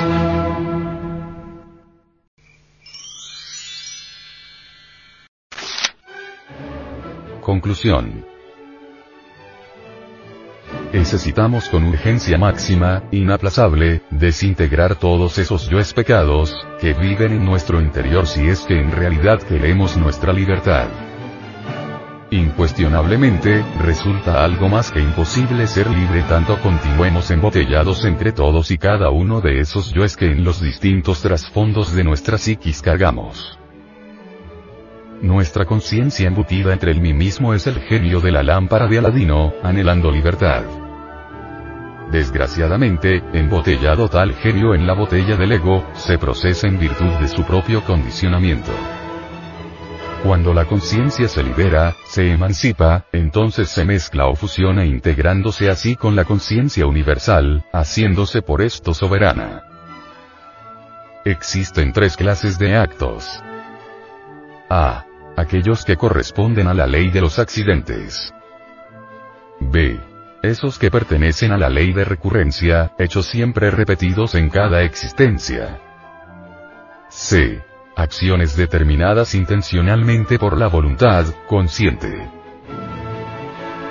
Conclusión. 7.40 8.26
Necesitamos 10.92 11.68
con 11.68 11.84
urgencia 11.84 12.36
máxima, 12.36 13.05
inaplazable, 13.12 14.03
desintegrar 14.11 14.96
todos 14.96 15.38
esos 15.38 15.68
yoes 15.70 15.94
pecados, 15.94 16.53
que 16.80 16.94
viven 16.94 17.30
en 17.30 17.44
nuestro 17.44 17.80
interior 17.80 18.26
si 18.26 18.49
es 18.49 18.62
que 18.62 18.76
en 18.76 18.90
realidad 18.90 19.40
queremos 19.42 19.96
nuestra 19.96 20.32
libertad. 20.32 21.07
Incuestionablemente, 22.31 23.64
resulta 23.81 24.45
algo 24.45 24.68
más 24.68 24.91
que 24.91 25.01
imposible 25.01 25.66
ser 25.66 25.89
libre 25.89 26.22
tanto 26.29 26.61
continuemos 26.61 27.31
embotellados 27.31 28.05
entre 28.05 28.33
todos 28.33 28.70
y 28.70 28.76
cada 28.76 29.09
uno 29.09 29.41
de 29.41 29.61
esos 29.61 29.95
yoes 29.95 30.14
que 30.14 30.26
en 30.26 30.45
los 30.45 30.61
distintos 30.61 31.22
trasfondos 31.22 31.95
de 31.95 32.05
nuestra 32.05 32.37
psiquis 32.37 32.83
cargamos. 32.83 33.59
Nuestra 35.22 35.64
conciencia 35.64 36.29
embutida 36.29 36.74
entre 36.74 36.93
el 36.93 37.01
mí 37.01 37.14
mismo 37.14 37.55
es 37.55 37.66
el 37.66 37.81
genio 37.81 38.20
de 38.20 38.31
la 38.31 38.43
lámpara 38.43 38.87
de 38.89 38.99
Aladino, 38.99 39.55
anhelando 39.62 40.11
libertad. 40.11 40.64
Desgraciadamente, 42.12 43.22
embotellado 43.33 44.09
tal 44.09 44.35
genio 44.35 44.74
en 44.74 44.87
la 44.87 44.93
botella 44.93 45.37
del 45.37 45.53
ego, 45.53 45.83
se 45.95 46.18
procesa 46.18 46.68
en 46.68 46.79
virtud 46.79 47.12
de 47.20 47.29
su 47.29 47.43
propio 47.45 47.83
condicionamiento. 47.85 48.72
Cuando 50.23 50.53
la 50.53 50.64
conciencia 50.64 51.29
se 51.29 51.45
libera, 51.45 51.95
se 52.05 52.33
emancipa, 52.33 53.05
entonces 53.12 53.69
se 53.69 53.85
mezcla 53.85 54.27
o 54.27 54.35
fusiona 54.35 54.85
integrándose 54.85 55.71
así 55.71 55.95
con 55.95 56.16
la 56.16 56.25
conciencia 56.25 56.87
universal, 56.87 57.64
haciéndose 57.73 58.43
por 58.43 58.61
esto 58.61 58.95
soberana. 58.95 59.62
Existen 61.25 61.93
tres 61.93 62.16
clases 62.16 62.59
de 62.59 62.77
actos. 62.77 63.29
A 64.69 65.05
aquellos 65.37 65.85
que 65.85 65.97
corresponden 65.97 66.66
a 66.66 66.75
la 66.75 66.89
ley 66.89 67.11
de 67.11 67.21
los 67.21 67.39
accidentes. 67.39 68.35
B. 69.61 70.01
Esos 70.43 70.79
que 70.79 70.91
pertenecen 70.91 71.53
a 71.53 71.59
la 71.59 71.69
ley 71.69 71.93
de 71.93 72.05
recurrencia, 72.05 72.93
hechos 72.99 73.27
siempre 73.27 73.71
repetidos 73.71 74.35
en 74.35 74.51
cada 74.51 74.83
existencia. 74.83 75.81
C. 77.09 77.68
Acciones 77.99 78.57
determinadas 78.57 79.34
intencionalmente 79.34 80.38
por 80.38 80.57
la 80.57 80.68
voluntad, 80.68 81.26
consciente. 81.49 82.30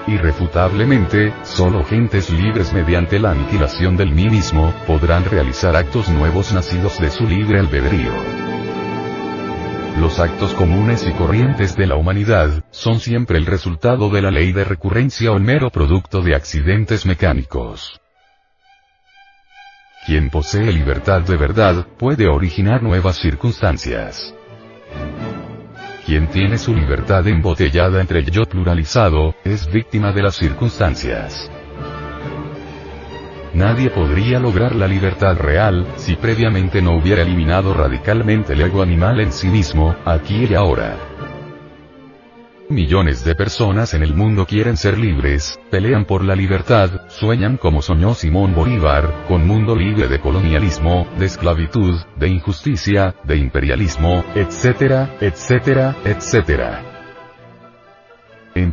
Irrefutablemente, 0.08 1.34
solo 1.44 1.84
gentes 1.84 2.30
libres 2.30 2.72
mediante 2.72 3.20
la 3.20 3.32
aniquilación 3.32 3.98
del 3.98 4.14
mí 4.14 4.30
mismo, 4.30 4.74
podrán 4.88 5.26
realizar 5.26 5.76
actos 5.76 6.08
nuevos 6.08 6.54
nacidos 6.54 7.02
de 7.02 7.10
su 7.10 7.26
libre 7.26 7.60
albedrío. 7.60 8.14
Los 10.00 10.20
actos 10.20 10.54
comunes 10.54 11.06
y 11.06 11.12
corrientes 11.12 11.76
de 11.76 11.88
la 11.88 11.98
humanidad, 11.98 12.64
son 12.72 13.02
siempre 13.02 13.38
el 13.38 13.46
resultado 13.46 14.10
de 14.10 14.22
la 14.22 14.32
ley 14.32 14.54
de 14.54 14.64
recurrencia 14.64 15.34
o 15.34 15.40
mero 15.40 15.70
producto 15.70 16.22
de 16.22 16.34
accidentes 16.34 17.06
mecánicos. 17.06 18.00
Quien 20.08 20.30
posee 20.30 20.72
libertad 20.72 21.24
de 21.24 21.36
verdad, 21.36 21.86
puede 21.98 22.30
originar 22.30 22.82
nuevas 22.82 23.18
circunstancias. 23.18 24.34
Quien 26.06 26.28
tiene 26.28 26.58
su 26.58 26.74
libertad 26.74 27.28
embotellada 27.28 28.00
entre 28.00 28.20
el 28.20 28.32
yo 28.32 28.46
pluralizado, 28.46 29.36
es 29.44 29.70
víctima 29.70 30.14
de 30.14 30.24
las 30.24 30.36
circunstancias. 30.36 31.52
Nadie 33.54 33.90
podría 33.90 34.40
lograr 34.40 34.76
la 34.76 34.88
libertad 34.88 35.36
real, 35.36 35.86
si 35.98 36.16
previamente 36.16 36.82
no 36.82 36.96
hubiera 36.96 37.24
eliminado 37.24 37.74
radicalmente 37.74 38.54
el 38.54 38.62
ego 38.62 38.82
animal 38.82 39.20
en 39.20 39.34
sí 39.34 39.50
mismo, 39.50 39.94
aquí 40.06 40.46
y 40.50 40.54
ahora. 40.56 41.17
Millones 42.70 43.24
de 43.24 43.34
personas 43.34 43.94
en 43.94 44.04
el 44.04 44.14
mundo 44.14 44.46
quieren 44.46 44.76
ser 44.76 44.98
libres, 44.98 45.58
pelean 45.72 46.04
por 46.06 46.24
la 46.24 46.36
libertad, 46.36 47.08
sueñan 47.08 47.56
como 47.56 47.82
soñó 47.82 48.14
Simón 48.14 48.54
Bolívar, 48.54 49.26
con 49.28 49.48
mundo 49.48 49.74
libre 49.74 50.10
de 50.10 50.20
colonialismo, 50.20 51.08
de 51.18 51.28
esclavitud, 51.28 51.96
de 52.18 52.28
injusticia, 52.28 53.16
de 53.24 53.38
imperialismo, 53.38 54.26
etcétera, 54.36 55.16
etcétera, 55.22 55.96
etcétera 56.04 56.98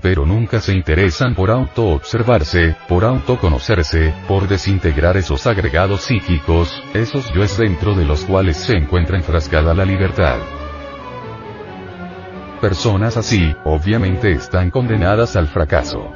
pero 0.00 0.24
nunca 0.24 0.60
se 0.60 0.72
interesan 0.72 1.34
por 1.34 1.50
auto-observarse, 1.50 2.76
por 2.88 3.04
autoconocerse, 3.04 4.14
por 4.26 4.48
desintegrar 4.48 5.16
esos 5.16 5.46
agregados 5.46 6.02
psíquicos, 6.02 6.82
esos 6.94 7.32
yoes 7.34 7.58
dentro 7.58 7.94
de 7.94 8.04
los 8.04 8.24
cuales 8.24 8.56
se 8.56 8.76
encuentra 8.76 9.16
enfrascada 9.16 9.74
la 9.74 9.84
libertad. 9.84 10.63
Personas 12.64 13.18
así, 13.18 13.54
obviamente 13.64 14.32
están 14.32 14.70
condenadas 14.70 15.36
al 15.36 15.48
fracaso. 15.48 16.10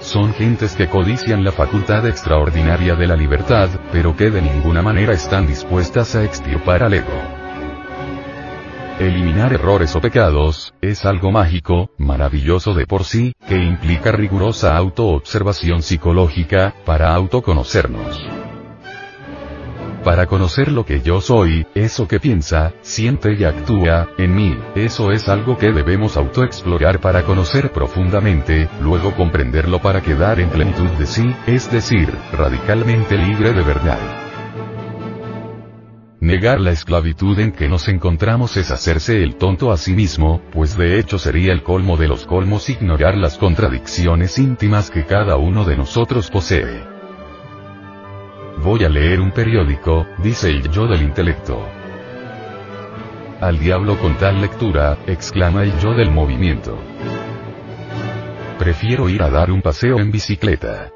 Son 0.00 0.32
gentes 0.32 0.74
que 0.74 0.88
codician 0.88 1.44
la 1.44 1.52
facultad 1.52 2.06
extraordinaria 2.06 2.94
de 2.94 3.06
la 3.06 3.14
libertad, 3.14 3.68
pero 3.92 4.16
que 4.16 4.30
de 4.30 4.40
ninguna 4.40 4.80
manera 4.80 5.12
están 5.12 5.46
dispuestas 5.46 6.14
a 6.16 6.24
extirpar 6.24 6.82
al 6.82 6.94
ego. 6.94 7.12
Eliminar 8.98 9.52
errores 9.52 9.94
o 9.96 10.00
pecados, 10.00 10.72
es 10.80 11.04
algo 11.04 11.30
mágico, 11.30 11.90
maravilloso 11.98 12.72
de 12.72 12.86
por 12.86 13.04
sí, 13.04 13.34
que 13.46 13.58
implica 13.58 14.12
rigurosa 14.12 14.78
autoobservación 14.78 15.82
psicológica, 15.82 16.74
para 16.86 17.14
autoconocernos. 17.14 18.18
Para 20.04 20.26
conocer 20.26 20.72
lo 20.72 20.86
que 20.86 21.02
yo 21.02 21.20
soy, 21.20 21.66
eso 21.74 22.08
que 22.08 22.20
piensa, 22.20 22.72
siente 22.80 23.34
y 23.34 23.44
actúa, 23.44 24.08
en 24.16 24.34
mí, 24.34 24.58
eso 24.74 25.12
es 25.12 25.28
algo 25.28 25.58
que 25.58 25.72
debemos 25.72 26.16
autoexplorar 26.16 27.00
para 27.00 27.24
conocer 27.24 27.70
profundamente, 27.70 28.70
luego 28.80 29.14
comprenderlo 29.14 29.80
para 29.80 30.00
quedar 30.00 30.40
en 30.40 30.48
plenitud 30.48 30.88
de 30.98 31.04
sí, 31.04 31.34
es 31.46 31.70
decir, 31.70 32.08
radicalmente 32.32 33.18
libre 33.18 33.52
de 33.52 33.62
verdad. 33.62 33.98
Negar 36.20 36.60
la 36.60 36.70
esclavitud 36.70 37.38
en 37.38 37.52
que 37.52 37.68
nos 37.68 37.86
encontramos 37.88 38.56
es 38.56 38.70
hacerse 38.70 39.22
el 39.22 39.36
tonto 39.36 39.70
a 39.70 39.76
sí 39.76 39.92
mismo, 39.92 40.40
pues 40.52 40.78
de 40.78 40.98
hecho 40.98 41.18
sería 41.18 41.52
el 41.52 41.62
colmo 41.62 41.98
de 41.98 42.08
los 42.08 42.24
colmos 42.24 42.70
ignorar 42.70 43.18
las 43.18 43.36
contradicciones 43.36 44.38
íntimas 44.38 44.90
que 44.90 45.04
cada 45.04 45.36
uno 45.36 45.64
de 45.64 45.76
nosotros 45.76 46.30
posee. 46.30 46.99
Voy 48.62 48.84
a 48.84 48.88
leer 48.88 49.20
un 49.20 49.30
periódico, 49.30 50.06
dice 50.18 50.50
el 50.50 50.70
yo 50.70 50.86
del 50.86 51.02
intelecto. 51.02 51.66
Al 53.40 53.58
diablo 53.58 53.98
con 53.98 54.16
tal 54.16 54.40
lectura, 54.40 54.98
exclama 55.06 55.62
el 55.62 55.78
yo 55.78 55.94
del 55.94 56.10
movimiento. 56.10 56.78
Prefiero 58.58 59.08
ir 59.08 59.22
a 59.22 59.30
dar 59.30 59.50
un 59.50 59.62
paseo 59.62 59.98
en 59.98 60.10
bicicleta 60.10 60.92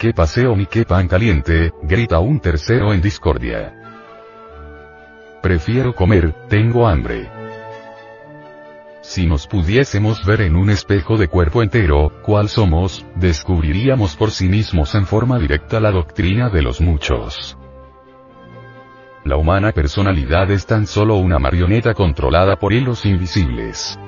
qué 0.00 0.14
paseo 0.14 0.56
ni 0.56 0.64
qué 0.64 0.86
pan 0.86 1.06
caliente, 1.08 1.72
grita 1.82 2.20
un 2.20 2.40
tercero 2.40 2.94
en 2.94 3.02
discordia. 3.02 3.74
Prefiero 5.42 5.94
comer, 5.94 6.32
tengo 6.48 6.88
hambre. 6.88 7.39
Si 9.02 9.26
nos 9.26 9.46
pudiésemos 9.46 10.24
ver 10.26 10.42
en 10.42 10.56
un 10.56 10.68
espejo 10.68 11.16
de 11.16 11.28
cuerpo 11.28 11.62
entero, 11.62 12.12
cuál 12.22 12.48
somos, 12.48 13.06
descubriríamos 13.16 14.14
por 14.14 14.30
sí 14.30 14.48
mismos 14.48 14.94
en 14.94 15.06
forma 15.06 15.38
directa 15.38 15.80
la 15.80 15.90
doctrina 15.90 16.50
de 16.50 16.62
los 16.62 16.82
muchos. 16.82 17.56
La 19.24 19.36
humana 19.36 19.72
personalidad 19.72 20.50
es 20.50 20.66
tan 20.66 20.86
solo 20.86 21.16
una 21.16 21.38
marioneta 21.38 21.94
controlada 21.94 22.56
por 22.56 22.72
hilos 22.72 23.06
invisibles. 23.06 23.98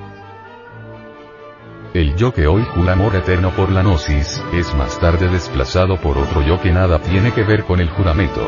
El 1.93 2.15
yo 2.15 2.33
que 2.33 2.47
hoy 2.47 2.63
jura 2.63 2.93
amor 2.93 3.15
eterno 3.15 3.51
por 3.51 3.71
la 3.71 3.81
gnosis, 3.81 4.43
es 4.53 4.73
más 4.75 4.99
tarde 4.99 5.27
desplazado 5.27 5.99
por 6.01 6.17
otro 6.17 6.41
yo 6.41 6.59
que 6.61 6.71
nada 6.71 6.99
tiene 6.99 7.31
que 7.31 7.43
ver 7.43 7.63
con 7.63 7.79
el 7.79 7.89
juramento. 7.89 8.47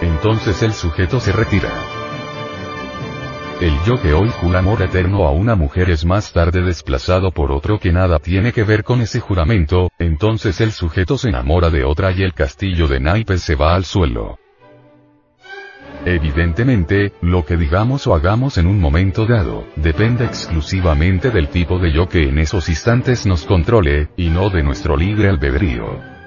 Entonces 0.00 0.62
el 0.62 0.72
sujeto 0.72 1.18
se 1.20 1.32
retira. 1.32 1.97
El 3.60 3.74
yo 3.84 4.00
que 4.00 4.14
hoy 4.14 4.28
jura 4.40 4.60
amor 4.60 4.82
eterno 4.82 5.26
a 5.26 5.32
una 5.32 5.56
mujer 5.56 5.90
es 5.90 6.04
más 6.04 6.32
tarde 6.32 6.62
desplazado 6.62 7.32
por 7.32 7.50
otro 7.50 7.80
que 7.80 7.90
nada 7.90 8.20
tiene 8.20 8.52
que 8.52 8.62
ver 8.62 8.84
con 8.84 9.00
ese 9.00 9.18
juramento, 9.18 9.90
entonces 9.98 10.60
el 10.60 10.70
sujeto 10.70 11.18
se 11.18 11.30
enamora 11.30 11.68
de 11.68 11.82
otra 11.82 12.12
y 12.12 12.22
el 12.22 12.34
castillo 12.34 12.86
de 12.86 13.00
naipes 13.00 13.42
se 13.42 13.56
va 13.56 13.74
al 13.74 13.84
suelo. 13.84 14.38
Evidentemente, 16.04 17.14
lo 17.20 17.44
que 17.44 17.56
digamos 17.56 18.06
o 18.06 18.14
hagamos 18.14 18.58
en 18.58 18.68
un 18.68 18.78
momento 18.78 19.26
dado, 19.26 19.66
depende 19.74 20.24
exclusivamente 20.24 21.30
del 21.30 21.48
tipo 21.48 21.80
de 21.80 21.92
yo 21.92 22.08
que 22.08 22.28
en 22.28 22.38
esos 22.38 22.68
instantes 22.68 23.26
nos 23.26 23.44
controle, 23.44 24.08
y 24.16 24.30
no 24.30 24.50
de 24.50 24.62
nuestro 24.62 24.96
libre 24.96 25.28
albedrío. 25.28 26.17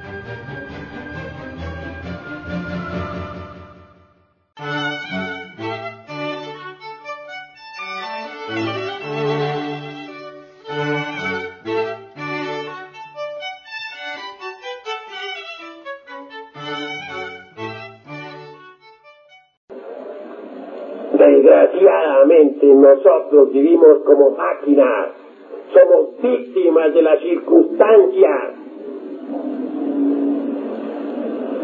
Nosotros 22.95 23.51
vivimos 23.51 23.99
como 24.05 24.31
máquinas 24.31 25.21
somos 25.73 26.21
víctimas 26.21 26.93
de 26.93 27.01
las 27.01 27.19
circunstancias. 27.21 28.53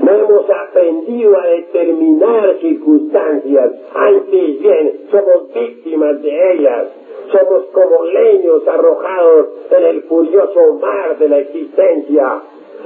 No 0.01 0.13
hemos 0.13 0.49
aprendido 0.49 1.37
a 1.37 1.45
determinar 1.47 2.55
circunstancias, 2.61 3.73
antes 3.93 4.59
bien 4.61 5.01
somos 5.11 5.53
víctimas 5.53 6.21
de 6.21 6.53
ellas. 6.53 6.87
Somos 7.31 7.65
como 7.73 8.05
leños 8.05 8.65
arrojados 8.65 9.47
en 9.71 9.85
el 9.85 10.03
furioso 10.03 10.75
mar 10.79 11.17
de 11.17 11.27
la 11.27 11.39
existencia. 11.39 12.41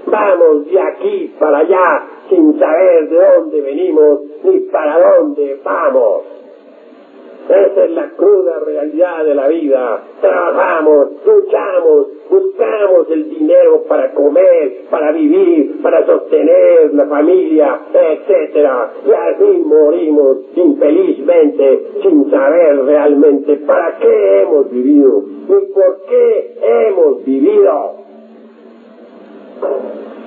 Vamos 0.08 0.66
de 0.66 0.82
aquí 0.82 1.36
para 1.38 1.60
allá 1.60 2.08
sin 2.28 2.58
saber 2.58 3.10
de 3.10 3.18
dónde 3.18 3.62
venimos 3.62 4.22
ni 4.44 4.60
para 4.62 4.98
dónde 4.98 5.60
vamos. 5.64 6.41
Esa 7.52 7.84
es 7.84 7.92
la 7.92 8.10
cruda 8.12 8.60
realidad 8.66 9.26
de 9.26 9.36
la 9.36 9.48
vida. 9.50 10.04
Trabajamos, 10.22 11.10
luchamos, 11.26 12.08
buscamos 12.30 13.10
el 13.10 13.30
dinero 13.30 13.84
para 13.90 14.14
comer, 14.14 14.86
para 14.90 15.12
vivir, 15.12 15.82
para 15.84 16.06
sostener 16.06 16.94
la 16.94 17.08
familia, 17.08 17.80
etc. 17.94 18.70
Y 19.06 19.12
así 19.12 19.64
morimos 19.66 20.38
infelizmente 20.56 21.88
sin 22.02 22.32
saber 22.32 22.86
realmente 22.86 23.58
para 23.68 23.98
qué 23.98 24.42
hemos 24.44 24.72
vivido 24.72 25.22
ni 25.50 25.66
por 25.74 26.02
qué 26.08 26.56
hemos 26.62 27.26
vivido. 27.26 27.96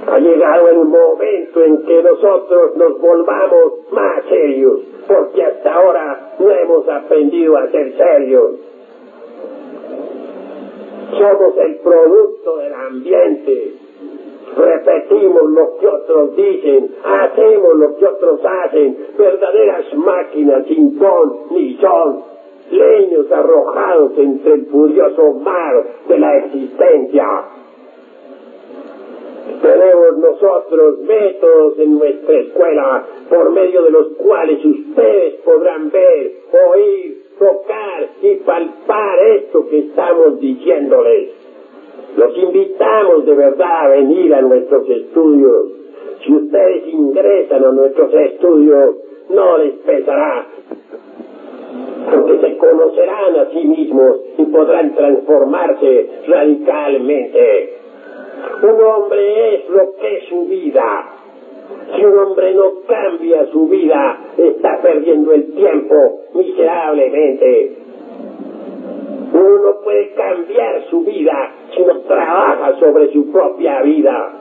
Ha 0.06 0.18
llegado 0.18 0.68
el 0.68 0.84
momento 0.84 1.64
en 1.64 1.86
que 1.86 2.02
nosotros 2.02 2.76
nos 2.76 3.00
volvamos 3.00 3.72
más 3.92 4.24
serios, 4.28 4.80
porque 5.06 5.42
hasta 5.42 5.74
ahora 5.74 6.34
no 6.38 6.50
hemos 6.50 6.88
aprendido 6.88 7.56
a 7.56 7.68
ser 7.68 7.96
serios. 7.96 8.50
Somos 11.18 11.56
el 11.58 11.76
producto 11.76 12.56
del 12.58 12.74
ambiente. 12.74 13.74
Repetimos 14.56 15.50
lo 15.50 15.76
que 15.78 15.86
otros 15.86 16.36
dicen, 16.36 16.94
hacemos 17.04 17.74
lo 17.76 17.96
que 17.96 18.06
otros 18.06 18.40
hacen, 18.44 18.96
verdaderas 19.18 19.94
máquinas 19.94 20.66
sin 20.66 20.98
ton 20.98 21.38
ni 21.50 21.76
son, 21.78 22.22
leños 22.70 23.30
arrojados 23.32 24.12
entre 24.16 24.54
el 24.54 24.66
furioso 24.66 25.32
mar 25.34 25.84
de 26.08 26.18
la 26.18 26.36
existencia. 26.38 27.26
Tenemos 29.60 30.18
nosotros 30.18 30.98
métodos 31.00 31.78
en 31.78 31.98
nuestra 31.98 32.38
escuela 32.38 33.04
por 33.28 33.50
medio 33.50 33.82
de 33.82 33.90
los 33.90 34.08
cuales 34.16 34.64
ustedes 34.64 35.34
podrán 35.44 35.90
ver, 35.90 36.32
oír, 36.70 37.22
tocar 37.38 38.08
y 38.22 38.36
palpar 38.36 39.18
esto 39.36 39.68
que 39.68 39.78
estamos 39.80 40.40
diciéndoles. 40.40 41.30
Los 42.16 42.36
invitamos 42.38 43.26
de 43.26 43.34
verdad 43.34 43.86
a 43.86 43.88
venir 43.88 44.34
a 44.34 44.40
nuestros 44.40 44.88
estudios. 44.88 45.66
Si 46.24 46.32
ustedes 46.32 46.86
ingresan 46.86 47.64
a 47.64 47.72
nuestros 47.72 48.14
estudios, 48.14 48.96
no 49.28 49.58
les 49.58 49.74
pesará, 49.74 50.46
porque 52.12 52.38
se 52.38 52.56
conocerán 52.56 53.36
a 53.36 53.50
sí 53.50 53.64
mismos 53.64 54.20
y 54.38 54.44
podrán 54.44 54.94
transformarse 54.94 56.10
radicalmente. 56.28 57.83
Un 58.64 58.80
hombre 58.80 59.56
es 59.56 59.68
lo 59.68 59.94
que 59.96 60.16
es 60.16 60.24
su 60.24 60.46
vida. 60.46 61.04
Si 61.94 62.02
un 62.02 62.18
hombre 62.18 62.54
no 62.54 62.80
cambia 62.88 63.44
su 63.52 63.68
vida, 63.68 64.18
está 64.38 64.80
perdiendo 64.80 65.32
el 65.34 65.52
tiempo 65.52 66.22
miserablemente. 66.32 67.76
Uno 69.34 69.58
no 69.58 69.80
puede 69.82 70.14
cambiar 70.14 70.82
su 70.88 71.04
vida 71.04 71.52
si 71.76 71.82
no 71.82 72.00
trabaja 72.08 72.78
sobre 72.78 73.12
su 73.12 73.30
propia 73.30 73.82
vida. 73.82 74.32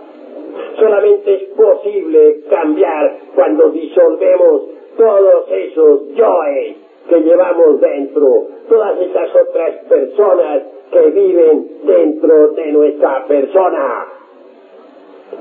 Solamente 0.79 1.33
es 1.33 1.43
posible 1.49 2.43
cambiar 2.49 3.17
cuando 3.35 3.71
disolvemos 3.71 4.61
todos 4.95 5.51
esos 5.51 6.15
yoes 6.15 6.77
que 7.09 7.19
llevamos 7.19 7.81
dentro, 7.81 8.47
todas 8.69 9.01
esas 9.01 9.35
otras 9.35 9.83
personas 9.89 10.63
que 10.93 11.09
viven 11.09 11.67
dentro 11.83 12.51
de 12.51 12.71
nuestra 12.71 13.25
persona. 13.27 14.12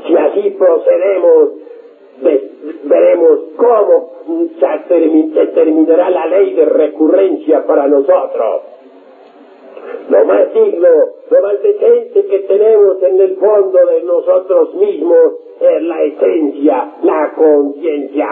Si 0.06 0.16
así 0.16 0.50
procedemos, 0.50 1.50
veremos 2.84 3.40
cómo 3.56 4.12
se 4.58 5.46
terminará 5.46 6.10
la 6.10 6.26
ley 6.26 6.54
de 6.54 6.64
recurrencia 6.66 7.66
para 7.66 7.86
nosotros. 7.86 8.62
Lo 10.08 10.24
más 10.24 10.52
digno, 10.54 10.88
lo 11.30 11.42
más 11.42 11.62
decente 11.62 12.24
que 12.26 12.38
tenemos 12.40 13.02
en 13.02 13.20
el 13.20 13.36
fondo 13.36 13.78
de 13.86 14.02
nosotros 14.02 14.74
mismos 14.74 15.34
es 15.60 15.82
la 15.82 16.02
esencia, 16.02 16.92
la 17.02 17.32
conciencia. 17.34 18.28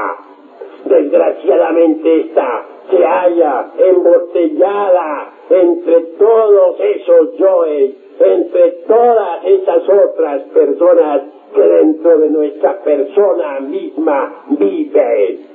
Desgraciadamente 0.84 2.20
esta 2.20 2.66
se 2.90 3.05
halla 3.05 3.70
embotellada 3.78 5.32
entre 5.51 6.01
todos 6.18 6.80
esos 6.80 7.36
yoes, 7.36 7.94
entre 8.18 8.70
todas 8.86 9.44
esas 9.44 9.88
otras 9.88 10.42
personas 10.55 11.22
que 11.55 11.62
dentro 11.62 12.18
de 12.18 12.31
nuestra 12.31 12.82
persona 12.82 13.60
misma 13.60 14.44
viven. 14.51 15.51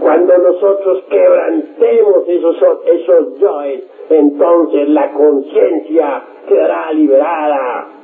Cuando 0.00 0.38
nosotros 0.38 1.04
quebrantemos 1.10 2.28
esos, 2.28 2.56
esos 2.86 3.38
yoes, 3.38 3.84
entonces 4.08 4.88
la 4.88 5.12
conciencia 5.12 6.22
quedará 6.48 6.92
liberada 6.92 8.00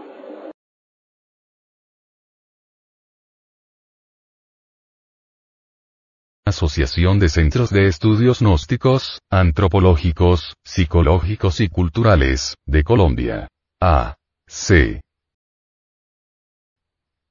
Asociación 6.48 7.18
de 7.18 7.28
Centros 7.28 7.70
de 7.70 7.88
Estudios 7.88 8.38
Gnósticos, 8.40 9.20
Antropológicos, 9.32 10.55
Psicológicos 10.62 11.60
y 11.60 11.68
Culturales, 11.68 12.55
de 12.64 12.84
Colombia. 12.84 13.48
A. 13.82 14.14
C. 14.47 15.01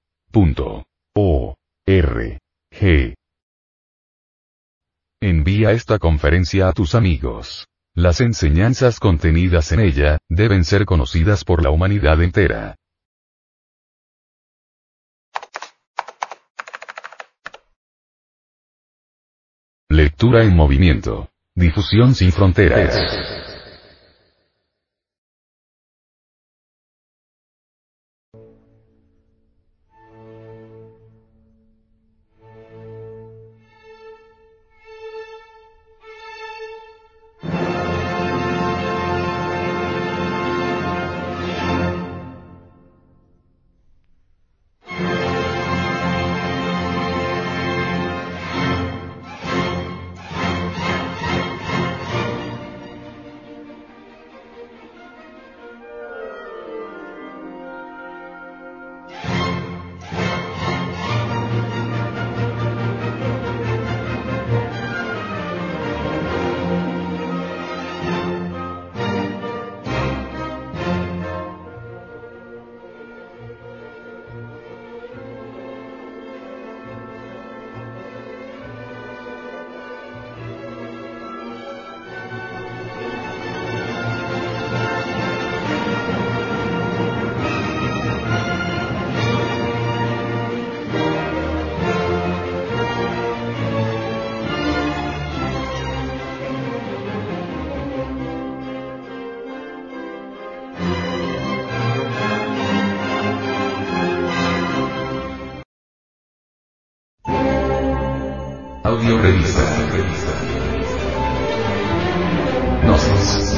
O. 1.16 1.56
R. 1.88 2.40
G. 2.72 3.16
Envía 5.20 5.72
esta 5.72 5.98
conferencia 5.98 6.68
a 6.68 6.74
tus 6.74 6.94
amigos. 6.94 7.66
Las 7.96 8.22
enseñanzas 8.22 9.00
contenidas 9.00 9.72
en 9.72 9.80
ella, 9.80 10.18
deben 10.28 10.64
ser 10.64 10.84
conocidas 10.84 11.44
por 11.44 11.64
la 11.64 11.70
humanidad 11.70 12.24
entera. 12.24 12.76
Lectura 19.90 20.44
en 20.44 20.56
movimiento. 20.56 21.30
Difusión 21.54 22.16
sin 22.16 22.32
fronteras. 22.32 23.43
Audio 109.04 109.22
revista. 109.22 109.62
Gnosis. 112.84 113.58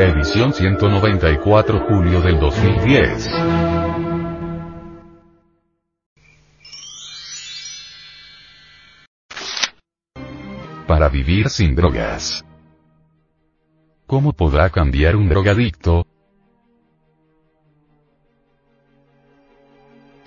Edición 0.00 0.52
194 0.52 1.86
julio 1.88 2.20
del 2.20 2.40
2010. 2.40 3.30
Para 10.88 11.08
vivir 11.10 11.50
sin 11.50 11.76
drogas. 11.76 12.44
¿Cómo 14.08 14.32
podrá 14.32 14.70
cambiar 14.70 15.14
un 15.14 15.28
drogadicto? 15.28 16.08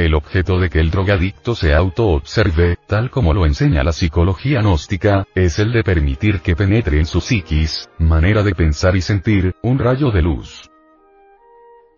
El 0.01 0.15
objeto 0.15 0.59
de 0.59 0.71
que 0.71 0.79
el 0.79 0.89
drogadicto 0.89 1.53
se 1.53 1.75
auto-observe, 1.75 2.75
tal 2.87 3.11
como 3.11 3.35
lo 3.35 3.45
enseña 3.45 3.83
la 3.83 3.93
psicología 3.93 4.59
gnóstica, 4.61 5.27
es 5.35 5.59
el 5.59 5.71
de 5.71 5.83
permitir 5.83 6.39
que 6.39 6.55
penetre 6.55 6.97
en 6.97 7.05
su 7.05 7.21
psiquis, 7.21 7.87
manera 7.99 8.41
de 8.41 8.55
pensar 8.55 8.95
y 8.95 9.01
sentir, 9.01 9.53
un 9.61 9.77
rayo 9.77 10.09
de 10.09 10.23
luz. 10.23 10.71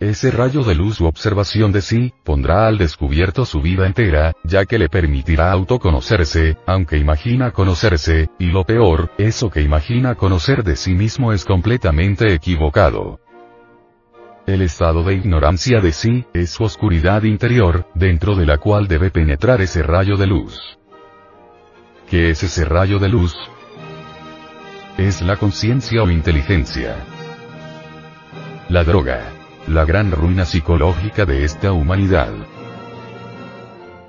Ese 0.01 0.31
rayo 0.31 0.63
de 0.63 0.75
luz 0.75 0.99
u 0.99 1.05
observación 1.05 1.71
de 1.71 1.81
sí, 1.81 2.13
pondrá 2.25 2.67
al 2.67 2.77
descubierto 2.77 3.45
su 3.45 3.61
vida 3.61 3.87
entera, 3.87 4.33
ya 4.43 4.65
que 4.65 4.77
le 4.77 4.89
permitirá 4.89 5.49
autoconocerse, 5.53 6.57
aunque 6.65 6.97
imagina 6.97 7.51
conocerse, 7.51 8.27
y 8.37 8.47
lo 8.47 8.65
peor, 8.65 9.11
eso 9.17 9.49
que 9.49 9.61
imagina 9.61 10.15
conocer 10.15 10.65
de 10.65 10.75
sí 10.75 10.93
mismo 10.93 11.31
es 11.31 11.45
completamente 11.45 12.33
equivocado. 12.33 13.22
El 14.45 14.61
estado 14.61 15.03
de 15.03 15.13
ignorancia 15.13 15.79
de 15.79 15.93
sí, 15.93 16.25
es 16.33 16.49
su 16.49 16.65
oscuridad 16.65 17.23
interior, 17.23 17.87
dentro 17.95 18.35
de 18.35 18.45
la 18.45 18.57
cual 18.57 18.89
debe 18.89 19.09
penetrar 19.09 19.61
ese 19.61 19.83
rayo 19.83 20.17
de 20.17 20.27
luz. 20.27 20.59
¿Qué 22.09 22.29
es 22.29 22.43
ese 22.43 22.65
rayo 22.65 22.99
de 22.99 23.07
luz? 23.07 23.33
Es 24.97 25.21
la 25.21 25.37
conciencia 25.37 26.03
o 26.03 26.09
inteligencia. 26.09 26.97
La 28.67 28.83
droga. 28.83 29.31
La 29.67 29.85
gran 29.85 30.11
ruina 30.11 30.43
psicológica 30.43 31.25
de 31.25 31.45
esta 31.45 31.71
humanidad 31.71 32.33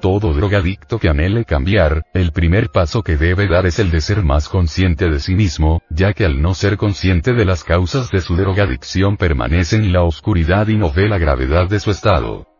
todo 0.04 0.34
drogadicto 0.34 0.98
que 0.98 1.08
anhele 1.08 1.46
cambiar, 1.46 2.04
el 2.12 2.30
primer 2.32 2.68
paso 2.68 3.02
que 3.02 3.16
debe 3.16 3.48
dar 3.48 3.64
es 3.64 3.78
el 3.78 3.90
de 3.90 4.02
ser 4.02 4.22
más 4.22 4.50
consciente 4.50 5.08
de 5.08 5.18
sí 5.18 5.34
mismo, 5.34 5.80
ya 5.88 6.12
que 6.12 6.26
al 6.26 6.42
no 6.42 6.52
ser 6.52 6.76
consciente 6.76 7.32
de 7.32 7.46
las 7.46 7.64
causas 7.64 8.10
de 8.10 8.20
su 8.20 8.36
drogadicción 8.36 9.16
permanece 9.16 9.76
en 9.76 9.94
la 9.94 10.02
oscuridad 10.02 10.68
y 10.68 10.76
no 10.76 10.92
ve 10.92 11.08
la 11.08 11.16
gravedad 11.16 11.70
de 11.70 11.80
su 11.80 11.90
estado. 11.90 12.53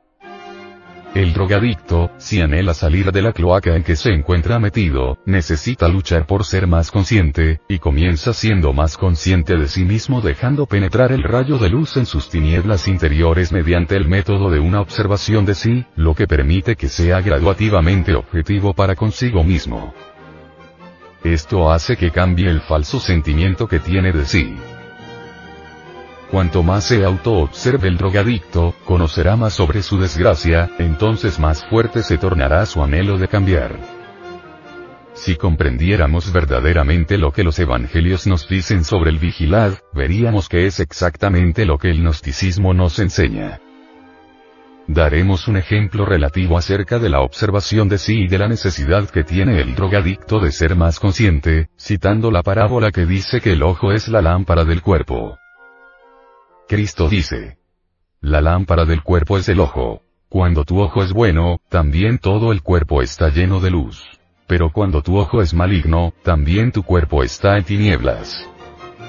El 1.14 1.32
drogadicto, 1.32 2.10
si 2.18 2.40
anhela 2.40 2.74
salir 2.74 3.12
de 3.12 3.22
la 3.22 3.32
cloaca 3.32 3.76
en 3.76 3.84
que 3.84 3.94
se 3.94 4.12
encuentra 4.12 4.58
metido, 4.58 5.16
necesita 5.26 5.86
luchar 5.86 6.26
por 6.26 6.44
ser 6.44 6.66
más 6.66 6.90
consciente, 6.90 7.60
y 7.68 7.78
comienza 7.78 8.32
siendo 8.32 8.72
más 8.72 8.96
consciente 8.96 9.56
de 9.56 9.68
sí 9.68 9.84
mismo 9.84 10.20
dejando 10.20 10.66
penetrar 10.66 11.12
el 11.12 11.22
rayo 11.22 11.58
de 11.58 11.70
luz 11.70 11.96
en 11.96 12.06
sus 12.06 12.30
tinieblas 12.30 12.88
interiores 12.88 13.52
mediante 13.52 13.94
el 13.94 14.08
método 14.08 14.50
de 14.50 14.58
una 14.58 14.80
observación 14.80 15.46
de 15.46 15.54
sí, 15.54 15.84
lo 15.94 16.16
que 16.16 16.26
permite 16.26 16.74
que 16.74 16.88
sea 16.88 17.20
graduativamente 17.20 18.16
objetivo 18.16 18.74
para 18.74 18.96
consigo 18.96 19.44
mismo. 19.44 19.94
Esto 21.22 21.70
hace 21.70 21.96
que 21.96 22.10
cambie 22.10 22.50
el 22.50 22.60
falso 22.60 22.98
sentimiento 22.98 23.68
que 23.68 23.78
tiene 23.78 24.10
de 24.10 24.24
sí. 24.24 24.56
Cuanto 26.35 26.65
más 26.65 26.82
se 26.82 27.05
auto-observe 27.05 27.86
el 27.86 27.97
drogadicto, 27.97 28.74
conocerá 28.86 29.36
más 29.36 29.52
sobre 29.52 29.82
su 29.82 30.01
desgracia, 30.01 30.69
entonces 30.81 31.39
más 31.39 31.65
fuerte 31.66 32.02
se 32.02 32.19
tornará 32.19 32.66
su 32.66 32.82
anhelo 32.82 33.19
de 33.19 33.28
cambiar. 33.28 33.78
Si 35.12 35.36
comprendiéramos 35.36 36.32
verdaderamente 36.32 37.19
lo 37.19 37.31
que 37.31 37.44
los 37.44 37.56
evangelios 37.61 38.27
nos 38.27 38.48
dicen 38.48 38.82
sobre 38.82 39.11
el 39.11 39.19
vigilad, 39.19 39.74
veríamos 39.93 40.48
que 40.48 40.66
es 40.66 40.81
exactamente 40.81 41.65
lo 41.66 41.78
que 41.78 41.90
el 41.90 42.02
gnosticismo 42.02 42.74
nos 42.74 42.98
enseña. 42.98 43.61
Daremos 44.89 45.47
un 45.47 45.56
ejemplo 45.56 46.05
relativo 46.05 46.59
acerca 46.59 46.98
de 46.98 47.11
la 47.11 47.20
observación 47.20 47.89
de 47.89 47.98
sí 47.98 48.23
y 48.23 48.27
de 48.27 48.39
la 48.39 48.48
necesidad 48.48 49.09
que 49.09 49.23
tiene 49.23 49.61
el 49.61 49.77
drogadicto 49.77 50.40
de 50.40 50.51
ser 50.51 50.74
más 50.74 50.98
consciente, 50.98 51.69
citando 51.78 52.32
la 52.32 52.43
parábola 52.43 52.90
que 52.90 53.06
dice 53.06 53.40
que 53.40 53.52
el 53.52 53.62
ojo 53.62 53.93
es 53.93 54.09
la 54.09 54.20
lámpara 54.20 54.65
del 54.65 54.82
cuerpo. 54.82 55.39
Cristo 56.66 57.08
dice. 57.10 57.58
La 58.20 58.40
lámpara 58.40 58.86
del 58.86 59.02
cuerpo 59.02 59.36
es 59.36 59.48
el 59.50 59.60
ojo. 59.60 60.00
Cuando 60.30 60.64
tu 60.64 60.80
ojo 60.80 61.02
es 61.02 61.12
bueno, 61.12 61.58
también 61.68 62.18
todo 62.18 62.52
el 62.52 62.62
cuerpo 62.62 63.02
está 63.02 63.28
lleno 63.28 63.60
de 63.60 63.70
luz. 63.70 64.02
Pero 64.46 64.72
cuando 64.72 65.02
tu 65.02 65.18
ojo 65.18 65.42
es 65.42 65.52
maligno, 65.52 66.14
también 66.22 66.72
tu 66.72 66.82
cuerpo 66.82 67.22
está 67.22 67.58
en 67.58 67.64
tinieblas. 67.64 68.48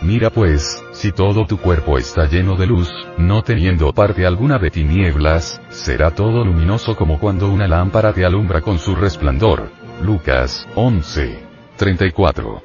Mira 0.01 0.29
pues, 0.29 0.83
si 0.91 1.13
todo 1.13 1.45
tu 1.45 1.57
cuerpo 1.57 1.97
está 1.97 2.25
lleno 2.25 2.57
de 2.57 2.67
luz, 2.67 2.91
no 3.17 3.41
teniendo 3.41 3.93
parte 3.93 4.25
alguna 4.25 4.59
de 4.59 4.69
tinieblas, 4.69 5.61
será 5.69 6.11
todo 6.11 6.43
luminoso 6.43 6.97
como 6.97 7.19
cuando 7.19 7.49
una 7.49 7.67
lámpara 7.69 8.11
te 8.11 8.25
alumbra 8.25 8.59
con 8.59 8.79
su 8.79 8.95
resplandor. 8.95 9.71
Lucas 10.01 10.67
11. 10.75 11.39
34. 11.77 12.61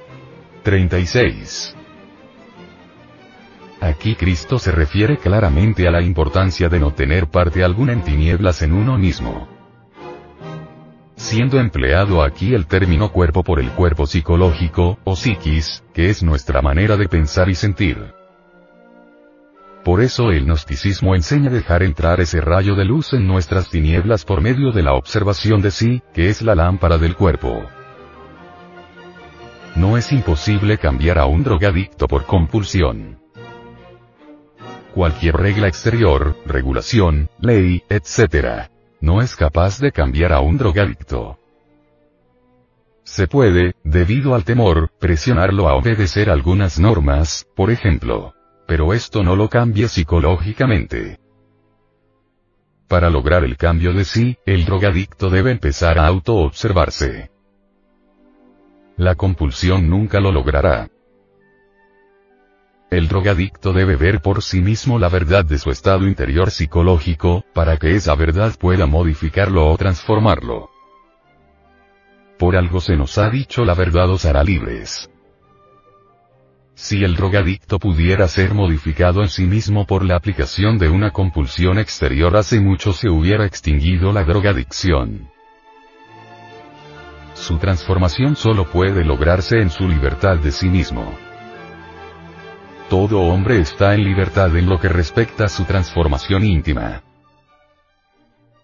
36. 0.64 1.76
Aquí 3.80 4.14
Cristo 4.14 4.58
se 4.58 4.72
refiere 4.72 5.16
claramente 5.16 5.88
a 5.88 5.90
la 5.90 6.02
importancia 6.02 6.68
de 6.68 6.78
no 6.78 6.92
tener 6.92 7.28
parte 7.28 7.64
alguna 7.64 7.94
en 7.94 8.02
tinieblas 8.02 8.60
en 8.60 8.74
uno 8.74 8.98
mismo. 8.98 9.48
Siendo 11.16 11.58
empleado 11.58 12.22
aquí 12.22 12.54
el 12.54 12.66
término 12.66 13.10
cuerpo 13.10 13.42
por 13.42 13.58
el 13.58 13.70
cuerpo 13.70 14.06
psicológico, 14.06 14.98
o 15.04 15.16
psiquis, 15.16 15.82
que 15.94 16.10
es 16.10 16.22
nuestra 16.22 16.60
manera 16.60 16.96
de 16.96 17.08
pensar 17.08 17.48
y 17.48 17.54
sentir. 17.54 18.12
Por 19.84 20.02
eso 20.02 20.30
el 20.30 20.44
gnosticismo 20.44 21.14
enseña 21.14 21.48
dejar 21.48 21.82
entrar 21.82 22.20
ese 22.20 22.42
rayo 22.42 22.74
de 22.74 22.84
luz 22.84 23.14
en 23.14 23.26
nuestras 23.26 23.70
tinieblas 23.70 24.26
por 24.26 24.42
medio 24.42 24.72
de 24.72 24.82
la 24.82 24.92
observación 24.92 25.62
de 25.62 25.70
sí, 25.70 26.02
que 26.12 26.28
es 26.28 26.42
la 26.42 26.54
lámpara 26.54 26.98
del 26.98 27.16
cuerpo. 27.16 27.64
No 29.74 29.96
es 29.96 30.12
imposible 30.12 30.76
cambiar 30.76 31.18
a 31.18 31.24
un 31.24 31.44
drogadicto 31.44 32.08
por 32.08 32.26
compulsión. 32.26 33.19
Cualquier 34.94 35.36
regla 35.36 35.68
exterior, 35.68 36.36
regulación, 36.44 37.30
ley, 37.38 37.82
etc. 37.88 38.68
No 39.00 39.22
es 39.22 39.36
capaz 39.36 39.78
de 39.78 39.92
cambiar 39.92 40.32
a 40.32 40.40
un 40.40 40.58
drogadicto. 40.58 41.38
Se 43.04 43.28
puede, 43.28 43.74
debido 43.84 44.34
al 44.34 44.44
temor, 44.44 44.90
presionarlo 44.98 45.68
a 45.68 45.74
obedecer 45.74 46.28
algunas 46.28 46.78
normas, 46.78 47.46
por 47.54 47.70
ejemplo. 47.70 48.34
Pero 48.66 48.92
esto 48.92 49.22
no 49.22 49.36
lo 49.36 49.48
cambia 49.48 49.88
psicológicamente. 49.88 51.18
Para 52.88 53.10
lograr 53.10 53.44
el 53.44 53.56
cambio 53.56 53.92
de 53.92 54.04
sí, 54.04 54.36
el 54.44 54.64
drogadicto 54.64 55.30
debe 55.30 55.52
empezar 55.52 55.98
a 55.98 56.06
auto-observarse. 56.06 57.30
La 58.96 59.14
compulsión 59.14 59.88
nunca 59.88 60.20
lo 60.20 60.32
logrará. 60.32 60.88
El 62.90 63.06
drogadicto 63.06 63.72
debe 63.72 63.94
ver 63.94 64.20
por 64.20 64.42
sí 64.42 64.60
mismo 64.60 64.98
la 64.98 65.08
verdad 65.08 65.44
de 65.44 65.58
su 65.58 65.70
estado 65.70 66.08
interior 66.08 66.50
psicológico, 66.50 67.44
para 67.54 67.76
que 67.76 67.94
esa 67.94 68.16
verdad 68.16 68.52
pueda 68.58 68.86
modificarlo 68.86 69.70
o 69.70 69.76
transformarlo. 69.76 70.70
Por 72.36 72.56
algo 72.56 72.80
se 72.80 72.96
nos 72.96 73.16
ha 73.18 73.30
dicho 73.30 73.64
la 73.64 73.74
verdad 73.74 74.10
os 74.10 74.24
hará 74.24 74.42
libres. 74.42 75.08
Si 76.74 77.04
el 77.04 77.14
drogadicto 77.14 77.78
pudiera 77.78 78.26
ser 78.26 78.54
modificado 78.54 79.22
en 79.22 79.28
sí 79.28 79.44
mismo 79.44 79.86
por 79.86 80.04
la 80.04 80.16
aplicación 80.16 80.76
de 80.78 80.88
una 80.88 81.12
compulsión 81.12 81.78
exterior 81.78 82.36
hace 82.36 82.58
mucho 82.58 82.92
se 82.92 83.08
hubiera 83.08 83.46
extinguido 83.46 84.12
la 84.12 84.24
drogadicción. 84.24 85.30
Su 87.34 87.58
transformación 87.58 88.34
solo 88.34 88.64
puede 88.64 89.04
lograrse 89.04 89.60
en 89.60 89.70
su 89.70 89.86
libertad 89.86 90.38
de 90.38 90.50
sí 90.50 90.68
mismo. 90.68 91.29
Todo 92.90 93.20
hombre 93.20 93.60
está 93.60 93.94
en 93.94 94.02
libertad 94.02 94.56
en 94.56 94.68
lo 94.68 94.80
que 94.80 94.88
respecta 94.88 95.44
a 95.44 95.48
su 95.48 95.62
transformación 95.62 96.44
íntima. 96.44 97.04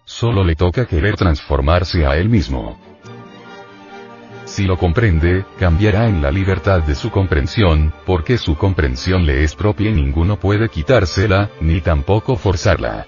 Solo 0.04 0.42
le 0.42 0.56
toca 0.56 0.84
querer 0.84 1.14
transformarse 1.14 2.04
a 2.04 2.16
él 2.16 2.28
mismo. 2.28 2.76
Si 4.44 4.64
lo 4.64 4.78
comprende, 4.78 5.44
cambiará 5.60 6.08
en 6.08 6.22
la 6.22 6.32
libertad 6.32 6.82
de 6.82 6.96
su 6.96 7.12
comprensión, 7.12 7.92
porque 8.04 8.36
su 8.36 8.56
comprensión 8.56 9.26
le 9.26 9.44
es 9.44 9.54
propia 9.54 9.90
y 9.90 9.94
ninguno 9.94 10.40
puede 10.40 10.70
quitársela, 10.70 11.48
ni 11.60 11.80
tampoco 11.80 12.34
forzarla. 12.34 13.06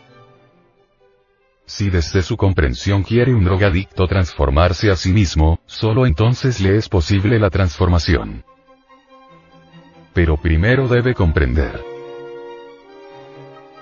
Si 1.67 1.91
desde 1.91 2.23
su 2.23 2.37
comprensión 2.37 3.03
quiere 3.03 3.35
un 3.35 3.43
drogadicto 3.43 4.07
transformarse 4.07 4.89
a 4.89 4.95
sí 4.95 5.13
mismo, 5.13 5.59
solo 5.67 6.07
entonces 6.07 6.61
le 6.61 6.77
es 6.77 6.89
posible 6.89 7.41
la 7.41 7.51
transformación 7.51 8.45
pero 10.19 10.37
primero 10.37 10.89
debe 10.89 11.15
comprender. 11.15 11.81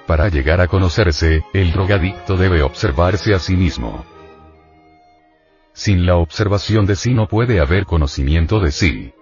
Para 0.07 0.29
llegar 0.29 0.61
a 0.61 0.69
conocerse, 0.69 1.47
el 1.55 1.73
drogadicto 1.73 2.37
debe 2.37 2.61
observarse 2.61 3.33
a 3.33 3.39
sí 3.39 3.57
mismo. 3.57 4.05
Sin 5.73 6.05
la 6.05 6.17
observación 6.17 6.85
de 6.85 6.95
sí 6.95 7.15
no 7.15 7.27
puede 7.27 7.59
haber 7.59 7.87
conocimiento 7.87 8.61
de 8.61 8.71
sí. 8.71 9.15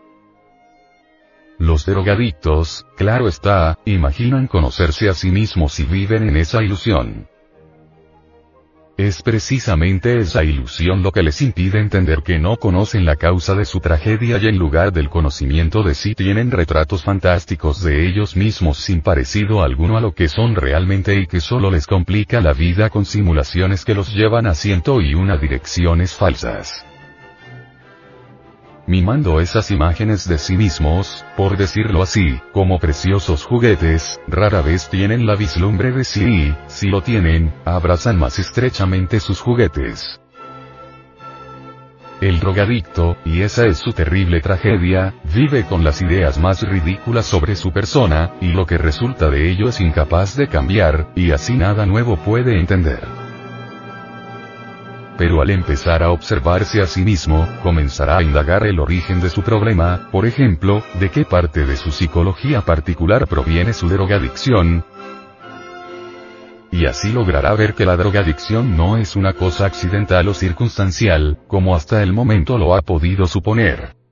Los 1.56 1.86
drogadictos, 1.86 2.84
claro 2.96 3.28
está, 3.28 3.78
imaginan 3.84 4.48
conocerse 4.48 5.08
a 5.08 5.14
sí 5.14 5.30
mismos 5.30 5.78
y 5.78 5.84
viven 5.84 6.28
en 6.28 6.36
esa 6.36 6.64
ilusión. 6.64 7.28
Es 8.96 9.22
precisamente 9.22 10.18
esa 10.18 10.44
ilusión 10.44 11.02
lo 11.02 11.10
que 11.10 11.24
les 11.24 11.42
impide 11.42 11.80
entender 11.80 12.22
que 12.22 12.38
no 12.38 12.56
conocen 12.56 13.04
la 13.04 13.16
causa 13.16 13.56
de 13.56 13.64
su 13.64 13.80
tragedia 13.80 14.38
y 14.38 14.46
en 14.46 14.56
lugar 14.56 14.92
del 14.92 15.10
conocimiento 15.10 15.82
de 15.82 15.96
sí 15.96 16.14
tienen 16.14 16.52
retratos 16.52 17.02
fantásticos 17.02 17.82
de 17.82 18.06
ellos 18.06 18.36
mismos 18.36 18.78
sin 18.78 19.00
parecido 19.00 19.64
alguno 19.64 19.96
a 19.96 20.00
lo 20.00 20.14
que 20.14 20.28
son 20.28 20.54
realmente 20.54 21.16
y 21.16 21.26
que 21.26 21.40
solo 21.40 21.72
les 21.72 21.88
complica 21.88 22.40
la 22.40 22.52
vida 22.52 22.88
con 22.88 23.04
simulaciones 23.04 23.84
que 23.84 23.94
los 23.94 24.14
llevan 24.14 24.46
a 24.46 24.54
ciento 24.54 25.00
y 25.00 25.14
una 25.14 25.38
direcciones 25.38 26.14
falsas 26.14 26.84
mimando 28.86 29.40
esas 29.40 29.70
imágenes 29.70 30.28
de 30.28 30.38
sí 30.38 30.56
mismos, 30.56 31.24
por 31.36 31.56
decirlo 31.56 32.02
así, 32.02 32.40
como 32.52 32.78
preciosos 32.78 33.44
juguetes, 33.44 34.20
rara 34.26 34.60
vez 34.62 34.88
tienen 34.88 35.26
la 35.26 35.36
vislumbre 35.36 35.92
de 35.92 36.04
sí 36.04 36.24
y, 36.24 36.56
si 36.66 36.88
lo 36.88 37.02
tienen, 37.02 37.52
abrazan 37.64 38.18
más 38.18 38.38
estrechamente 38.38 39.20
sus 39.20 39.40
juguetes. 39.40 40.20
El 42.20 42.40
drogadicto, 42.40 43.16
y 43.24 43.42
esa 43.42 43.66
es 43.66 43.78
su 43.78 43.92
terrible 43.92 44.40
tragedia, 44.40 45.14
vive 45.34 45.64
con 45.64 45.84
las 45.84 46.00
ideas 46.00 46.38
más 46.38 46.62
ridículas 46.62 47.26
sobre 47.26 47.56
su 47.56 47.72
persona, 47.72 48.32
y 48.40 48.52
lo 48.52 48.66
que 48.66 48.78
resulta 48.78 49.28
de 49.30 49.50
ello 49.50 49.68
es 49.68 49.80
incapaz 49.80 50.36
de 50.36 50.48
cambiar, 50.48 51.10
y 51.14 51.32
así 51.32 51.54
nada 51.54 51.86
nuevo 51.86 52.16
puede 52.16 52.58
entender 52.58 53.23
pero 55.16 55.40
al 55.40 55.50
empezar 55.50 56.02
a 56.02 56.10
observarse 56.10 56.80
a 56.80 56.86
sí 56.86 57.02
mismo, 57.02 57.46
comenzará 57.62 58.18
a 58.18 58.22
indagar 58.22 58.66
el 58.66 58.80
origen 58.80 59.20
de 59.20 59.30
su 59.30 59.42
problema, 59.42 60.08
por 60.10 60.26
ejemplo, 60.26 60.82
de 61.00 61.10
qué 61.10 61.24
parte 61.24 61.66
de 61.66 61.76
su 61.76 61.90
psicología 61.90 62.62
particular 62.62 63.26
proviene 63.26 63.72
su 63.72 63.88
drogadicción, 63.88 64.84
y 66.74 66.86
así 66.86 67.12
logrará 67.12 67.54
ver 67.54 67.74
que 67.74 67.86
la 67.86 67.96
drogadicción 67.96 68.76
no 68.76 68.96
es 68.96 69.14
una 69.14 69.34
cosa 69.34 69.64
accidental 69.64 70.26
o 70.26 70.34
circunstancial, 70.34 71.38
como 71.46 71.76
hasta 71.76 72.02
el 72.02 72.12
momento 72.12 72.58
lo 72.58 72.74
ha 72.74 72.82
podido 72.82 73.26
suponer. 73.26 74.03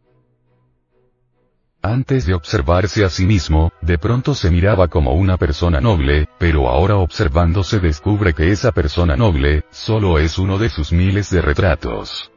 Antes 1.84 2.26
de 2.26 2.34
observarse 2.34 3.04
a 3.04 3.10
sí 3.10 3.26
mismo, 3.26 3.72
de 3.80 3.98
pronto 3.98 4.36
se 4.36 4.52
miraba 4.52 4.86
como 4.86 5.14
una 5.14 5.36
persona 5.36 5.80
noble, 5.80 6.28
pero 6.38 6.68
ahora 6.68 6.96
observándose 6.96 7.80
descubre 7.80 8.34
que 8.34 8.52
esa 8.52 8.70
persona 8.70 9.16
noble, 9.16 9.64
solo 9.72 10.20
es 10.20 10.38
uno 10.38 10.58
de 10.58 10.68
sus 10.68 10.92
miles 10.92 11.28
de 11.30 11.42
retratos 11.42 12.31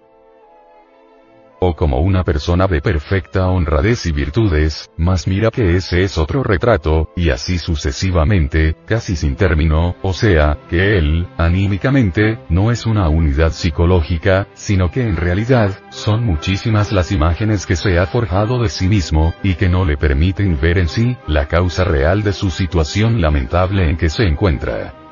o 1.60 1.76
como 1.76 2.00
una 2.00 2.24
persona 2.24 2.68
de 2.68 2.82
perfecta 2.82 3.48
honradez 3.48 4.06
y 4.06 4.12
virtudes, 4.12 4.90
mas 4.98 5.28
mira 5.28 5.52
que 5.52 5.76
ese 5.76 6.04
es 6.04 6.18
otro 6.18 6.44
retrato, 6.44 7.10
y 7.16 7.30
así 7.30 7.58
sucesivamente, 7.58 8.76
casi 8.86 9.16
sin 9.16 9.36
término, 9.36 9.96
o 10.02 10.14
sea, 10.14 10.58
que 10.70 10.98
él, 10.98 11.28
anímicamente, 11.38 12.40
no 12.50 12.72
es 12.72 12.86
una 12.86 13.10
unidad 13.10 13.52
psicológica, 13.52 14.48
sino 14.54 14.92
que 14.92 15.02
en 15.02 15.16
realidad, 15.16 15.72
son 15.90 16.24
muchísimas 16.26 16.92
las 16.92 17.12
imágenes 17.12 17.66
que 17.66 17.76
se 17.76 18.00
ha 18.00 18.06
forjado 18.06 18.62
de 18.62 18.70
sí 18.70 18.88
mismo, 18.88 19.34
y 19.44 19.56
que 19.56 19.70
no 19.70 19.86
le 19.86 19.98
permiten 19.98 20.60
ver 20.60 20.78
en 20.78 20.88
sí, 20.88 21.18
la 21.28 21.48
causa 21.48 21.84
real 21.84 22.24
de 22.24 22.34
su 22.34 22.50
situación 22.50 23.22
lamentable 23.22 23.90
en 23.90 23.98
que 23.98 24.10
se 24.10 24.24
encuentra. 24.24 25.05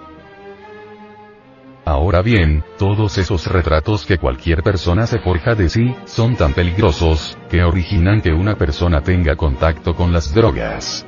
Ahora 1.85 2.21
bien, 2.21 2.63
todos 2.77 3.17
esos 3.17 3.47
retratos 3.47 4.05
que 4.05 4.17
cualquier 4.17 4.63
persona 4.63 5.05
se 5.05 5.19
forja 5.19 5.53
de 5.53 5.69
sí, 5.69 5.93
son 6.05 6.37
tan 6.37 6.53
peligrosos, 6.53 7.37
que 7.49 7.63
originan 7.63 8.21
que 8.21 8.31
una 8.31 8.55
persona 8.55 9.01
tenga 9.01 9.35
contacto 9.35 9.93
con 9.93 10.13
las 10.13 10.33
drogas. 10.33 11.05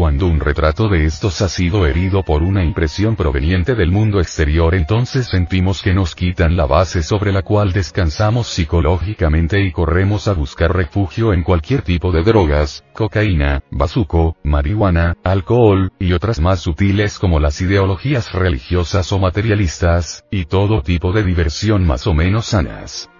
Cuando 0.00 0.28
un 0.28 0.40
retrato 0.40 0.88
de 0.88 1.04
estos 1.04 1.42
ha 1.42 1.48
sido 1.50 1.86
herido 1.86 2.22
por 2.22 2.42
una 2.42 2.64
impresión 2.64 3.16
proveniente 3.16 3.74
del 3.74 3.90
mundo 3.90 4.18
exterior 4.18 4.74
entonces 4.74 5.26
sentimos 5.26 5.82
que 5.82 5.92
nos 5.92 6.14
quitan 6.14 6.56
la 6.56 6.64
base 6.64 7.02
sobre 7.02 7.32
la 7.32 7.42
cual 7.42 7.72
descansamos 7.72 8.46
psicológicamente 8.46 9.60
y 9.60 9.72
corremos 9.72 10.26
a 10.26 10.32
buscar 10.32 10.74
refugio 10.74 11.34
en 11.34 11.42
cualquier 11.42 11.82
tipo 11.82 12.12
de 12.12 12.22
drogas, 12.22 12.82
cocaína, 12.94 13.62
bazuco, 13.70 14.38
marihuana, 14.42 15.18
alcohol, 15.22 15.92
y 15.98 16.14
otras 16.14 16.40
más 16.40 16.60
sutiles 16.60 17.18
como 17.18 17.38
las 17.38 17.60
ideologías 17.60 18.32
religiosas 18.32 19.12
o 19.12 19.18
materialistas, 19.18 20.24
y 20.30 20.46
todo 20.46 20.80
tipo 20.80 21.12
de 21.12 21.24
diversión 21.24 21.86
más 21.86 22.06
o 22.06 22.14
menos 22.14 22.46
sanas. 22.46 23.10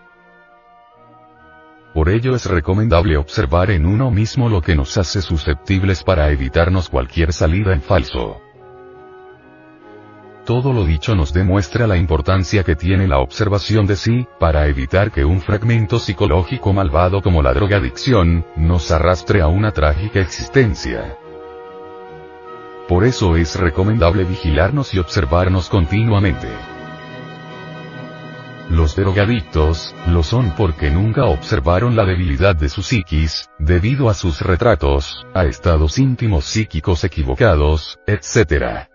Por 1.94 2.08
ello 2.08 2.36
es 2.36 2.46
recomendable 2.46 3.16
observar 3.16 3.70
en 3.72 3.84
uno 3.84 4.12
mismo 4.12 4.48
lo 4.48 4.62
que 4.62 4.76
nos 4.76 4.96
hace 4.96 5.20
susceptibles 5.20 6.04
para 6.04 6.30
evitarnos 6.30 6.88
cualquier 6.88 7.32
salida 7.32 7.72
en 7.72 7.82
falso. 7.82 8.40
Todo 10.46 10.72
lo 10.72 10.84
dicho 10.84 11.14
nos 11.14 11.32
demuestra 11.32 11.86
la 11.86 11.96
importancia 11.96 12.62
que 12.62 12.76
tiene 12.76 13.08
la 13.08 13.18
observación 13.18 13.86
de 13.86 13.96
sí, 13.96 14.26
para 14.38 14.68
evitar 14.68 15.10
que 15.10 15.24
un 15.24 15.40
fragmento 15.40 15.98
psicológico 15.98 16.72
malvado 16.72 17.22
como 17.22 17.42
la 17.42 17.52
drogadicción, 17.52 18.44
nos 18.56 18.90
arrastre 18.90 19.42
a 19.42 19.48
una 19.48 19.72
trágica 19.72 20.20
existencia. 20.20 21.16
Por 22.88 23.04
eso 23.04 23.36
es 23.36 23.56
recomendable 23.58 24.24
vigilarnos 24.24 24.94
y 24.94 24.98
observarnos 24.98 25.68
continuamente. 25.68 26.48
Los 28.70 28.94
drogadictos, 28.94 29.96
lo 30.06 30.22
son 30.22 30.54
porque 30.56 30.90
nunca 30.90 31.24
observaron 31.24 31.96
la 31.96 32.04
debilidad 32.04 32.54
de 32.54 32.68
su 32.68 32.82
psiquis, 32.82 33.50
debido 33.58 34.08
a 34.08 34.14
sus 34.14 34.42
retratos, 34.42 35.26
a 35.34 35.44
estados 35.44 35.98
íntimos 35.98 36.44
psíquicos 36.44 37.02
equivocados, 37.02 37.98
etc. 38.06 38.86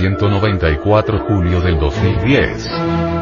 194 0.00 1.18
julio 1.18 1.60
del 1.60 1.76
2010. 1.76 3.19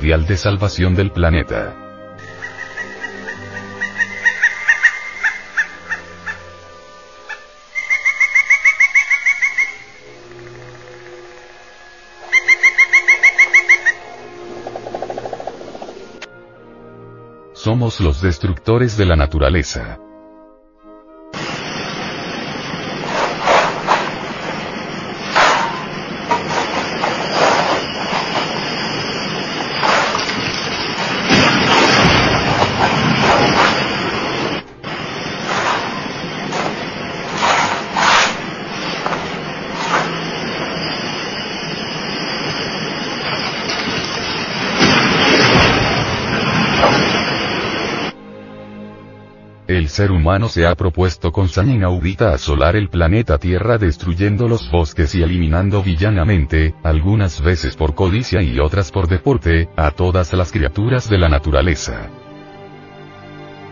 De 0.00 0.38
Salvación 0.38 0.94
del 0.94 1.12
Planeta. 1.12 1.76
Somos 17.52 18.00
los 18.00 18.22
destructores 18.22 18.96
de 18.96 19.04
la 19.04 19.16
naturaleza. 19.16 19.98
Humano 50.30 50.48
se 50.48 50.64
ha 50.64 50.76
propuesto 50.76 51.32
con 51.32 51.48
saña 51.48 51.74
inaudita 51.74 52.32
asolar 52.32 52.76
el 52.76 52.88
planeta 52.88 53.36
Tierra 53.38 53.78
destruyendo 53.78 54.46
los 54.46 54.70
bosques 54.70 55.12
y 55.16 55.24
eliminando 55.24 55.82
villanamente, 55.82 56.72
algunas 56.84 57.42
veces 57.42 57.74
por 57.74 57.96
codicia 57.96 58.40
y 58.40 58.60
otras 58.60 58.92
por 58.92 59.08
deporte, 59.08 59.68
a 59.76 59.90
todas 59.90 60.32
las 60.34 60.52
criaturas 60.52 61.10
de 61.10 61.18
la 61.18 61.28
naturaleza. 61.28 62.08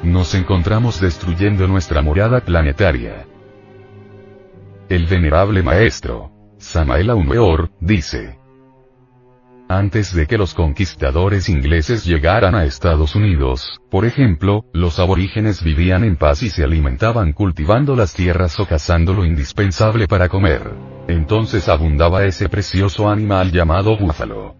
Nos 0.02 0.35
encontramos 0.35 1.01
destruyendo 1.01 1.68
nuestra 1.68 2.02
morada 2.02 2.40
planetaria. 2.40 3.24
El 4.89 5.06
venerable 5.06 5.62
maestro, 5.62 6.32
Samael 6.59 7.10
Aumeor, 7.10 7.70
dice, 7.78 8.40
antes 9.78 10.12
de 10.12 10.26
que 10.26 10.38
los 10.38 10.55
conquistadores 10.55 11.48
ingleses 11.48 12.05
llegaran 12.05 12.56
a 12.56 12.64
Estados 12.64 13.14
Unidos, 13.14 13.80
por 13.90 14.05
ejemplo, 14.06 14.64
los 14.72 14.98
aborígenes 14.98 15.62
vivían 15.62 16.02
en 16.02 16.16
paz 16.16 16.42
y 16.42 16.50
se 16.50 16.64
alimentaban 16.64 17.32
cultivando 17.32 17.94
las 17.94 18.12
tierras 18.12 18.59
o 18.59 18.66
cazando 18.66 19.14
lo 19.14 19.24
indispensable 19.24 20.09
para 20.09 20.28
comer. 20.28 20.74
Entonces 21.06 21.68
abundaba 21.68 22.24
ese 22.24 22.48
precioso 22.48 23.09
animal 23.09 23.52
llamado 23.52 23.96
búfalo. 23.96 24.56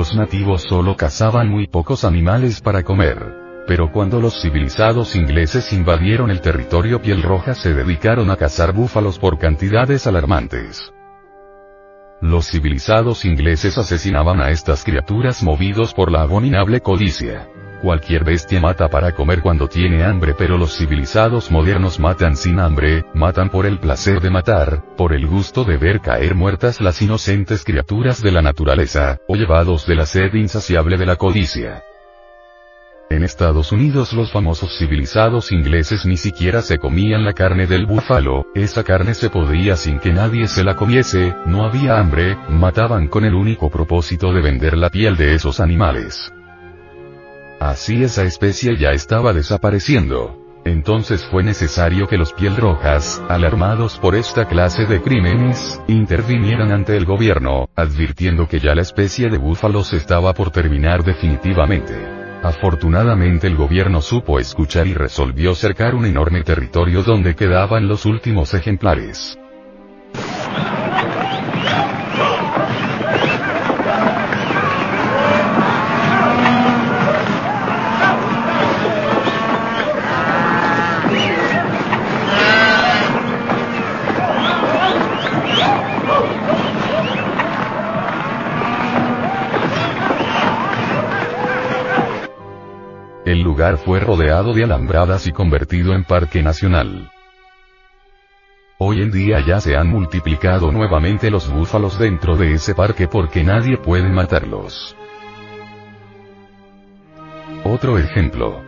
Los 0.00 0.09
nativos 0.20 0.62
solo 0.62 0.96
cazaban 0.96 1.48
muy 1.48 1.66
pocos 1.66 2.04
animales 2.04 2.60
para 2.60 2.82
comer. 2.82 3.64
Pero 3.66 3.90
cuando 3.90 4.20
los 4.20 4.40
civilizados 4.42 5.16
ingleses 5.16 5.72
invadieron 5.72 6.30
el 6.30 6.40
territorio 6.40 7.00
piel 7.00 7.22
roja 7.22 7.54
se 7.54 7.72
dedicaron 7.72 8.30
a 8.30 8.36
cazar 8.36 8.72
búfalos 8.72 9.18
por 9.18 9.38
cantidades 9.38 10.06
alarmantes. 10.06 10.92
Los 12.20 12.50
civilizados 12.50 13.24
ingleses 13.24 13.78
asesinaban 13.78 14.42
a 14.42 14.50
estas 14.50 14.84
criaturas 14.84 15.42
movidos 15.42 15.94
por 15.94 16.12
la 16.12 16.20
abominable 16.22 16.80
codicia. 16.80 17.48
Cualquier 17.82 18.24
bestia 18.24 18.60
mata 18.60 18.88
para 18.88 19.12
comer 19.12 19.40
cuando 19.40 19.66
tiene 19.66 20.04
hambre, 20.04 20.34
pero 20.36 20.58
los 20.58 20.76
civilizados 20.76 21.50
modernos 21.50 21.98
matan 21.98 22.36
sin 22.36 22.60
hambre, 22.60 23.06
matan 23.14 23.48
por 23.48 23.64
el 23.64 23.78
placer 23.78 24.20
de 24.20 24.28
matar, 24.28 24.82
por 24.98 25.14
el 25.14 25.26
gusto 25.26 25.64
de 25.64 25.78
ver 25.78 26.00
caer 26.00 26.34
muertas 26.34 26.82
las 26.82 27.00
inocentes 27.00 27.64
criaturas 27.64 28.22
de 28.22 28.32
la 28.32 28.42
naturaleza, 28.42 29.18
o 29.26 29.34
llevados 29.34 29.86
de 29.86 29.94
la 29.94 30.04
sed 30.04 30.34
insaciable 30.34 30.98
de 30.98 31.06
la 31.06 31.16
codicia. 31.16 31.82
En 33.08 33.24
Estados 33.24 33.72
Unidos 33.72 34.12
los 34.12 34.30
famosos 34.30 34.76
civilizados 34.78 35.50
ingleses 35.50 36.04
ni 36.04 36.18
siquiera 36.18 36.60
se 36.60 36.78
comían 36.78 37.24
la 37.24 37.32
carne 37.32 37.66
del 37.66 37.86
búfalo, 37.86 38.46
esa 38.54 38.84
carne 38.84 39.14
se 39.14 39.30
podía 39.30 39.76
sin 39.76 39.98
que 40.00 40.12
nadie 40.12 40.48
se 40.48 40.64
la 40.64 40.76
comiese, 40.76 41.34
no 41.46 41.64
había 41.64 41.98
hambre, 41.98 42.36
mataban 42.50 43.08
con 43.08 43.24
el 43.24 43.34
único 43.34 43.70
propósito 43.70 44.34
de 44.34 44.42
vender 44.42 44.76
la 44.76 44.90
piel 44.90 45.16
de 45.16 45.34
esos 45.34 45.60
animales. 45.60 46.30
Así 47.60 48.02
esa 48.02 48.24
especie 48.24 48.78
ya 48.78 48.92
estaba 48.92 49.34
desapareciendo. 49.34 50.34
Entonces 50.64 51.26
fue 51.26 51.42
necesario 51.42 52.08
que 52.08 52.16
los 52.16 52.32
piel 52.32 52.56
rojas, 52.56 53.22
alarmados 53.28 53.98
por 53.98 54.14
esta 54.14 54.48
clase 54.48 54.86
de 54.86 55.02
crímenes, 55.02 55.78
intervinieran 55.86 56.72
ante 56.72 56.96
el 56.96 57.04
gobierno, 57.04 57.68
advirtiendo 57.76 58.48
que 58.48 58.60
ya 58.60 58.74
la 58.74 58.80
especie 58.80 59.28
de 59.28 59.36
búfalos 59.36 59.92
estaba 59.92 60.32
por 60.32 60.50
terminar 60.50 61.04
definitivamente. 61.04 61.94
Afortunadamente 62.42 63.46
el 63.46 63.56
gobierno 63.56 64.00
supo 64.00 64.38
escuchar 64.38 64.86
y 64.86 64.94
resolvió 64.94 65.54
cercar 65.54 65.94
un 65.94 66.06
enorme 66.06 66.42
territorio 66.42 67.02
donde 67.02 67.36
quedaban 67.36 67.88
los 67.88 68.06
últimos 68.06 68.54
ejemplares. 68.54 69.38
El 93.40 93.46
lugar 93.46 93.78
fue 93.78 94.00
rodeado 94.00 94.52
de 94.52 94.64
alambradas 94.64 95.26
y 95.26 95.32
convertido 95.32 95.94
en 95.94 96.04
parque 96.04 96.42
nacional. 96.42 97.10
Hoy 98.76 99.00
en 99.00 99.10
día 99.10 99.40
ya 99.40 99.62
se 99.62 99.78
han 99.78 99.88
multiplicado 99.88 100.70
nuevamente 100.70 101.30
los 101.30 101.50
búfalos 101.50 101.98
dentro 101.98 102.36
de 102.36 102.52
ese 102.52 102.74
parque 102.74 103.08
porque 103.08 103.42
nadie 103.42 103.78
puede 103.78 104.10
matarlos. 104.10 104.94
Otro 107.64 107.96
ejemplo. 107.96 108.60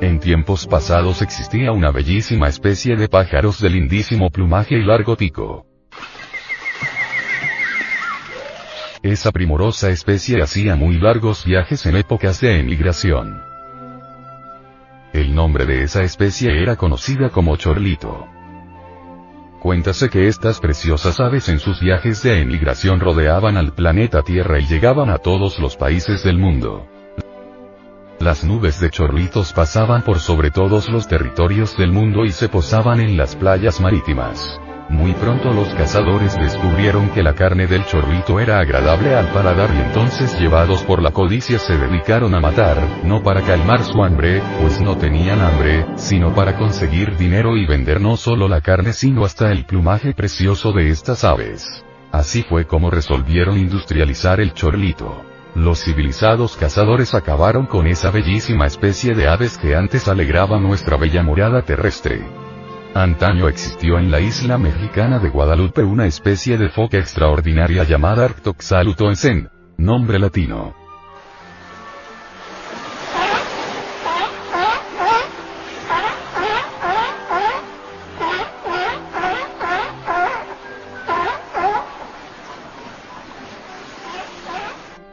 En 0.00 0.18
tiempos 0.18 0.66
pasados 0.66 1.20
existía 1.20 1.72
una 1.72 1.90
bellísima 1.90 2.48
especie 2.48 2.96
de 2.96 3.08
pájaros 3.10 3.60
de 3.60 3.68
lindísimo 3.68 4.30
plumaje 4.30 4.78
y 4.78 4.82
largo 4.82 5.14
pico. 5.14 5.67
Esa 9.08 9.32
primorosa 9.32 9.88
especie 9.88 10.42
hacía 10.42 10.76
muy 10.76 10.98
largos 10.98 11.46
viajes 11.46 11.86
en 11.86 11.96
épocas 11.96 12.42
de 12.42 12.60
emigración. 12.60 13.40
El 15.14 15.34
nombre 15.34 15.64
de 15.64 15.82
esa 15.82 16.02
especie 16.02 16.62
era 16.62 16.76
conocida 16.76 17.30
como 17.30 17.56
chorlito. 17.56 18.26
Cuéntase 19.62 20.10
que 20.10 20.28
estas 20.28 20.60
preciosas 20.60 21.20
aves 21.20 21.48
en 21.48 21.58
sus 21.58 21.80
viajes 21.80 22.22
de 22.22 22.42
emigración 22.42 23.00
rodeaban 23.00 23.56
al 23.56 23.72
planeta 23.72 24.20
Tierra 24.20 24.58
y 24.60 24.66
llegaban 24.66 25.08
a 25.08 25.16
todos 25.16 25.58
los 25.58 25.74
países 25.74 26.22
del 26.22 26.36
mundo. 26.36 26.86
Las 28.20 28.44
nubes 28.44 28.78
de 28.78 28.90
chorlitos 28.90 29.54
pasaban 29.54 30.02
por 30.02 30.18
sobre 30.18 30.50
todos 30.50 30.90
los 30.90 31.08
territorios 31.08 31.74
del 31.78 31.92
mundo 31.92 32.26
y 32.26 32.30
se 32.30 32.50
posaban 32.50 33.00
en 33.00 33.16
las 33.16 33.36
playas 33.36 33.80
marítimas. 33.80 34.60
Muy 34.88 35.12
pronto 35.12 35.52
los 35.52 35.68
cazadores 35.74 36.34
descubrieron 36.38 37.10
que 37.10 37.22
la 37.22 37.34
carne 37.34 37.66
del 37.66 37.84
chorlito 37.84 38.40
era 38.40 38.58
agradable 38.58 39.14
al 39.14 39.26
paladar 39.32 39.70
y 39.74 39.80
entonces 39.80 40.38
llevados 40.40 40.82
por 40.82 41.02
la 41.02 41.10
codicia 41.10 41.58
se 41.58 41.76
dedicaron 41.76 42.34
a 42.34 42.40
matar, 42.40 42.78
no 43.04 43.22
para 43.22 43.42
calmar 43.42 43.84
su 43.84 44.02
hambre, 44.02 44.42
pues 44.62 44.80
no 44.80 44.96
tenían 44.96 45.40
hambre, 45.42 45.84
sino 45.96 46.34
para 46.34 46.56
conseguir 46.56 47.16
dinero 47.18 47.56
y 47.58 47.66
vender 47.66 48.00
no 48.00 48.16
solo 48.16 48.48
la 48.48 48.62
carne 48.62 48.94
sino 48.94 49.26
hasta 49.26 49.52
el 49.52 49.66
plumaje 49.66 50.14
precioso 50.14 50.72
de 50.72 50.88
estas 50.88 51.22
aves. 51.22 51.84
Así 52.10 52.42
fue 52.42 52.66
como 52.66 52.90
resolvieron 52.90 53.58
industrializar 53.58 54.40
el 54.40 54.54
chorlito. 54.54 55.22
Los 55.54 55.84
civilizados 55.84 56.56
cazadores 56.56 57.14
acabaron 57.14 57.66
con 57.66 57.86
esa 57.86 58.10
bellísima 58.10 58.66
especie 58.66 59.14
de 59.14 59.28
aves 59.28 59.58
que 59.58 59.76
antes 59.76 60.08
alegraba 60.08 60.58
nuestra 60.58 60.96
bella 60.96 61.22
morada 61.22 61.60
terrestre. 61.62 62.47
Antaño 62.94 63.48
existió 63.48 63.98
en 63.98 64.10
la 64.10 64.18
isla 64.18 64.58
mexicana 64.58 65.18
de 65.18 65.28
Guadalupe 65.28 65.82
una 65.82 66.06
especie 66.06 66.56
de 66.56 66.68
foca 66.68 66.98
extraordinaria 66.98 67.84
llamada 67.84 68.24
Arctoxalutoensen, 68.24 69.50
nombre 69.76 70.18
latino. 70.18 70.74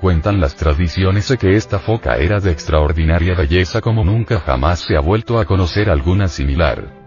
Cuentan 0.02 0.40
las 0.40 0.56
tradiciones 0.56 1.28
de 1.28 1.38
que 1.38 1.56
esta 1.56 1.80
foca 1.80 2.16
era 2.18 2.40
de 2.40 2.52
extraordinaria 2.52 3.36
belleza 3.36 3.82
como 3.82 4.04
nunca 4.04 4.40
jamás 4.40 4.80
se 4.80 4.96
ha 4.96 5.02
vuelto 5.02 5.40
a 5.40 5.46
conocer 5.46 5.90
alguna 5.90 6.28
similar. 6.28 7.05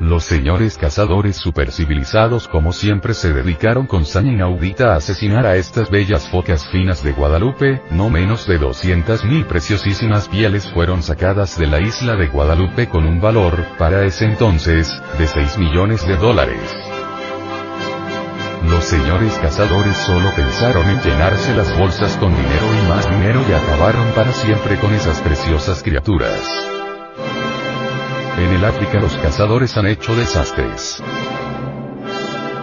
Los 0.00 0.24
señores 0.24 0.76
cazadores 0.76 1.36
supercivilizados 1.36 2.48
como 2.48 2.72
siempre 2.72 3.14
se 3.14 3.32
dedicaron 3.32 3.86
con 3.86 4.04
saña 4.04 4.32
inaudita 4.32 4.92
a 4.92 4.96
asesinar 4.96 5.46
a 5.46 5.54
estas 5.54 5.88
bellas 5.88 6.28
focas 6.28 6.66
finas 6.68 7.04
de 7.04 7.12
Guadalupe, 7.12 7.80
no 7.90 8.10
menos 8.10 8.46
de 8.48 8.60
200.000 8.60 9.46
preciosísimas 9.46 10.28
pieles 10.28 10.68
fueron 10.72 11.02
sacadas 11.02 11.56
de 11.58 11.68
la 11.68 11.80
isla 11.80 12.16
de 12.16 12.26
Guadalupe 12.26 12.88
con 12.88 13.06
un 13.06 13.20
valor, 13.20 13.64
para 13.78 14.04
ese 14.04 14.24
entonces, 14.24 14.92
de 15.16 15.28
6 15.28 15.58
millones 15.58 16.04
de 16.06 16.16
dólares. 16.16 16.60
Los 18.68 18.84
señores 18.84 19.38
cazadores 19.38 19.96
solo 19.96 20.34
pensaron 20.34 20.88
en 20.88 21.00
llenarse 21.02 21.54
las 21.54 21.78
bolsas 21.78 22.16
con 22.16 22.34
dinero 22.34 22.66
y 22.82 22.88
más 22.88 23.08
dinero 23.08 23.44
y 23.48 23.52
acabaron 23.52 24.10
para 24.12 24.32
siempre 24.32 24.76
con 24.78 24.92
esas 24.92 25.20
preciosas 25.20 25.82
criaturas. 25.82 26.73
En 28.36 28.52
el 28.52 28.64
África 28.64 28.98
los 29.00 29.16
cazadores 29.16 29.76
han 29.76 29.86
hecho 29.86 30.14
desastres. 30.16 31.02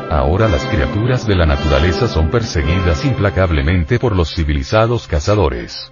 Ahora 0.09 0.49
las 0.49 0.65
criaturas 0.65 1.25
de 1.25 1.35
la 1.35 1.45
naturaleza 1.45 2.09
son 2.09 2.29
perseguidas 2.29 3.05
implacablemente 3.05 3.97
por 3.97 4.13
los 4.13 4.35
civilizados 4.35 5.07
cazadores. 5.07 5.89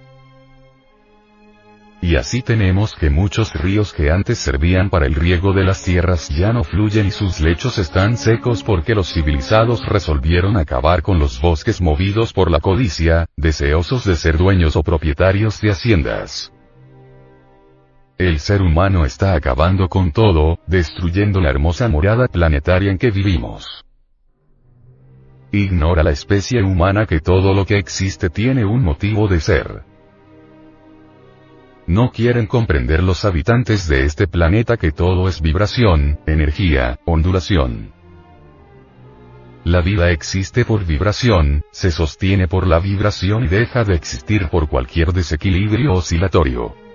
Y 2.02 2.16
así 2.16 2.42
tenemos 2.42 2.94
que 2.94 3.08
muchos 3.08 3.54
ríos 3.54 3.94
que 3.94 4.10
antes 4.10 4.38
servían 4.38 4.90
para 4.90 5.06
el 5.06 5.14
riego 5.14 5.54
de 5.54 5.64
las 5.64 5.82
tierras 5.82 6.28
ya 6.28 6.52
no 6.52 6.62
fluyen 6.62 7.06
y 7.06 7.10
sus 7.10 7.40
lechos 7.40 7.78
están 7.78 8.18
secos 8.18 8.62
porque 8.62 8.94
los 8.94 9.10
civilizados 9.10 9.86
resolvieron 9.86 10.58
acabar 10.58 11.00
con 11.00 11.18
los 11.18 11.40
bosques 11.40 11.80
movidos 11.80 12.34
por 12.34 12.50
la 12.50 12.60
codicia, 12.60 13.26
deseosos 13.36 14.04
de 14.04 14.16
ser 14.16 14.36
dueños 14.36 14.76
o 14.76 14.82
propietarios 14.82 15.60
de 15.62 15.70
haciendas. 15.70 16.52
El 18.20 18.38
ser 18.38 18.60
humano 18.60 19.06
está 19.06 19.32
acabando 19.32 19.88
con 19.88 20.12
todo, 20.12 20.58
destruyendo 20.66 21.40
la 21.40 21.48
hermosa 21.48 21.88
morada 21.88 22.28
planetaria 22.28 22.90
en 22.90 22.98
que 22.98 23.10
vivimos. 23.10 23.82
Ignora 25.52 26.02
la 26.02 26.10
especie 26.10 26.62
humana 26.62 27.06
que 27.06 27.20
todo 27.20 27.54
lo 27.54 27.64
que 27.64 27.78
existe 27.78 28.28
tiene 28.28 28.66
un 28.66 28.84
motivo 28.84 29.26
de 29.26 29.40
ser. 29.40 29.84
No 31.86 32.12
quieren 32.12 32.46
comprender 32.46 33.02
los 33.02 33.24
habitantes 33.24 33.88
de 33.88 34.04
este 34.04 34.28
planeta 34.28 34.76
que 34.76 34.92
todo 34.92 35.26
es 35.26 35.40
vibración, 35.40 36.20
energía, 36.26 36.98
ondulación. 37.06 37.94
La 39.64 39.80
vida 39.80 40.10
existe 40.10 40.66
por 40.66 40.84
vibración, 40.84 41.62
se 41.72 41.90
sostiene 41.90 42.48
por 42.48 42.66
la 42.66 42.80
vibración 42.80 43.44
y 43.44 43.48
deja 43.48 43.84
de 43.84 43.94
existir 43.94 44.50
por 44.50 44.68
cualquier 44.68 45.14
desequilibrio 45.14 45.94
oscilatorio. 45.94 46.89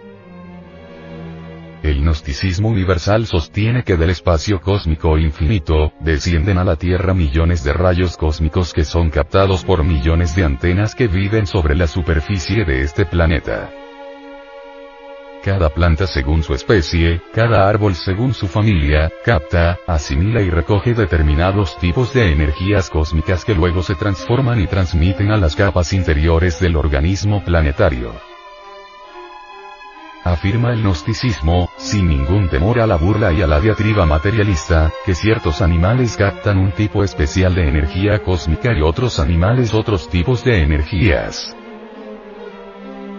El 1.86 2.02
gnosticismo 2.02 2.70
universal 2.70 3.28
sostiene 3.28 3.84
que 3.84 3.96
del 3.96 4.10
espacio 4.10 4.60
cósmico 4.60 5.20
infinito, 5.20 5.94
descienden 6.00 6.58
a 6.58 6.64
la 6.64 6.78
Tierra 6.78 7.14
millones 7.14 7.64
de 7.64 7.74
rayos 7.74 8.18
cósmicos 8.18 8.74
que 8.74 8.84
son 8.84 9.12
captados 9.12 9.64
por 9.64 9.84
millones 9.84 10.36
de 10.36 10.46
antenas 10.46 10.96
que 10.96 11.08
viven 11.08 11.46
sobre 11.46 11.76
la 11.76 11.86
superficie 11.86 12.66
de 12.66 12.82
este 12.82 13.06
planeta. 13.06 13.70
Cada 15.44 15.70
planta 15.70 16.08
según 16.08 16.42
su 16.42 16.56
especie, 16.56 17.22
cada 17.32 17.70
árbol 17.70 17.94
según 17.94 18.34
su 18.34 18.48
familia, 18.48 19.12
capta, 19.24 19.78
asimila 19.86 20.42
y 20.42 20.50
recoge 20.50 20.96
determinados 20.96 21.78
tipos 21.78 22.12
de 22.16 22.32
energías 22.32 22.90
cósmicas 22.90 23.46
que 23.46 23.54
luego 23.54 23.84
se 23.84 23.94
transforman 23.94 24.60
y 24.60 24.66
transmiten 24.66 25.30
a 25.30 25.38
las 25.38 25.56
capas 25.56 25.94
interiores 25.94 26.60
del 26.60 26.78
organismo 26.78 27.46
planetario 27.46 28.35
afirma 30.26 30.74
el 30.74 30.82
gnosticismo, 30.82 31.70
sin 31.78 32.08
ningún 32.08 32.50
temor 32.50 32.80
a 32.80 32.88
la 32.88 32.96
burla 32.96 33.32
y 33.32 33.44
a 33.44 33.48
la 33.48 33.60
diatriba 33.60 34.08
materialista, 34.08 34.92
que 35.06 35.14
ciertos 35.14 35.62
animales 35.62 36.18
captan 36.18 36.58
un 36.58 36.72
tipo 36.72 37.04
especial 37.04 37.54
de 37.54 37.70
energía 37.70 38.24
cósmica 38.24 38.74
y 38.74 38.82
otros 38.82 39.20
animales 39.20 39.74
otros 39.76 40.10
tipos 40.10 40.44
de 40.44 40.64
energías. 40.64 41.56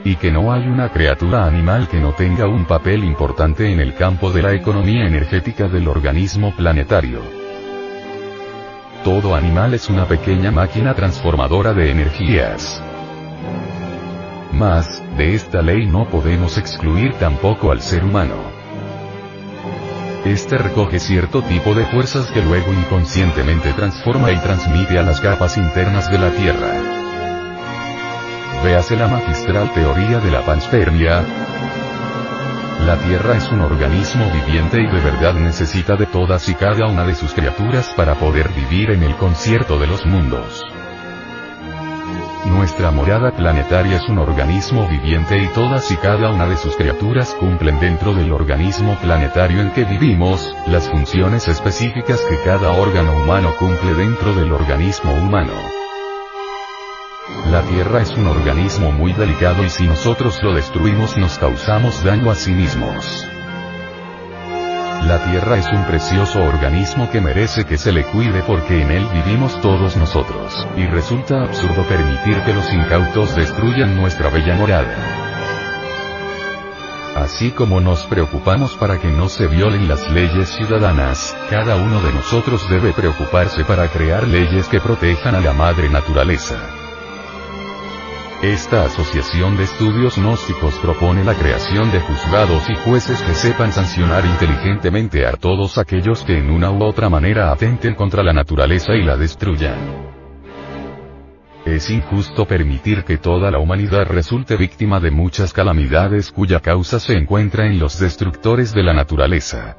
Y 0.05 0.17
que 0.17 0.33
no 0.33 0.53
hay 0.53 0.67
una 0.67 0.91
criatura 0.91 1.47
animal 1.47 1.89
que 1.89 2.01
no 2.01 2.13
tenga 2.13 2.49
un 2.49 2.65
papel 2.65 3.05
importante 3.05 3.73
en 3.73 3.79
el 3.79 3.95
campo 3.95 4.33
de 4.33 4.43
la 4.43 4.53
economía 4.53 5.07
energética 5.07 5.69
del 5.69 5.87
organismo 5.87 6.55
planetario. 6.57 7.21
Todo 9.05 9.37
animal 9.37 9.75
es 9.75 9.89
una 9.89 10.07
pequeña 10.07 10.51
máquina 10.51 10.93
transformadora 10.95 11.73
de 11.73 11.93
energías. 11.93 12.83
Más, 14.53 15.06
de 15.17 15.35
esta 15.35 15.63
ley 15.63 15.87
no 15.87 16.09
podemos 16.09 16.59
excluir 16.59 17.15
tampoco 17.15 17.73
al 17.73 17.81
ser 17.81 18.05
humano. 18.05 18.35
Este 20.25 20.59
recoge 20.59 20.99
cierto 20.99 21.43
tipo 21.43 21.75
de 21.75 21.87
fuerzas 21.87 22.31
que 22.33 22.43
luego 22.43 22.73
inconscientemente 22.73 23.73
transforma 23.73 24.31
y 24.33 24.37
transmite 24.39 24.99
a 24.99 25.03
las 25.03 25.21
capas 25.21 25.57
internas 25.57 26.11
de 26.11 26.19
la 26.19 26.31
Tierra. 26.31 26.73
Véase 28.63 28.97
la 28.97 29.09
magistral 29.09 29.73
teoría 29.73 30.19
de 30.19 30.31
la 30.31 30.45
panspermia. 30.45 31.25
La 32.85 32.97
Tierra 32.99 33.37
es 33.37 33.49
un 33.51 33.61
organismo 33.61 34.31
viviente 34.33 34.81
y 34.81 34.87
de 34.87 35.01
verdad 35.01 35.35
necesita 35.35 35.97
de 35.97 36.07
todas 36.07 36.49
y 36.49 36.55
cada 36.55 36.87
una 36.89 37.05
de 37.05 37.15
sus 37.15 37.33
criaturas 37.33 37.91
para 37.97 38.17
poder 38.17 38.51
vivir 38.51 38.91
en 38.91 39.03
el 39.03 39.15
concierto 39.17 39.79
de 39.79 39.87
los 39.87 40.05
mundos. 40.05 40.76
Nuestra 42.51 42.91
morada 42.91 43.33
planetaria 43.33 43.97
es 43.97 44.09
un 44.09 44.19
organismo 44.19 44.89
viviente 44.89 45.37
y 45.37 45.49
todas 45.49 45.91
y 45.91 45.97
cada 45.97 46.31
una 46.31 46.47
de 46.47 46.57
sus 46.57 46.77
criaturas 46.77 47.35
cumplen 47.35 47.81
dentro 47.81 48.15
del 48.15 48.33
organismo 48.33 48.97
planetario 49.01 49.61
en 49.61 49.73
que 49.73 49.85
vivimos, 49.85 50.55
las 50.69 50.89
funciones 50.89 51.49
específicas 51.49 52.21
que 52.21 52.39
cada 52.45 52.73
órgano 52.73 53.17
humano 53.17 53.53
cumple 53.59 53.95
dentro 53.95 54.33
del 54.35 54.53
organismo 54.53 55.13
humano. 55.13 55.53
La 57.51 57.63
Tierra 57.63 58.03
es 58.03 58.11
un 58.17 58.29
organismo 58.29 58.93
muy 58.93 59.13
delicado 59.13 59.65
y 59.65 59.69
si 59.69 59.87
nosotros 59.89 60.41
lo 60.43 60.55
destruimos 60.55 61.17
nos 61.17 61.39
causamos 61.39 62.05
daño 62.05 62.31
a 62.31 62.37
sí 62.37 62.53
mismos. 62.53 63.36
La 65.05 65.19
Tierra 65.25 65.57
es 65.59 65.67
un 65.73 65.85
precioso 65.85 66.43
organismo 66.43 67.11
que 67.11 67.21
merece 67.21 67.65
que 67.65 67.79
se 67.79 67.93
le 67.93 68.05
cuide 68.05 68.43
porque 68.43 68.83
en 68.83 68.91
él 68.91 69.07
vivimos 69.13 69.61
todos 69.61 69.97
nosotros, 69.97 70.67
y 70.77 70.87
resulta 70.87 71.43
absurdo 71.43 71.85
permitir 71.85 72.41
que 72.43 72.55
los 72.55 72.73
incautos 72.73 73.37
destruyan 73.37 73.97
nuestra 73.97 74.31
bella 74.31 74.55
morada. 74.57 74.95
Así 77.17 77.51
como 77.51 77.81
nos 77.81 78.05
preocupamos 78.05 78.75
para 78.75 78.99
que 78.99 79.09
no 79.09 79.29
se 79.29 79.47
violen 79.47 79.89
las 79.89 80.11
leyes 80.11 80.51
ciudadanas, 80.51 81.35
cada 81.49 81.77
uno 81.77 82.01
de 82.03 82.13
nosotros 82.13 82.69
debe 82.69 82.93
preocuparse 82.93 83.65
para 83.65 83.89
crear 83.89 84.29
leyes 84.29 84.69
que 84.69 84.81
protejan 84.81 85.35
a 85.35 85.41
la 85.41 85.55
madre 85.55 85.89
naturaleza. 85.89 86.76
Esta 88.43 88.85
Asociación 88.85 89.57
de 89.57 89.65
Estudios 89.65 90.19
Gnósticos 90.19 90.75
propone 90.81 91.25
la 91.25 91.33
creación 91.33 91.91
de 91.91 92.01
juzgados 92.01 92.69
y 92.69 92.75
jueces 92.75 93.23
que 93.23 93.33
sepan 93.33 93.73
sancionar 93.73 94.27
inteligentemente 94.27 95.25
a 95.27 95.33
todos 95.33 95.79
aquellos 95.79 96.23
que 96.23 96.37
en 96.37 96.51
una 96.51 96.71
u 96.71 96.85
otra 96.85 97.09
manera 97.09 97.51
atenten 97.51 97.95
contra 97.95 98.23
la 98.23 98.35
naturaleza 98.35 98.93
y 98.93 99.05
la 99.05 99.17
destruyan. 99.17 99.79
Es 101.65 101.89
injusto 101.89 102.47
permitir 102.47 103.05
que 103.05 103.17
toda 103.17 103.51
la 103.51 103.59
humanidad 103.59 104.05
resulte 104.05 104.57
víctima 104.57 105.01
de 105.01 105.11
muchas 105.11 105.55
calamidades 105.55 106.31
cuya 106.31 106.61
causa 106.61 107.01
se 107.01 107.15
encuentra 107.15 107.67
en 107.67 107.79
los 107.79 107.99
destructores 107.99 108.75
de 108.75 108.83
la 108.83 108.93
naturaleza. 108.93 109.79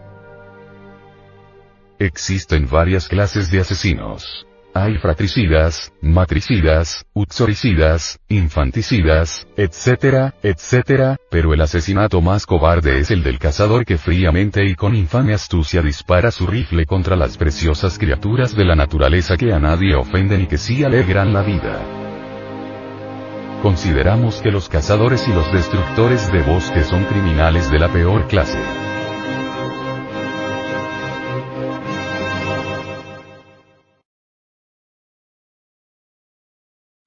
Existen 1.99 2.67
varias 2.67 3.07
clases 3.07 3.51
de 3.51 3.59
asesinos. 3.59 4.46
Hay 4.79 4.99
fratricidas, 4.99 5.91
matricidas, 6.01 7.03
uxoricidas, 7.13 8.19
infanticidas, 8.29 9.47
etcétera, 9.57 10.35
etcétera, 10.43 11.17
pero 11.31 11.51
el 11.55 11.61
asesinato 11.61 12.21
más 12.21 12.45
cobarde 12.45 12.99
es 12.99 13.09
el 13.09 13.23
del 13.23 13.39
cazador 13.39 13.85
que 13.85 13.97
fríamente 13.97 14.63
y 14.63 14.75
con 14.75 14.95
infame 14.95 15.33
astucia 15.33 15.81
dispara 15.81 16.29
su 16.29 16.45
rifle 16.45 16.85
contra 16.85 17.15
las 17.15 17.37
preciosas 17.37 17.97
criaturas 17.97 18.55
de 18.55 18.65
la 18.65 18.75
naturaleza 18.75 19.35
que 19.35 19.51
a 19.51 19.57
nadie 19.59 19.95
ofenden 19.95 20.41
y 20.41 20.45
que 20.45 20.59
sí 20.59 20.83
alegran 20.83 21.33
la 21.33 21.41
vida. 21.41 21.81
Consideramos 23.63 24.41
que 24.43 24.51
los 24.51 24.69
cazadores 24.69 25.27
y 25.27 25.33
los 25.33 25.51
destructores 25.51 26.31
de 26.31 26.43
bosques 26.43 26.85
son 26.85 27.03
criminales 27.05 27.71
de 27.71 27.79
la 27.79 27.91
peor 27.91 28.27
clase. 28.27 28.86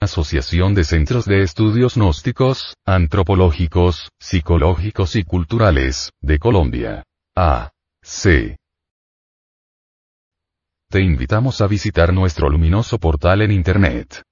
Asociación 0.03 0.75
de 0.75 0.85
Centros 0.85 1.27
de 1.27 1.43
Estudios 1.43 1.97
Gnósticos, 1.97 2.75
Antropológicos, 2.87 4.09
Psicológicos 4.19 5.15
y 5.15 5.25
Culturales, 5.25 6.11
de 6.23 6.39
Colombia. 6.39 7.05
A. 7.37 7.71
C. 8.03 8.57
Te 10.89 11.03
invitamos 11.03 11.61
a 11.61 11.67
visitar 11.67 12.15
nuestro 12.15 12.49
luminoso 12.49 12.97
portal 12.99 13.43
en 13.43 13.51
Internet. 13.51 14.23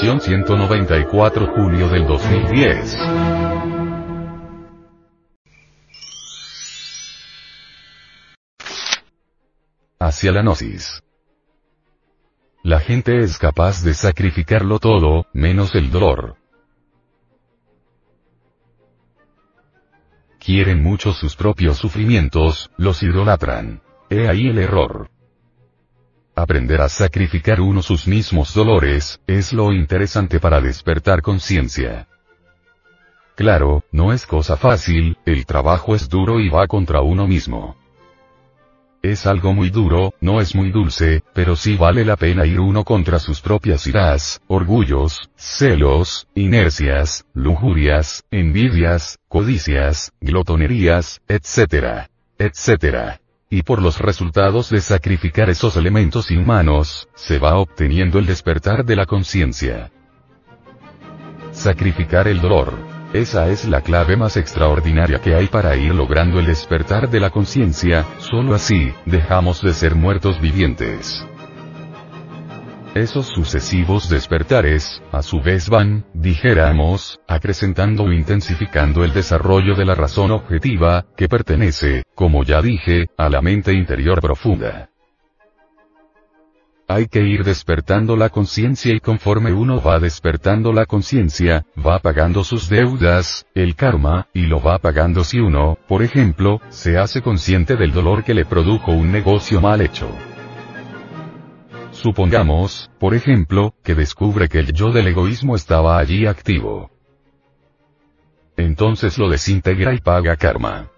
Edición 0.04 0.20
194 0.20 1.54
julio 1.56 1.88
del 1.88 2.06
2010. 2.06 2.98
Hacia 9.98 10.32
la 10.34 10.42
Gnosis. 10.42 11.02
La 12.64 12.82
gente 12.82 13.20
es 13.20 13.38
capaz 13.38 13.82
de 13.86 13.94
sacrificarlo 13.94 14.80
todo, 14.80 15.28
menos 15.32 15.74
el 15.74 15.90
dolor. 15.90 16.36
quieren 20.38 20.84
mucho 20.84 21.14
sus 21.14 21.38
propios 21.38 21.78
sufrimientos, 21.78 22.70
los 22.76 23.02
idolatran. 23.04 23.82
He 24.10 24.28
ahí 24.28 24.48
el 24.50 24.58
error. 24.58 25.10
Aprender 26.35 26.81
a 26.81 26.89
sacrificar 26.89 27.61
uno 27.61 27.84
sus 27.84 28.07
mismos 28.07 28.55
dolores, 28.55 29.19
es 29.27 29.53
lo 29.53 29.72
interesante 29.72 30.39
para 30.39 30.61
despertar 30.61 31.22
conciencia. 31.22 32.07
Claro, 33.35 33.84
no 33.91 34.14
es 34.14 34.26
cosa 34.26 34.57
fácil, 34.57 35.18
el 35.26 35.45
trabajo 35.45 35.95
es 35.95 36.10
duro 36.10 36.39
y 36.39 36.49
va 36.49 36.65
contra 36.68 37.01
uno 37.01 37.27
mismo. 37.27 37.76
Es 39.03 39.27
algo 39.27 39.53
muy 39.53 39.69
duro, 39.69 40.14
no 40.22 40.41
es 40.41 40.55
muy 40.55 40.72
dulce, 40.72 41.23
pero 41.34 41.55
sí 41.55 41.76
vale 41.76 42.03
la 42.03 42.15
pena 42.15 42.45
ir 42.45 42.60
uno 42.60 42.84
contra 42.84 43.19
sus 43.19 43.41
propias 43.41 43.85
iras, 43.85 44.41
orgullos, 44.47 45.30
celos, 45.35 46.27
inercias, 46.34 47.26
lujurias, 47.34 48.23
envidias, 48.31 49.19
codicias, 49.27 50.14
glotonerías, 50.22 51.22
etc. 51.27 52.07
etc. 52.39 53.23
Y 53.56 53.62
por 53.62 53.84
los 53.84 54.00
resultados 54.00 54.72
de 54.72 54.82
sacrificar 54.82 55.48
esos 55.48 55.78
elementos 55.78 56.32
inhumanos, 56.32 57.08
se 57.14 57.38
va 57.38 57.60
obteniendo 57.60 58.18
el 58.18 58.26
despertar 58.26 58.84
de 58.84 58.96
la 58.96 59.06
conciencia. 59.06 59.92
Sacrificar 61.52 62.28
el 62.28 62.42
dolor. 62.42 62.74
Esa 63.14 63.50
es 63.50 63.66
la 63.66 63.82
clave 63.82 64.18
más 64.18 64.38
extraordinaria 64.38 65.22
que 65.22 65.36
hay 65.36 65.50
para 65.50 65.76
ir 65.76 65.94
logrando 65.94 66.40
el 66.40 66.48
despertar 66.48 67.12
de 67.12 67.20
la 67.20 67.30
conciencia, 67.30 68.08
solo 68.18 68.56
así, 68.56 68.92
dejamos 69.06 69.62
de 69.62 69.76
ser 69.76 69.94
muertos 69.94 70.42
vivientes. 70.42 71.24
Esos 72.95 73.26
sucesivos 73.26 74.07
despertares, 74.07 75.02
a 75.11 75.24
su 75.24 75.41
vez 75.41 75.68
van, 75.68 76.06
dijéramos, 76.14 77.20
acrecentando 77.28 78.03
o 78.03 78.11
intensificando 78.11 79.03
el 79.03 79.14
desarrollo 79.14 79.74
de 79.74 79.84
la 79.84 79.95
razón 79.95 80.30
objetiva, 80.30 81.03
que 81.18 81.28
pertenece, 81.28 82.03
como 82.14 82.44
ya 82.44 82.61
dije, 82.61 83.07
a 83.18 83.30
la 83.30 83.41
mente 83.41 83.74
interior 83.74 84.22
profunda. 84.22 84.90
Hay 86.88 87.07
que 87.07 87.22
ir 87.22 87.44
despertando 87.44 88.15
la 88.15 88.30
conciencia 88.30 88.94
y 88.94 88.99
conforme 88.99 89.53
uno 89.53 89.82
va 89.82 89.98
despertando 89.98 90.72
la 90.72 90.86
conciencia, 90.86 91.65
va 91.84 91.98
pagando 91.98 92.44
sus 92.44 92.70
deudas, 92.70 93.48
el 93.56 93.76
karma, 93.76 94.28
y 94.36 94.45
lo 94.45 94.61
va 94.61 94.78
pagando 94.78 95.24
si 95.24 95.40
uno, 95.40 95.80
por 95.88 96.03
ejemplo, 96.03 96.61
se 96.70 96.99
hace 96.99 97.24
consciente 97.24 97.76
del 97.76 97.91
dolor 97.91 98.24
que 98.24 98.36
le 98.36 98.45
produjo 98.45 98.91
un 98.91 99.11
negocio 99.11 99.61
mal 99.61 99.82
hecho. 99.82 100.11
Supongamos, 102.04 102.92
por 103.00 103.16
ejemplo, 103.16 103.76
que 103.82 103.96
descubre 103.96 104.50
que 104.50 104.60
el 104.60 104.74
yo 104.74 104.92
del 104.92 105.08
egoísmo 105.08 105.56
estaba 105.56 105.98
allí 105.98 106.26
activo. 106.26 106.92
entonces 108.58 109.18
lo 109.18 109.30
desintegra 109.30 109.94
y 109.94 110.00
paga 110.00 110.36
karma. 110.36 110.92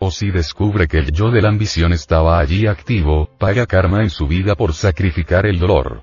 O 0.00 0.10
si 0.10 0.32
descubre 0.32 0.88
que 0.88 0.98
el 0.98 1.12
yo 1.12 1.30
de 1.30 1.42
la 1.42 1.48
ambición 1.48 1.92
estaba 1.92 2.40
allí 2.40 2.66
activo, 2.66 3.30
paga 3.38 3.66
karma 3.66 4.02
en 4.02 4.10
su 4.10 4.26
vida 4.26 4.56
por 4.56 4.74
sacrificar 4.74 5.46
el 5.46 5.60
dolor. 5.60 6.02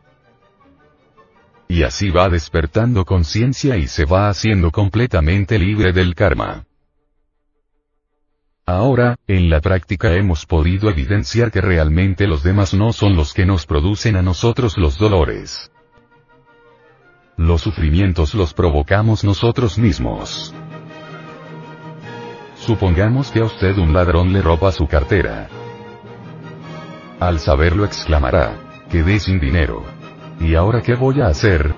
Y 1.68 1.84
así 1.84 2.12
va 2.12 2.30
despertando 2.30 3.04
conciencia 3.04 3.76
y 3.76 3.88
se 3.88 4.06
va 4.06 4.30
haciendo 4.30 4.72
completamente 4.72 5.60
libre 5.60 5.92
del 5.92 6.16
karma. 6.16 6.66
Ahora, 8.66 9.18
en 9.28 9.50
la 9.50 9.60
práctica 9.60 10.14
hemos 10.14 10.46
podido 10.46 10.90
evidenciar 10.90 11.52
que 11.52 11.60
realmente 11.60 12.28
los 12.28 12.44
demás 12.44 12.74
no 12.74 12.94
son 12.94 13.18
los 13.18 13.34
que 13.34 13.46
nos 13.46 13.66
producen 13.66 14.16
a 14.16 14.22
nosotros 14.22 14.78
los 14.78 14.98
dolores. 14.98 15.70
Los 17.36 17.62
sufrimientos 17.62 18.34
los 18.34 18.54
provocamos 18.54 19.26
nosotros 19.26 19.78
mismos. 19.78 20.54
Supongamos 22.56 23.32
que 23.32 23.42
a 23.42 23.46
usted 23.46 23.78
un 23.78 23.92
ladrón 23.92 24.32
le 24.32 24.42
roba 24.42 24.72
su 24.72 24.88
cartera. 24.88 25.50
Al 27.20 27.40
saberlo 27.40 27.84
exclamará, 27.84 28.56
quedé 28.90 29.20
sin 29.20 29.42
dinero. 29.42 29.84
¿Y 30.40 30.56
ahora 30.56 30.82
qué 30.82 30.96
voy 30.96 31.20
a 31.20 31.28
hacer? 31.28 31.76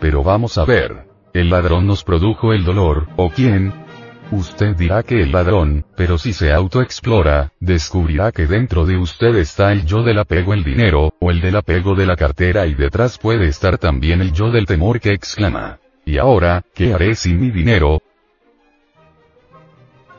Pero 0.00 0.24
vamos 0.24 0.58
a 0.58 0.64
ver, 0.64 1.06
¿el 1.34 1.50
ladrón 1.50 1.86
nos 1.86 2.02
produjo 2.02 2.52
el 2.52 2.64
dolor, 2.64 3.06
o 3.16 3.30
quién? 3.30 3.87
Usted 4.30 4.76
dirá 4.76 5.02
que 5.02 5.22
el 5.22 5.32
ladrón, 5.32 5.86
pero 5.96 6.18
si 6.18 6.34
se 6.34 6.52
autoexplora, 6.52 7.52
descubrirá 7.60 8.30
que 8.30 8.46
dentro 8.46 8.84
de 8.84 8.98
usted 8.98 9.34
está 9.36 9.72
el 9.72 9.86
yo 9.86 10.02
del 10.02 10.18
apego 10.18 10.52
al 10.52 10.62
dinero, 10.62 11.14
o 11.18 11.30
el 11.30 11.40
del 11.40 11.56
apego 11.56 11.94
de 11.94 12.04
la 12.04 12.14
cartera 12.14 12.66
y 12.66 12.74
detrás 12.74 13.16
puede 13.16 13.46
estar 13.46 13.78
también 13.78 14.20
el 14.20 14.32
yo 14.32 14.50
del 14.50 14.66
temor 14.66 15.00
que 15.00 15.12
exclama. 15.12 15.78
¿Y 16.04 16.18
ahora, 16.18 16.62
qué 16.74 16.92
haré 16.92 17.14
sin 17.14 17.40
mi 17.40 17.50
dinero? 17.50 18.02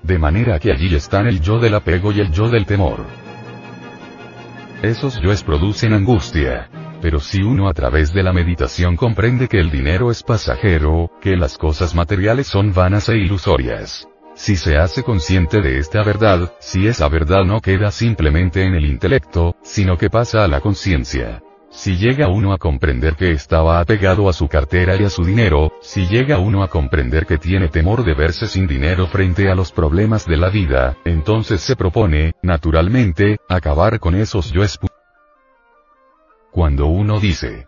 De 0.02 0.18
manera 0.18 0.58
que 0.60 0.72
allí 0.72 0.94
están 0.96 1.28
el 1.28 1.40
yo 1.40 1.60
del 1.60 1.76
apego 1.76 2.12
y 2.12 2.20
el 2.20 2.32
yo 2.32 2.50
del 2.50 2.66
temor. 2.66 3.06
Esos 4.82 5.22
yoes 5.22 5.44
producen 5.44 5.94
angustia. 5.94 6.68
Pero 7.02 7.20
si 7.20 7.42
uno 7.42 7.70
a 7.70 7.74
través 7.74 8.14
de 8.14 8.24
la 8.24 8.34
meditación 8.34 8.96
comprende 8.96 9.48
que 9.48 9.60
el 9.60 9.72
dinero 9.72 10.12
es 10.12 10.24
pasajero, 10.24 11.12
que 11.22 11.38
las 11.38 11.58
cosas 11.58 11.96
materiales 11.96 12.48
son 12.48 12.74
vanas 12.74 13.10
e 13.10 13.18
ilusorias. 13.18 14.08
Si 14.36 14.56
se 14.56 14.78
hace 14.78 15.04
consciente 15.04 15.62
de 15.62 15.80
esta 15.80 16.04
verdad, 16.04 16.54
si 16.60 16.88
esa 16.88 17.10
verdad 17.10 17.44
no 17.44 17.62
queda 17.62 17.92
simplemente 17.92 18.64
en 18.64 18.74
el 18.74 18.86
intelecto, 18.86 19.56
sino 19.64 19.98
que 19.98 20.10
pasa 20.10 20.44
a 20.44 20.48
la 20.48 20.62
conciencia. 20.62 21.42
Si 21.72 21.98
llega 21.98 22.30
uno 22.30 22.52
a 22.52 22.58
comprender 22.58 23.16
que 23.16 23.32
estaba 23.32 23.80
apegado 23.80 24.28
a 24.28 24.34
su 24.34 24.48
cartera 24.48 24.96
y 24.96 25.04
a 25.04 25.10
su 25.10 25.24
dinero, 25.24 25.74
si 25.82 26.08
llega 26.08 26.40
uno 26.40 26.64
a 26.64 26.68
comprender 26.68 27.28
que 27.28 27.38
tiene 27.38 27.68
temor 27.68 28.04
de 28.04 28.16
verse 28.16 28.48
sin 28.48 28.66
dinero 28.66 29.08
frente 29.08 29.52
a 29.52 29.56
los 29.56 29.72
problemas 29.72 30.26
de 30.26 30.38
la 30.38 30.50
vida, 30.50 30.98
entonces 31.06 31.62
se 31.62 31.76
propone, 31.76 32.34
naturalmente, 32.42 33.38
acabar 33.48 34.00
con 34.00 34.16
esos 34.16 34.52
yoes 34.52 34.80
cuando 36.52 36.88
uno 36.88 37.20
dice, 37.20 37.68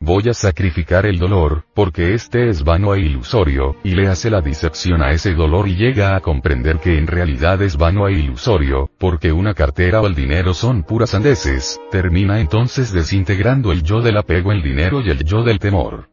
voy 0.00 0.28
a 0.28 0.34
sacrificar 0.34 1.06
el 1.06 1.18
dolor, 1.18 1.64
porque 1.74 2.14
este 2.14 2.48
es 2.50 2.62
vano 2.62 2.94
e 2.94 3.00
ilusorio, 3.00 3.76
y 3.82 3.94
le 3.94 4.08
hace 4.08 4.30
la 4.30 4.40
disección 4.40 5.02
a 5.02 5.12
ese 5.12 5.34
dolor 5.34 5.66
y 5.68 5.76
llega 5.76 6.14
a 6.14 6.20
comprender 6.20 6.78
que 6.78 6.98
en 6.98 7.06
realidad 7.06 7.62
es 7.62 7.76
vano 7.76 8.06
e 8.08 8.12
ilusorio, 8.12 8.90
porque 8.98 9.32
una 9.32 9.54
cartera 9.54 10.02
o 10.02 10.06
el 10.06 10.14
dinero 10.14 10.52
son 10.52 10.82
puras 10.82 11.14
andeses, 11.14 11.80
termina 11.90 12.40
entonces 12.40 12.92
desintegrando 12.92 13.72
el 13.72 13.82
yo 13.82 14.02
del 14.02 14.18
apego 14.18 14.50
al 14.50 14.62
dinero 14.62 15.00
y 15.00 15.10
el 15.10 15.24
yo 15.24 15.42
del 15.42 15.58
temor. 15.58 16.08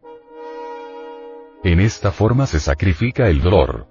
En 1.64 1.80
esta 1.80 2.12
forma 2.12 2.48
se 2.48 2.60
sacrifica 2.60 3.28
el 3.28 3.42
dolor. 3.42 3.91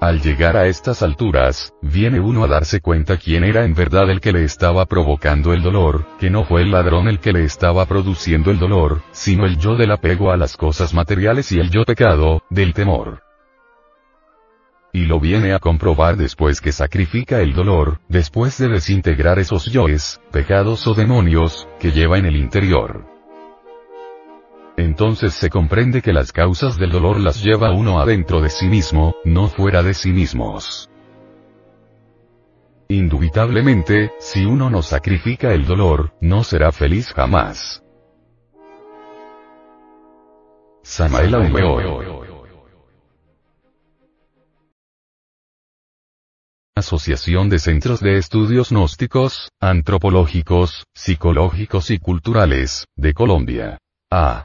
Al 0.00 0.20
llegar 0.20 0.58
a 0.58 0.66
estas 0.66 1.02
alturas, 1.02 1.72
viene 1.80 2.20
uno 2.20 2.44
a 2.44 2.48
darse 2.48 2.80
cuenta 2.80 3.16
quién 3.16 3.44
era 3.44 3.64
en 3.64 3.74
verdad 3.74 4.10
el 4.10 4.20
que 4.20 4.30
le 4.30 4.44
estaba 4.44 4.84
provocando 4.84 5.54
el 5.54 5.62
dolor, 5.62 6.04
que 6.18 6.28
no 6.28 6.44
fue 6.44 6.60
el 6.62 6.70
ladrón 6.70 7.08
el 7.08 7.18
que 7.18 7.32
le 7.32 7.44
estaba 7.44 7.86
produciendo 7.86 8.50
el 8.50 8.58
dolor, 8.58 9.00
sino 9.12 9.46
el 9.46 9.56
yo 9.56 9.74
del 9.74 9.90
apego 9.90 10.30
a 10.30 10.36
las 10.36 10.58
cosas 10.58 10.92
materiales 10.92 11.50
y 11.50 11.60
el 11.60 11.70
yo 11.70 11.86
pecado, 11.86 12.42
del 12.50 12.74
temor. 12.74 13.22
Y 14.92 15.06
lo 15.06 15.18
viene 15.18 15.54
a 15.54 15.60
comprobar 15.60 16.18
después 16.18 16.60
que 16.60 16.72
sacrifica 16.72 17.40
el 17.40 17.54
dolor, 17.54 17.98
después 18.08 18.58
de 18.58 18.68
desintegrar 18.68 19.38
esos 19.38 19.64
yoes, 19.72 20.20
pecados 20.30 20.86
o 20.86 20.92
demonios, 20.92 21.68
que 21.80 21.92
lleva 21.92 22.18
en 22.18 22.26
el 22.26 22.36
interior 22.36 23.15
entonces 24.76 25.34
se 25.34 25.50
comprende 25.50 26.02
que 26.02 26.12
las 26.12 26.32
causas 26.32 26.76
del 26.76 26.90
dolor 26.90 27.18
las 27.18 27.42
lleva 27.42 27.72
uno 27.72 28.00
adentro 28.00 28.40
de 28.40 28.50
sí 28.50 28.66
mismo, 28.66 29.16
no 29.24 29.48
fuera 29.48 29.82
de 29.82 29.94
sí 29.94 30.12
mismos. 30.12 30.90
Indubitablemente, 32.88 34.12
si 34.20 34.44
uno 34.44 34.70
no 34.70 34.82
sacrifica 34.82 35.52
el 35.52 35.66
dolor, 35.66 36.12
no 36.20 36.44
será 36.44 36.70
feliz 36.70 37.12
jamás. 37.12 37.82
Samael 40.82 41.34
Asociación 46.76 47.48
de 47.48 47.58
Centros 47.58 48.00
de 48.00 48.18
Estudios 48.18 48.70
Gnósticos, 48.70 49.50
Antropológicos, 49.60 50.84
Psicológicos 50.94 51.90
y 51.90 51.98
Culturales, 51.98 52.86
de 52.94 53.14
Colombia. 53.14 53.78
A. 54.12 54.44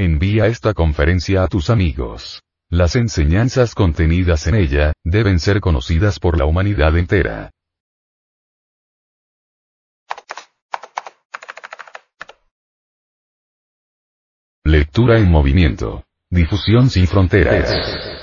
Envía 0.00 0.46
esta 0.46 0.74
conferencia 0.74 1.42
a 1.42 1.48
tus 1.48 1.70
amigos. 1.70 2.40
Las 2.70 2.94
enseñanzas 2.94 3.74
contenidas 3.74 4.46
en 4.46 4.54
ella, 4.54 4.92
deben 5.02 5.40
ser 5.40 5.60
conocidas 5.60 6.20
por 6.20 6.38
la 6.38 6.44
humanidad 6.44 6.96
entera. 6.96 7.50
Lectura 14.62 15.18
en 15.18 15.28
movimiento. 15.28 16.04
Difusión 16.30 16.90
sin 16.90 17.08
fronteras. 17.08 18.17